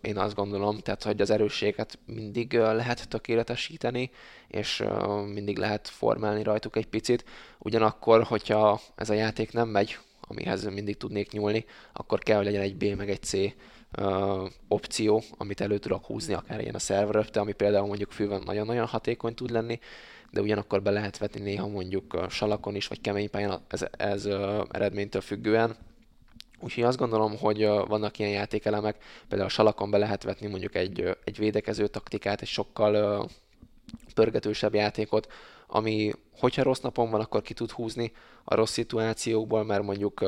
én 0.00 0.16
azt 0.16 0.34
gondolom, 0.34 0.78
tehát 0.78 1.02
hogy 1.02 1.20
az 1.20 1.30
erősséget 1.30 1.98
mindig 2.06 2.52
lehet 2.52 3.08
tökéletesíteni, 3.08 4.10
és 4.48 4.84
mindig 5.32 5.58
lehet 5.58 5.88
formálni 5.88 6.42
rajtuk 6.42 6.76
egy 6.76 6.86
picit. 6.86 7.24
Ugyanakkor, 7.58 8.22
hogyha 8.22 8.80
ez 8.94 9.10
a 9.10 9.14
játék 9.14 9.52
nem 9.52 9.68
megy, 9.68 9.98
amihez 10.20 10.64
mindig 10.64 10.96
tudnék 10.96 11.30
nyúlni, 11.30 11.64
akkor 11.92 12.18
kell, 12.18 12.36
hogy 12.36 12.44
legyen 12.44 12.62
egy 12.62 12.76
B 12.76 12.84
meg 12.96 13.10
egy 13.10 13.22
C 13.22 13.32
opció, 14.68 15.22
amit 15.38 15.60
elő 15.60 15.78
tudok 15.78 16.04
húzni, 16.04 16.34
akár 16.34 16.60
ilyen 16.60 16.74
a 16.74 16.78
szerver 16.78 17.28
ami 17.34 17.52
például 17.52 17.86
mondjuk 17.86 18.10
fülben 18.10 18.42
nagyon-nagyon 18.44 18.86
hatékony 18.86 19.34
tud 19.34 19.50
lenni, 19.50 19.78
de 20.30 20.40
ugyanakkor 20.40 20.82
be 20.82 20.90
lehet 20.90 21.18
vetni 21.18 21.40
néha 21.40 21.68
mondjuk 21.68 22.26
salakon 22.28 22.74
is, 22.74 22.86
vagy 22.86 23.00
kemény 23.00 23.30
pályán 23.30 23.60
ez, 23.68 23.86
ez 23.90 24.28
eredménytől 24.70 25.20
függően. 25.20 25.76
Úgyhogy 26.62 26.82
azt 26.82 26.98
gondolom, 26.98 27.38
hogy 27.38 27.66
vannak 27.66 28.18
ilyen 28.18 28.30
játékelemek, 28.30 28.96
például 29.28 29.48
a 29.48 29.52
salakon 29.52 29.90
be 29.90 29.98
lehet 29.98 30.22
vetni 30.22 30.46
mondjuk 30.46 30.74
egy, 30.74 31.16
egy 31.24 31.38
védekező 31.38 31.86
taktikát, 31.86 32.40
egy 32.40 32.48
sokkal 32.48 33.26
pörgetősebb 34.14 34.74
játékot, 34.74 35.32
ami, 35.66 36.12
hogyha 36.38 36.62
rossz 36.62 36.80
napon 36.80 37.10
van, 37.10 37.20
akkor 37.20 37.42
ki 37.42 37.54
tud 37.54 37.70
húzni 37.70 38.12
a 38.44 38.54
rossz 38.54 38.72
szituációkból, 38.72 39.64
mert 39.64 39.82
mondjuk 39.82 40.20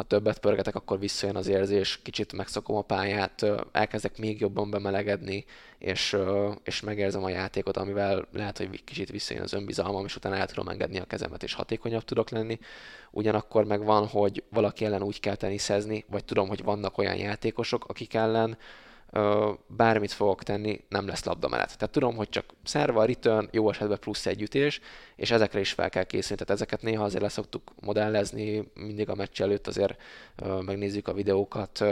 ha 0.00 0.06
többet 0.06 0.38
pörgetek, 0.38 0.74
akkor 0.74 0.98
visszajön 0.98 1.36
az 1.36 1.46
érzés, 1.46 2.00
kicsit 2.02 2.32
megszokom 2.32 2.76
a 2.76 2.82
pályát, 2.82 3.46
elkezdek 3.72 4.18
még 4.18 4.40
jobban 4.40 4.70
bemelegedni, 4.70 5.44
és, 5.78 6.16
és 6.62 6.80
megérzem 6.80 7.24
a 7.24 7.28
játékot, 7.28 7.76
amivel 7.76 8.26
lehet, 8.32 8.58
hogy 8.58 8.84
kicsit 8.84 9.10
visszajön 9.10 9.42
az 9.42 9.52
önbizalmam, 9.52 10.04
és 10.04 10.16
utána 10.16 10.36
el 10.36 10.46
tudom 10.46 10.68
engedni 10.68 10.98
a 10.98 11.04
kezemet, 11.04 11.42
és 11.42 11.54
hatékonyabb 11.54 12.04
tudok 12.04 12.30
lenni. 12.30 12.58
Ugyanakkor 13.10 13.64
meg 13.64 13.84
van, 13.84 14.06
hogy 14.06 14.42
valaki 14.50 14.84
ellen 14.84 15.02
úgy 15.02 15.20
kell 15.20 15.34
teniszezni, 15.34 16.04
vagy 16.08 16.24
tudom, 16.24 16.48
hogy 16.48 16.62
vannak 16.62 16.98
olyan 16.98 17.16
játékosok, 17.16 17.84
akik 17.88 18.14
ellen 18.14 18.58
bármit 19.66 20.12
fogok 20.12 20.42
tenni, 20.42 20.80
nem 20.88 21.06
lesz 21.06 21.24
labda 21.24 21.48
mellett. 21.48 21.72
Tehát 21.72 21.90
tudom, 21.90 22.16
hogy 22.16 22.28
csak 22.28 22.44
szerva, 22.64 23.04
return, 23.04 23.48
jó 23.50 23.70
esetben 23.70 23.98
plusz 23.98 24.26
egy 24.26 24.42
ütés, 24.42 24.80
és 25.16 25.30
ezekre 25.30 25.60
is 25.60 25.72
fel 25.72 25.90
kell 25.90 26.04
készülni. 26.04 26.42
Tehát 26.42 26.62
ezeket 26.62 26.82
néha 26.82 27.04
azért 27.04 27.22
leszoktuk 27.22 27.72
modellezni, 27.80 28.70
mindig 28.74 29.08
a 29.08 29.14
meccs 29.14 29.40
előtt 29.40 29.66
azért 29.66 30.02
megnézzük 30.60 31.08
a 31.08 31.12
videókat, 31.12 31.84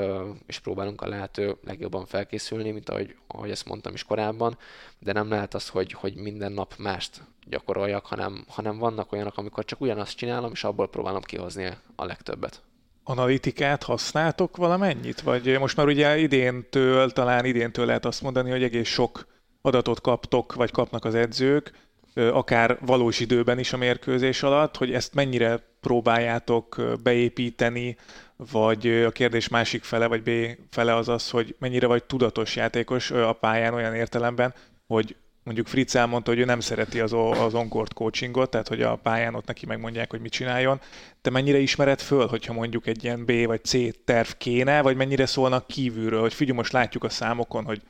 és 0.47 0.59
próbálunk 0.59 1.03
a 1.03 1.09
lehető 1.09 1.57
legjobban 1.65 2.07
felkészülni, 2.07 2.71
mint 2.71 2.89
ahogy, 2.89 3.17
ahogy 3.27 3.51
ezt 3.51 3.67
mondtam 3.67 3.95
is 3.95 4.05
korábban, 4.05 4.59
de 4.99 5.13
nem 5.13 5.29
lehet 5.29 5.55
az, 5.55 5.69
hogy, 5.69 5.93
hogy 5.93 6.15
minden 6.15 6.53
nap 6.53 6.75
mást 6.79 7.23
gyakoroljak, 7.47 8.07
hanem, 8.07 8.45
hanem 8.49 8.79
vannak 8.79 9.13
olyanok, 9.13 9.37
amikor 9.37 9.65
csak 9.65 9.81
ugyanazt 9.81 10.17
csinálom, 10.17 10.51
és 10.53 10.65
abból 10.65 10.89
próbálom 10.89 11.23
kihozni 11.23 11.77
a 11.97 12.05
legtöbbet 12.05 12.63
analitikát 13.09 13.83
használtok 13.83 14.57
valamennyit? 14.57 15.21
Vagy 15.21 15.59
most 15.59 15.77
már 15.77 15.87
ugye 15.87 16.19
idéntől, 16.19 17.11
talán 17.11 17.45
idéntől 17.45 17.87
lehet 17.87 18.05
azt 18.05 18.23
mondani, 18.23 18.51
hogy 18.51 18.63
egész 18.63 18.89
sok 18.89 19.27
adatot 19.61 20.01
kaptok, 20.01 20.55
vagy 20.55 20.71
kapnak 20.71 21.05
az 21.05 21.15
edzők, 21.15 21.73
akár 22.15 22.79
valós 22.81 23.21
időben 23.21 23.59
is 23.59 23.73
a 23.73 23.77
mérkőzés 23.77 24.43
alatt, 24.43 24.77
hogy 24.77 24.93
ezt 24.93 25.15
mennyire 25.15 25.63
próbáljátok 25.81 26.83
beépíteni, 27.03 27.97
vagy 28.37 28.89
a 28.89 29.11
kérdés 29.11 29.49
másik 29.49 29.85
fele, 29.85 30.07
vagy 30.07 30.23
B 30.23 30.31
fele 30.71 30.95
az 30.95 31.09
az, 31.09 31.31
hogy 31.31 31.57
mennyire 31.59 31.87
vagy 31.87 32.05
tudatos 32.05 32.57
játékos 32.57 33.11
a 33.11 33.33
pályán 33.33 33.75
olyan 33.75 33.95
értelemben, 33.95 34.55
hogy 34.87 35.17
mondjuk 35.49 35.67
Fritz 35.67 35.97
elmondta, 35.97 36.31
hogy 36.31 36.41
ő 36.41 36.45
nem 36.45 36.61
szereti 36.61 37.01
az, 37.01 37.13
az 37.13 37.55
on-court 37.55 37.95
coachingot, 37.95 38.51
tehát 38.51 38.69
hogy 38.69 38.83
a 38.83 38.97
pályán 38.97 39.35
ott 39.35 39.47
neki 39.47 39.67
megmondják, 39.67 40.11
hogy 40.11 40.21
mit 40.21 40.33
csináljon. 40.33 40.81
Te 41.21 41.31
mennyire 41.31 41.59
ismered 41.59 42.01
föl, 42.01 42.27
hogyha 42.27 42.53
mondjuk 42.53 42.87
egy 42.87 43.05
ilyen 43.05 43.25
B 43.25 43.47
vagy 43.47 43.65
C 43.65 43.77
terv 44.05 44.29
kéne, 44.29 44.83
vagy 44.83 44.97
mennyire 44.97 45.27
szólnak 45.27 45.67
kívülről, 45.67 46.21
hogy 46.21 46.35
figyelj, 46.35 46.57
most 46.57 46.73
látjuk 46.73 47.05
a 47.05 47.09
számokon, 47.09 47.65
hogy 47.65 47.83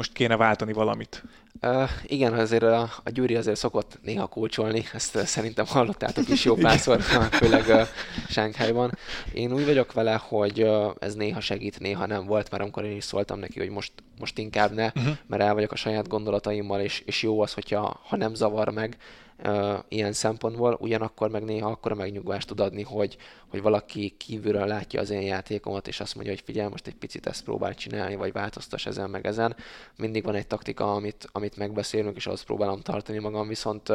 most 0.00 0.12
kéne 0.12 0.36
váltani 0.36 0.72
valamit? 0.72 1.22
Uh, 1.62 1.88
igen, 2.06 2.32
azért 2.32 2.62
a, 2.62 2.80
a 3.04 3.10
Gyuri 3.10 3.36
azért 3.36 3.56
szokott 3.56 3.98
néha 4.02 4.26
kulcsolni, 4.26 4.84
ezt 4.92 5.16
uh, 5.16 5.22
szerintem 5.22 5.66
hallottátok 5.66 6.28
is 6.28 6.44
jó 6.44 6.54
párszor, 6.54 7.00
főleg 7.40 7.64
uh, 7.68 7.86
Sánkhájban. 8.28 8.98
Én 9.32 9.52
úgy 9.52 9.64
vagyok 9.64 9.92
vele, 9.92 10.20
hogy 10.28 10.62
uh, 10.62 10.90
ez 10.98 11.14
néha 11.14 11.40
segít, 11.40 11.80
néha 11.80 12.06
nem 12.06 12.26
volt, 12.26 12.50
mert 12.50 12.62
amikor 12.62 12.84
én 12.84 12.96
is 12.96 13.04
szóltam 13.04 13.38
neki, 13.38 13.58
hogy 13.58 13.68
most, 13.68 13.92
most 14.18 14.38
inkább 14.38 14.72
ne, 14.72 14.86
uh-huh. 14.86 15.16
mert 15.26 15.42
el 15.42 15.54
vagyok 15.54 15.72
a 15.72 15.76
saját 15.76 16.08
gondolataimmal, 16.08 16.80
és, 16.80 17.02
és 17.06 17.22
jó 17.22 17.40
az, 17.40 17.52
hogyha 17.52 18.00
ha 18.08 18.16
nem 18.16 18.34
zavar 18.34 18.68
meg, 18.68 18.96
uh, 19.44 19.78
ilyen 19.88 20.12
szempontból, 20.12 20.76
ugyanakkor 20.80 21.30
meg 21.30 21.44
néha 21.44 21.70
akkor 21.70 21.92
megnyugvást 21.92 22.48
tud 22.48 22.60
adni, 22.60 22.82
hogy, 22.82 23.16
hogy 23.48 23.62
valaki 23.62 24.14
kívülről 24.16 24.66
látja 24.66 25.00
az 25.00 25.10
én 25.10 25.20
játékomat, 25.20 25.88
és 25.88 26.00
azt 26.00 26.14
mondja, 26.14 26.32
hogy 26.32 26.42
figyelj, 26.44 26.68
most 26.68 26.86
egy 26.86 26.94
picit 26.94 27.26
ezt 27.26 27.44
próbál 27.44 27.74
csinálni, 27.74 28.14
vagy 28.16 28.32
változtas 28.32 28.86
ezen 28.86 29.10
meg 29.10 29.26
ezen. 29.26 29.56
Mindig 29.96 30.24
van 30.24 30.34
egy 30.34 30.46
taktika, 30.46 30.94
amit, 30.94 31.28
amit 31.32 31.56
megbeszélünk, 31.56 32.16
és 32.16 32.26
azt 32.26 32.44
próbálom 32.44 32.80
tartani 32.80 33.18
magam, 33.18 33.48
viszont 33.48 33.88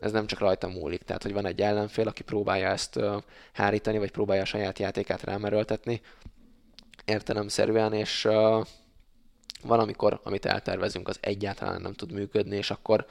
ez 0.00 0.12
nem 0.12 0.26
csak 0.26 0.38
rajta 0.38 0.68
múlik. 0.68 1.02
Tehát, 1.02 1.22
hogy 1.22 1.32
van 1.32 1.46
egy 1.46 1.60
ellenfél, 1.60 2.08
aki 2.08 2.22
próbálja 2.22 2.68
ezt 2.68 3.00
hárítani, 3.52 3.98
vagy 3.98 4.10
próbálja 4.10 4.42
a 4.42 4.46
saját 4.46 4.78
játékát 4.78 5.22
rámeröltetni 5.22 6.00
értelemszerűen, 7.04 7.92
és 7.92 8.24
uh, 8.24 8.66
valamikor, 9.62 10.20
amit 10.22 10.44
eltervezünk, 10.44 11.08
az 11.08 11.18
egyáltalán 11.20 11.80
nem 11.80 11.92
tud 11.92 12.12
működni, 12.12 12.56
és 12.56 12.70
akkor 12.70 13.06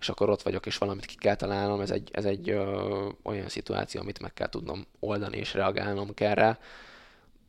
és 0.00 0.08
akkor 0.08 0.30
ott 0.30 0.42
vagyok, 0.42 0.66
és 0.66 0.78
valamit 0.78 1.06
ki 1.06 1.14
kell 1.14 1.34
találnom, 1.34 1.80
ez 1.80 1.90
egy, 1.90 2.08
ez 2.12 2.24
egy 2.24 2.50
ö, 2.50 3.08
olyan 3.22 3.48
szituáció, 3.48 4.00
amit 4.00 4.20
meg 4.20 4.34
kell 4.34 4.48
tudnom 4.48 4.86
oldani, 4.98 5.36
és 5.36 5.54
reagálnom 5.54 6.14
kell 6.14 6.34
rá. 6.34 6.58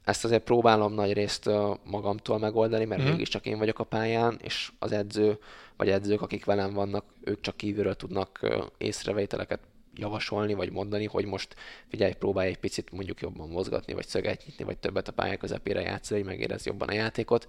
Ezt 0.03 0.25
azért 0.25 0.43
próbálom 0.43 0.93
nagy 0.93 1.13
részt 1.13 1.47
ö, 1.47 1.73
magamtól 1.83 2.39
megoldani, 2.39 2.85
mert 2.85 3.01
mm. 3.01 3.05
mégiscsak 3.05 3.45
én 3.45 3.57
vagyok 3.57 3.79
a 3.79 3.83
pályán, 3.83 4.39
és 4.41 4.71
az 4.79 4.91
edző, 4.91 5.37
vagy 5.77 5.89
edzők, 5.89 6.21
akik 6.21 6.45
velem 6.45 6.73
vannak, 6.73 7.05
ők 7.23 7.41
csak 7.41 7.57
kívülről 7.57 7.95
tudnak 7.95 8.39
ö, 8.41 8.63
észrevételeket 8.77 9.59
javasolni, 9.95 10.53
vagy 10.53 10.71
mondani, 10.71 11.05
hogy 11.05 11.25
most 11.25 11.55
figyelj, 11.87 12.13
próbálj 12.13 12.49
egy 12.49 12.59
picit 12.59 12.91
mondjuk 12.91 13.21
jobban 13.21 13.49
mozgatni, 13.49 13.93
vagy 13.93 14.07
szöget 14.07 14.45
nyitni, 14.45 14.63
vagy 14.63 14.77
többet 14.77 15.07
a 15.07 15.11
pályák 15.11 15.37
közepére 15.37 15.81
játszani, 15.81 16.19
hogy 16.19 16.29
megérez 16.29 16.65
jobban 16.65 16.87
a 16.87 16.93
játékot 16.93 17.47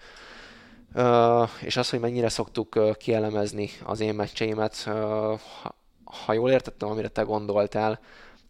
és 1.60 1.76
az, 1.76 1.90
hogy 1.90 2.00
mennyire 2.00 2.28
szoktuk 2.28 2.96
kielemezni 2.98 3.70
az 3.84 4.00
én 4.00 4.14
meccseimet, 4.14 4.88
ha 6.26 6.32
jól 6.32 6.50
értettem, 6.50 6.88
amire 6.88 7.08
te 7.08 7.22
gondoltál, 7.22 8.00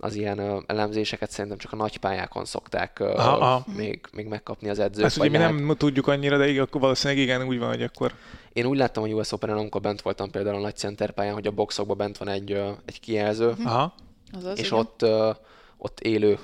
az 0.02 0.14
ilyen 0.14 0.64
elemzéseket 0.66 1.30
szerintem 1.30 1.58
csak 1.58 1.72
a 1.72 1.76
nagy 1.76 1.96
pályákon 1.96 2.44
szokták 2.44 3.00
aha, 3.00 3.36
aha. 3.36 3.64
Még, 3.76 4.00
még 4.12 4.26
megkapni 4.26 4.68
az 4.68 4.78
edzők. 4.78 5.04
Ezt 5.04 5.18
ugye 5.18 5.28
mi 5.28 5.36
lehet... 5.36 5.54
nem 5.54 5.76
tudjuk 5.76 6.06
annyira, 6.06 6.38
de 6.38 6.48
igen, 6.48 6.62
akkor 6.62 6.80
valószínűleg 6.80 7.22
igen, 7.22 7.42
úgy 7.42 7.58
van, 7.58 7.68
hogy 7.68 7.82
akkor... 7.82 8.12
Én 8.52 8.66
úgy 8.66 8.76
láttam, 8.76 9.02
hogy 9.02 9.12
US 9.12 9.32
Open-en, 9.32 9.56
amikor 9.56 9.80
bent 9.80 10.02
voltam 10.02 10.30
például 10.30 10.56
a 10.56 10.60
nagy 10.60 10.76
center 10.76 11.10
pályán, 11.10 11.34
hogy 11.34 11.46
a 11.46 11.50
boxokban 11.50 11.96
bent 11.96 12.18
van 12.18 12.28
egy, 12.28 12.50
egy 12.84 13.00
kijelző, 13.00 13.54
aha. 13.64 13.94
Azaz, 14.32 14.58
és 14.58 14.66
igen. 14.66 14.78
ott, 14.78 15.06
ott 15.76 16.00
élő 16.00 16.38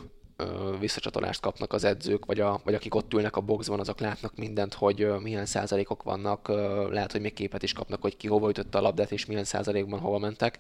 visszacsatolást 0.81 1.41
kapnak 1.41 1.73
az 1.73 1.85
edzők, 1.85 2.25
vagy, 2.25 2.41
a, 2.41 2.61
vagy 2.65 2.75
akik 2.75 2.95
ott 2.95 3.13
ülnek 3.15 3.37
a 3.37 3.41
boxban, 3.41 3.81
azok 3.81 4.01
látnak 4.01 4.37
mindent, 4.37 4.75
hogy 4.75 5.09
milyen 5.23 5.47
százalékok 5.47 6.03
vannak, 6.03 6.49
lehet, 6.91 7.13
hogy 7.13 7.21
még 7.21 7.33
képet 7.33 7.63
is 7.63 7.73
kapnak, 7.73 8.03
hogy 8.03 8.17
ki 8.17 8.29
hova 8.29 8.49
ütötte 8.49 8.79
a 8.79 8.81
labdát, 8.81 9.13
és 9.13 9.27
milyen 9.27 9.45
százalékban 9.45 10.01
hova 10.01 10.19
mentek. 10.19 10.59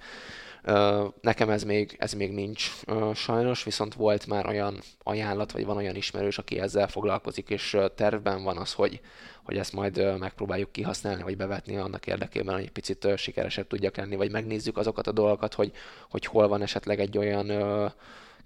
Nekem 1.21 1.51
ez 1.51 1.63
még, 1.63 1.97
ez 1.99 2.13
még 2.13 2.33
nincs 2.33 2.71
sajnos, 3.15 3.65
viszont 3.65 3.95
volt 3.95 4.27
már 4.27 4.47
olyan 4.47 4.81
ajánlat, 5.03 5.53
vagy 5.53 5.65
van 5.65 5.77
olyan 5.77 5.97
ismerős, 5.97 6.39
aki 6.39 6.61
ezzel 6.61 6.89
foglalkozik, 6.89 7.49
és 7.49 7.77
tervben 7.95 8.43
van 8.43 8.57
az, 8.57 8.73
hogy, 8.73 9.01
hogy 9.45 9.57
ezt 9.57 9.73
majd 9.73 10.19
megpróbáljuk 10.19 10.73
kihasználni, 10.73 11.23
vagy 11.23 11.37
bevetni 11.37 11.77
annak 11.77 12.07
érdekében, 12.07 12.55
hogy 12.55 12.65
egy 12.65 12.71
picit 12.71 13.09
sikeresebb 13.17 13.67
tudjak 13.67 13.97
lenni, 13.97 14.17
vagy 14.17 14.31
megnézzük 14.31 14.77
azokat 14.77 15.07
a 15.07 15.13
dolgokat, 15.13 15.55
hogy, 15.55 15.73
hogy 16.11 16.25
hol 16.27 16.49
van 16.49 16.63
esetleg 16.63 17.01
egy 17.01 17.19
olyan 17.19 17.51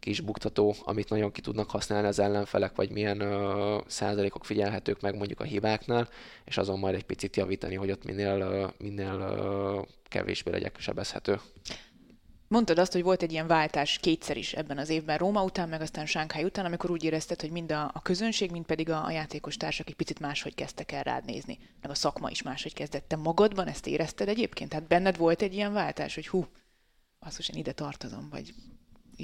kis 0.01 0.20
buktató, 0.20 0.74
amit 0.82 1.09
nagyon 1.09 1.32
ki 1.32 1.40
tudnak 1.40 1.70
használni 1.70 2.07
az 2.07 2.18
ellenfelek, 2.18 2.76
vagy 2.76 2.90
milyen 2.90 3.20
ö, 3.20 3.78
százalékok 3.86 4.44
figyelhetők 4.44 5.01
meg 5.01 5.16
mondjuk 5.16 5.40
a 5.40 5.44
hibáknál, 5.44 6.09
és 6.44 6.59
azon 6.59 6.78
majd 6.78 6.94
egy 6.94 7.05
picit 7.05 7.36
javítani, 7.36 7.74
hogy 7.74 7.90
ott 7.90 8.05
minél, 8.05 8.40
ö, 8.40 8.66
minél 8.84 9.20
ö, 9.20 9.80
kevésbé 10.09 10.51
legyek 10.51 10.76
sebezhető. 10.78 11.40
Mondtad 12.48 12.78
azt, 12.78 12.92
hogy 12.92 13.03
volt 13.03 13.22
egy 13.22 13.32
ilyen 13.32 13.46
váltás 13.46 13.98
kétszer 13.98 14.36
is 14.36 14.53
ebben 14.53 14.78
az 14.78 14.88
évben, 14.88 15.18
Róma 15.18 15.42
után, 15.42 15.68
meg 15.68 15.80
aztán 15.80 16.07
Sánkhely 16.07 16.44
után, 16.44 16.64
amikor 16.64 16.90
úgy 16.90 17.05
érezted, 17.05 17.40
hogy 17.40 17.51
mind 17.51 17.72
a, 17.72 17.90
a 17.94 18.03
közönség, 18.03 18.51
mind 18.51 18.64
pedig 18.64 18.90
a, 18.90 19.05
a 19.05 19.11
játékos 19.11 19.57
társak 19.57 19.88
egy 19.88 19.94
picit 19.94 20.20
máshogy 20.20 20.55
kezdtek 20.55 20.92
el 20.92 21.03
rád 21.03 21.24
nézni, 21.24 21.59
meg 21.80 21.90
a 21.90 21.94
szakma 21.94 22.30
is 22.30 22.42
máshogy 22.42 22.74
kezdett. 22.74 23.09
Te 23.09 23.16
magadban 23.16 23.66
ezt 23.66 23.86
érezted 23.86 24.28
egyébként? 24.28 24.70
Tehát 24.70 24.86
benned 24.86 25.16
volt 25.16 25.42
egy 25.42 25.55
ilyen 25.55 25.72
váltás, 25.72 26.14
hogy 26.14 26.28
hú, 26.28 26.46
azt 27.18 27.51
én 27.51 27.59
ide 27.59 27.72
tartozom, 27.72 28.28
vagy 28.30 28.55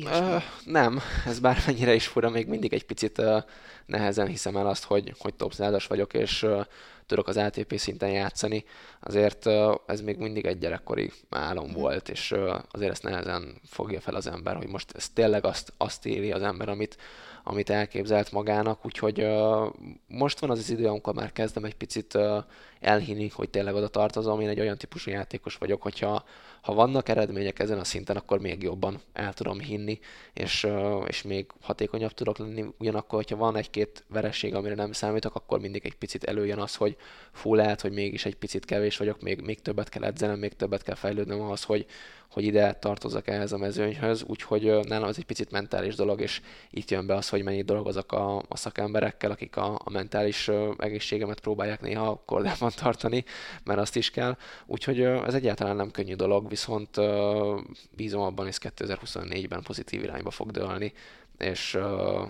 Uh, 0.05 0.43
nem, 0.65 1.01
ez 1.27 1.39
bármennyire 1.39 1.95
is 1.95 2.07
fura, 2.07 2.31
még 2.31 2.47
mindig 2.47 2.73
egy 2.73 2.85
picit 2.85 3.19
uh, 3.19 3.43
nehezen 3.87 4.27
hiszem 4.27 4.57
el 4.57 4.67
azt, 4.67 4.85
hogy, 4.85 5.15
hogy 5.19 5.35
top 5.35 5.53
100 5.53 5.87
vagyok, 5.89 6.15
és 6.15 6.43
uh, 6.43 6.65
tudok 7.07 7.29
az 7.29 7.37
ATP 7.37 7.79
szinten 7.79 8.11
játszani. 8.11 8.65
Azért 9.01 9.47
uh, 9.47 9.75
ez 9.87 10.01
még 10.01 10.19
mindig 10.19 10.47
egy 10.47 10.59
gyerekkori 10.59 11.13
álom 11.31 11.67
mhm. 11.71 11.81
volt, 11.81 12.09
és 12.09 12.31
uh, 12.31 12.55
azért 12.71 12.91
ezt 12.91 13.03
nehezen 13.03 13.61
fogja 13.65 14.01
fel 14.01 14.15
az 14.15 14.27
ember, 14.27 14.57
hogy 14.57 14.69
most 14.69 14.93
ez 14.97 15.09
tényleg 15.09 15.45
azt, 15.45 15.73
azt 15.77 16.07
éli 16.07 16.33
az 16.33 16.43
ember, 16.43 16.69
amit, 16.69 16.97
amit 17.45 17.71
elképzelt 17.71 18.33
magának, 18.33 18.87
úgyhogy 18.87 19.23
uh, 19.23 19.73
most 20.07 20.39
van 20.39 20.51
az 20.51 20.59
az 20.59 20.71
idő, 20.71 20.87
amikor 20.87 21.15
már 21.15 21.33
kezdem 21.33 21.65
egy 21.65 21.77
picit 21.77 22.15
uh, 22.15 22.45
elhinni, 22.81 23.29
hogy 23.29 23.51
tényleg 23.51 23.75
oda 23.75 23.89
tartozom. 23.89 24.41
Én 24.41 24.49
egy 24.49 24.61
olyan 24.61 24.79
típusú 24.79 25.11
játékos 25.11 25.57
vagyok, 25.57 25.83
hogyha 25.83 26.25
ha 26.67 26.75
vannak 26.75 27.09
eredmények 27.09 27.59
ezen 27.59 27.79
a 27.79 27.85
szinten, 27.85 28.17
akkor 28.17 28.41
még 28.41 28.63
jobban 28.63 29.01
el 29.13 29.33
tudom 29.33 29.61
hinni, 29.61 29.99
és, 30.33 30.67
és 31.07 31.23
még 31.23 31.47
hatékonyabb 31.61 32.13
tudok 32.13 32.39
lenni. 32.39 32.65
Ugyanakkor, 32.79 33.19
hogyha 33.19 33.37
van 33.37 33.57
egy-két 33.57 34.05
vereség, 34.09 34.55
amire 34.55 34.75
nem 34.75 34.93
számítok, 34.93 35.35
akkor 35.35 35.61
mindig 35.61 35.83
egy 35.85 35.95
picit 35.95 36.25
előjön 36.25 36.59
az, 36.59 36.75
hogy 36.75 36.97
fú, 37.33 37.55
lehet, 37.55 37.81
hogy 37.81 37.93
mégis 37.93 38.25
egy 38.25 38.37
picit 38.37 38.65
kevés 38.65 38.97
vagyok, 38.97 39.21
még, 39.21 39.41
még 39.41 39.61
többet 39.61 39.89
kell 39.89 40.05
edzenem, 40.05 40.39
még 40.39 40.53
többet 40.53 40.83
kell 40.83 40.95
fejlődnöm 40.95 41.41
ahhoz, 41.41 41.63
hogy, 41.63 41.87
hogy 42.31 42.45
ide 42.45 42.73
tartozok 42.73 43.29
ehhez 43.29 43.53
a 43.53 43.59
mezőnyhöz, 43.59 44.23
úgyhogy 44.23 44.63
nálam 44.89 45.09
ez 45.09 45.19
egy 45.19 45.25
picit 45.25 45.51
mentális 45.51 45.95
dolog, 45.95 46.21
és 46.21 46.41
itt 46.71 46.91
jön 46.91 47.07
be 47.07 47.15
az, 47.15 47.29
hogy 47.29 47.43
mennyit 47.43 47.65
dolgozok 47.65 48.13
a, 48.13 48.37
a 48.49 48.57
szakemberekkel, 48.57 49.31
akik 49.31 49.57
a, 49.57 49.81
a 49.85 49.91
mentális 49.91 50.51
egészségemet 50.79 51.41
próbálják 51.41 51.81
néha 51.81 52.23
kordában 52.25 52.66
tartani, 52.83 53.25
mert 53.65 53.79
azt 53.79 53.97
is 53.97 54.11
kell. 54.11 54.37
Úgyhogy 54.67 55.01
ez 55.01 55.35
egyáltalán 55.35 55.77
nem 55.77 55.91
könnyű 55.91 56.15
dolog, 56.15 56.49
viszont 56.49 56.97
bízom 57.91 58.21
abban, 58.21 58.45
hogy 58.45 58.57
2024-ben 58.61 59.63
pozitív 59.63 60.03
irányba 60.03 60.31
fog 60.31 60.51
dőlni, 60.51 60.93
és, 61.39 61.79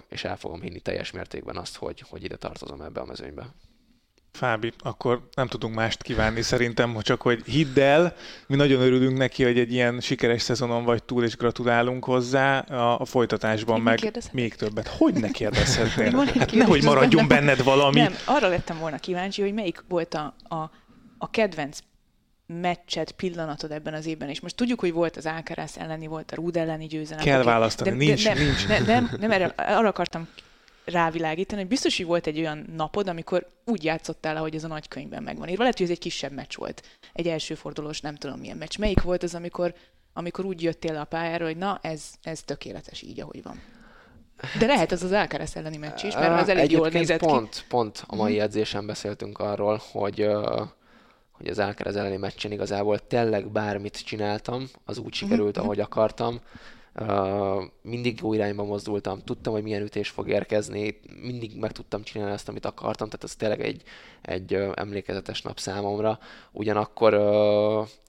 és 0.09 0.24
el 0.24 0.37
fogom 0.37 0.61
hinni 0.61 0.80
teljes 0.80 1.11
mértékben 1.11 1.57
azt, 1.57 1.76
hogy, 1.76 2.05
hogy 2.09 2.24
ide 2.24 2.37
tartozom 2.37 2.80
ebbe 2.80 3.01
a 3.01 3.05
mezőnybe. 3.05 3.55
Fábi, 4.33 4.72
akkor 4.79 5.29
nem 5.35 5.47
tudunk 5.47 5.74
mást 5.74 6.03
kívánni 6.03 6.43
szerintem, 6.43 6.95
hogy 6.95 7.03
csak 7.03 7.22
hogy 7.22 7.43
hidd 7.45 7.81
el, 7.81 8.14
mi 8.47 8.57
nagyon 8.57 8.81
örülünk 8.81 9.18
neki, 9.18 9.45
hogy 9.45 9.59
egy 9.59 9.72
ilyen 9.72 10.01
sikeres 10.01 10.43
szezonon 10.43 10.85
vagy 10.85 11.03
túl, 11.03 11.24
és 11.24 11.37
gratulálunk 11.37 12.05
hozzá 12.05 12.59
a, 12.59 13.01
a 13.01 13.05
folytatásban, 13.05 13.81
még 13.81 14.01
meg 14.03 14.22
még 14.33 14.55
többet. 14.55 14.89
Hogy 14.89 15.14
ne 15.14 15.31
kérdezhetnél? 15.31 16.11
hát 16.39 16.53
nehogy 16.53 16.83
maradjon 16.83 17.27
nem, 17.27 17.29
benned 17.29 17.62
valami. 17.62 18.01
Nem, 18.01 18.14
arra 18.24 18.49
lettem 18.49 18.79
volna 18.79 18.99
kíváncsi, 18.99 19.43
hogy 19.43 19.55
melyik 19.55 19.85
volt 19.89 20.14
a, 20.14 20.35
a, 20.49 20.70
a 21.18 21.31
kedvenc 21.31 21.79
meccset, 22.47 23.12
pillanatod 23.12 23.70
ebben 23.70 23.95
az 23.95 24.07
évben, 24.07 24.29
és 24.29 24.41
most 24.41 24.57
tudjuk, 24.57 24.81
hogy 24.81 24.93
volt 24.93 25.16
az 25.16 25.27
Alcaraz 25.27 25.79
elleni, 25.79 26.07
volt 26.07 26.33
a 26.33 26.35
Rúd 26.35 26.57
elleni 26.57 26.87
győzelem. 26.87 27.24
Kell 27.24 27.43
választani, 27.43 27.91
de, 27.91 27.97
nincs, 27.97 28.24
de, 28.24 28.35
nincs. 28.35 28.68
Nem, 28.68 28.85
nem, 28.85 29.11
nem, 29.20 29.31
erre, 29.31 29.45
arra 29.57 29.89
akartam 29.89 30.29
rávilágítani, 30.87 31.61
hogy 31.61 31.70
biztos, 31.70 31.97
hogy 31.97 32.07
volt 32.07 32.26
egy 32.26 32.39
olyan 32.39 32.66
napod, 32.76 33.09
amikor 33.09 33.47
úgy 33.64 33.84
játszottál, 33.84 34.37
ahogy 34.37 34.55
ez 34.55 34.64
a 34.64 34.68
nagykönyvben 34.68 35.22
megvan 35.22 35.49
írva. 35.49 35.62
Lehet, 35.62 35.76
hogy 35.76 35.87
ez 35.87 35.93
egy 35.93 35.99
kisebb 35.99 36.32
meccs 36.32 36.57
volt. 36.57 36.82
Egy 37.12 37.28
elsőfordulós, 37.28 38.01
nem 38.01 38.14
tudom 38.14 38.39
milyen 38.39 38.57
meccs. 38.57 38.78
Melyik 38.78 39.03
volt 39.03 39.22
az, 39.22 39.34
amikor, 39.34 39.74
amikor 40.12 40.45
úgy 40.45 40.62
jöttél 40.62 40.97
a 40.97 41.05
pályára, 41.05 41.45
hogy 41.45 41.57
na, 41.57 41.78
ez, 41.82 42.05
ez 42.22 42.43
tökéletes 42.43 43.03
így, 43.03 43.20
ahogy 43.20 43.43
van. 43.43 43.61
De 44.59 44.66
lehet 44.66 44.93
az 44.93 45.03
az 45.03 45.12
Alcaraz 45.12 45.57
elleni 45.57 45.76
meccs 45.76 46.05
is, 46.05 46.14
mert 46.14 46.41
az 46.41 46.49
elég 46.49 46.70
jól 46.70 46.89
nézett 46.89 47.20
pont, 47.20 47.55
ki. 47.55 47.61
Pont 47.68 48.05
a 48.07 48.14
mai 48.16 48.32
mhm. 48.32 48.43
edzésen 48.43 48.87
beszéltünk 48.87 49.39
arról, 49.39 49.80
hogy 49.93 50.28
hogy 51.37 51.49
az 51.49 51.59
Alcaraz 51.59 51.97
elleni 51.97 52.16
meccsen 52.16 52.53
igazából 52.53 52.99
tényleg 52.99 53.49
bármit 53.49 54.05
csináltam, 54.05 54.68
az 54.84 54.99
úgy 54.99 55.14
sikerült, 55.14 55.49
uh-huh. 55.49 55.64
ahogy 55.64 55.80
akartam. 55.80 56.41
Mindig 57.82 58.18
jó 58.22 58.34
irányba 58.34 58.64
mozdultam, 58.64 59.22
tudtam, 59.24 59.53
hogy 59.53 59.62
milyen 59.62 59.82
ütés 59.82 60.09
fog 60.09 60.28
érkezni, 60.28 61.01
mindig 61.22 61.59
meg 61.59 61.72
tudtam 61.72 62.03
csinálni 62.03 62.32
azt, 62.32 62.49
amit 62.49 62.64
akartam, 62.64 63.09
tehát 63.09 63.24
ez 63.24 63.36
tényleg 63.36 63.61
egy, 63.61 63.82
egy 64.22 64.55
emlékezetes 64.74 65.42
nap 65.42 65.59
számomra. 65.59 66.18
Ugyanakkor 66.53 67.14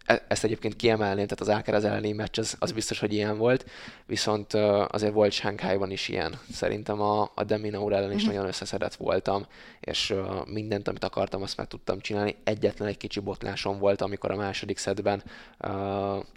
E, 0.08 0.26
ezt 0.28 0.44
egyébként 0.44 0.76
kiemelném, 0.76 1.28
tehát 1.28 1.42
az 1.42 1.48
Alcaraz 1.48 1.84
elleni 1.84 2.12
meccs 2.12 2.40
az, 2.40 2.56
az 2.60 2.72
biztos, 2.72 3.00
hogy 3.00 3.14
ilyen 3.14 3.38
volt, 3.38 3.66
viszont 4.06 4.54
azért 4.88 5.14
volt 5.14 5.32
Shanghai-ban 5.32 5.92
is 5.92 6.08
ilyen. 6.08 6.40
Szerintem 6.52 7.02
a, 7.02 7.32
a 7.36 7.44
Deminaur 7.44 7.94
ellen 7.94 8.12
is 8.12 8.22
mm-hmm. 8.22 8.32
nagyon 8.32 8.48
összeszedett 8.48 8.96
voltam, 8.96 9.46
és 9.80 10.14
mindent, 10.46 10.88
amit 10.88 11.04
akartam, 11.04 11.42
azt 11.42 11.58
meg 11.58 11.68
tudtam 11.68 12.00
csinálni. 12.00 12.36
Egyetlen 12.44 12.88
egy 12.88 12.98
kicsi 12.98 13.20
botlásom 13.20 13.80
volt, 13.80 14.02
amikor 14.02 14.32
a 14.32 14.36
második 14.36 14.78
szedben 14.78 15.24
uh, 15.60 15.70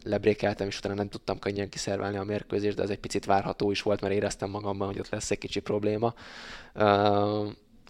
lebrékeltem, 0.04 0.66
és 0.66 0.78
utána 0.78 0.94
nem 0.94 1.08
tudtam 1.08 1.38
könnyen 1.38 1.68
kiszervelni 1.68 2.16
a 2.16 2.24
mérkőzést, 2.40 2.76
de 2.76 2.82
ez 2.82 2.90
egy 2.90 3.00
picit 3.00 3.24
várható 3.24 3.70
is 3.70 3.82
volt, 3.82 4.00
mert 4.00 4.14
éreztem 4.14 4.50
magamban, 4.50 4.86
hogy 4.86 4.98
ott 4.98 5.08
lesz 5.08 5.30
egy 5.30 5.38
kicsi 5.38 5.60
probléma. 5.60 6.14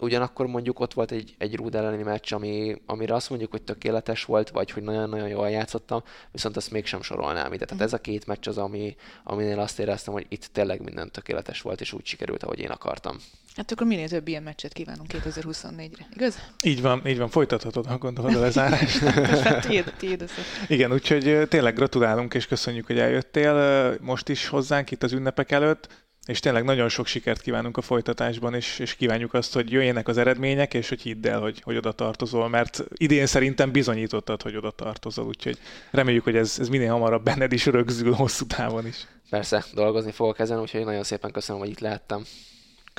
Ugyanakkor 0.01 0.47
mondjuk 0.47 0.81
ott 0.81 0.95
volt 0.95 1.11
egy, 1.11 1.35
egy 1.39 1.57
Rúd 1.57 1.75
elleni 1.75 2.03
meccs, 2.03 2.33
ami, 2.33 2.77
amire 2.87 3.15
azt 3.15 3.29
mondjuk, 3.29 3.51
hogy 3.51 3.63
tökéletes 3.63 4.25
volt, 4.25 4.51
vagy 4.51 4.71
hogy 4.71 4.83
nagyon-nagyon 4.83 5.29
jól 5.29 5.51
játszottam, 5.51 6.03
viszont 6.33 6.57
azt 6.57 6.71
mégsem 6.71 7.03
sorolnám 7.03 7.53
ide. 7.53 7.65
Tehát 7.65 7.83
ez 7.83 7.93
a 7.93 7.99
két 7.99 8.27
meccs 8.27 8.49
az, 8.49 8.59
ami, 8.59 8.97
aminél 9.25 9.59
azt 9.59 9.79
éreztem, 9.79 10.13
hogy 10.13 10.27
itt 10.29 10.45
tényleg 10.53 10.83
minden 10.83 11.11
tökéletes 11.11 11.61
volt, 11.61 11.81
és 11.81 11.93
úgy 11.93 12.07
sikerült, 12.07 12.43
ahogy 12.43 12.59
én 12.59 12.71
akartam. 12.71 13.17
Hát 13.57 13.73
akkor 13.73 13.87
minél 13.87 14.09
több 14.09 14.29
ilyen 14.29 14.43
meccset 14.43 14.73
kívánunk 14.73 15.11
2024-re, 15.13 16.07
igaz? 16.15 16.39
Így 16.65 16.83
van, 16.83 17.07
így 17.07 17.19
van, 17.19 17.29
folytathatod, 17.29 17.87
ha 17.87 17.99
gondolod 17.99 18.35
a 18.35 18.41
lezárást. 18.41 18.99
tiéd, 19.67 19.95
tiéd 19.99 20.31
Igen, 20.69 20.93
úgyhogy 20.93 21.49
tényleg 21.49 21.75
gratulálunk, 21.75 22.35
és 22.35 22.47
köszönjük, 22.47 22.87
hogy 22.87 22.99
eljöttél 22.99 23.97
most 24.01 24.29
is 24.29 24.47
hozzánk 24.47 24.91
itt 24.91 25.03
az 25.03 25.13
ünnepek 25.13 25.51
előtt 25.51 25.89
és 26.31 26.41
tényleg 26.41 26.65
nagyon 26.65 26.89
sok 26.89 27.07
sikert 27.07 27.41
kívánunk 27.41 27.77
a 27.77 27.81
folytatásban, 27.81 28.55
és, 28.55 28.79
és 28.79 28.95
kívánjuk 28.95 29.35
azt, 29.35 29.55
hogy 29.55 29.73
jöjjenek 29.73 30.09
az 30.09 30.19
eredmények, 30.19 30.75
és 30.75 30.89
hogy 30.89 31.01
hidd 31.01 31.27
el, 31.27 31.41
hogy, 31.41 31.61
hogy 31.63 31.77
oda 31.77 31.93
tartozol, 31.93 32.49
mert 32.49 32.85
idén 32.95 33.27
szerintem 33.27 33.71
bizonyítottad, 33.71 34.43
hogy 34.43 34.57
oda 34.57 34.71
tartozol, 34.71 35.27
úgyhogy 35.27 35.59
reméljük, 35.91 36.25
hogy 36.25 36.37
ez, 36.37 36.57
ez 36.59 36.69
minél 36.69 36.91
hamarabb 36.91 37.23
benned 37.23 37.53
is 37.53 37.67
rögzül 37.67 38.13
hosszú 38.13 38.47
távon 38.47 38.87
is. 38.87 39.07
Persze, 39.31 39.65
dolgozni 39.75 40.11
fogok 40.11 40.39
ezen, 40.39 40.61
úgyhogy 40.61 40.85
nagyon 40.85 41.03
szépen 41.03 41.31
köszönöm, 41.31 41.61
hogy 41.61 41.71
itt 41.71 41.81
lehettem. 41.81 42.25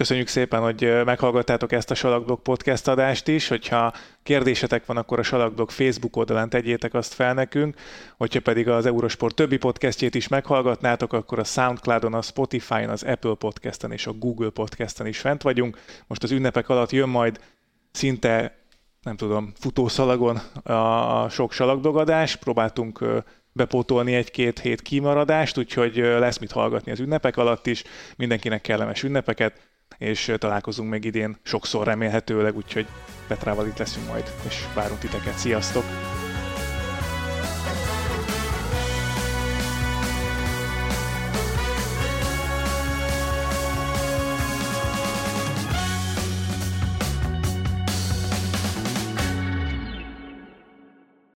Köszönjük 0.02 0.28
szépen, 0.28 0.62
hogy 0.62 1.02
meghallgattátok 1.06 1.72
ezt 1.72 1.92
a 1.92 1.96
Salakblog 1.96 2.42
podcast 2.42 2.88
adást 2.88 3.28
is. 3.28 3.48
Hogyha 3.48 3.94
kérdésetek 4.24 4.86
van, 4.86 4.98
akkor 4.98 5.20
a 5.20 5.24
Salakblog 5.24 5.70
Facebook 5.70 6.16
oldalán 6.16 6.50
tegyétek 6.50 6.94
azt 6.94 7.14
fel 7.14 7.34
nekünk. 7.34 7.76
Hogyha 8.18 8.40
pedig 8.40 8.70
az 8.70 8.86
Eurosport 8.86 9.36
többi 9.36 9.58
podcastjét 9.58 10.16
is 10.16 10.28
meghallgatnátok, 10.28 11.14
akkor 11.14 11.40
a 11.40 11.44
Soundcloudon, 11.44 12.14
a 12.14 12.22
Spotify-on, 12.22 12.90
az 12.90 13.04
Apple 13.04 13.34
podcasten 13.34 13.92
és 13.92 14.08
a 14.08 14.12
Google 14.12 14.50
podcasten 14.50 15.08
is 15.08 15.20
fent 15.20 15.42
vagyunk. 15.42 15.80
Most 16.08 16.24
az 16.24 16.32
ünnepek 16.32 16.70
alatt 16.70 16.92
jön 16.92 17.10
majd 17.10 17.40
szinte, 17.92 18.58
nem 19.02 19.16
tudom, 19.16 19.54
futószalagon 19.60 20.38
a 20.64 21.30
sok 21.30 21.52
salakdogadás. 21.52 22.36
Próbáltunk 22.36 23.06
bepótolni 23.54 24.14
egy-két 24.14 24.60
hét 24.60 24.82
kimaradást, 24.82 25.58
úgyhogy 25.58 25.96
lesz 25.96 26.38
mit 26.38 26.52
hallgatni 26.52 26.92
az 26.92 27.00
ünnepek 27.00 27.38
alatt 27.38 27.68
is. 27.68 27.84
Mindenkinek 28.16 28.62
kellemes 28.62 29.04
ünnepeket 29.04 29.70
és 29.98 30.34
találkozunk 30.38 30.90
még 30.90 31.06
idén 31.06 31.38
sokszor 31.44 31.86
remélhetőleg, 31.86 32.56
úgyhogy 32.56 32.88
Petrával 33.28 33.68
itt 33.68 33.78
leszünk 33.78 34.08
majd, 34.08 34.32
és 34.48 34.56
várunk 34.74 35.00
titeket. 35.00 35.38
Sziasztok! 35.38 35.84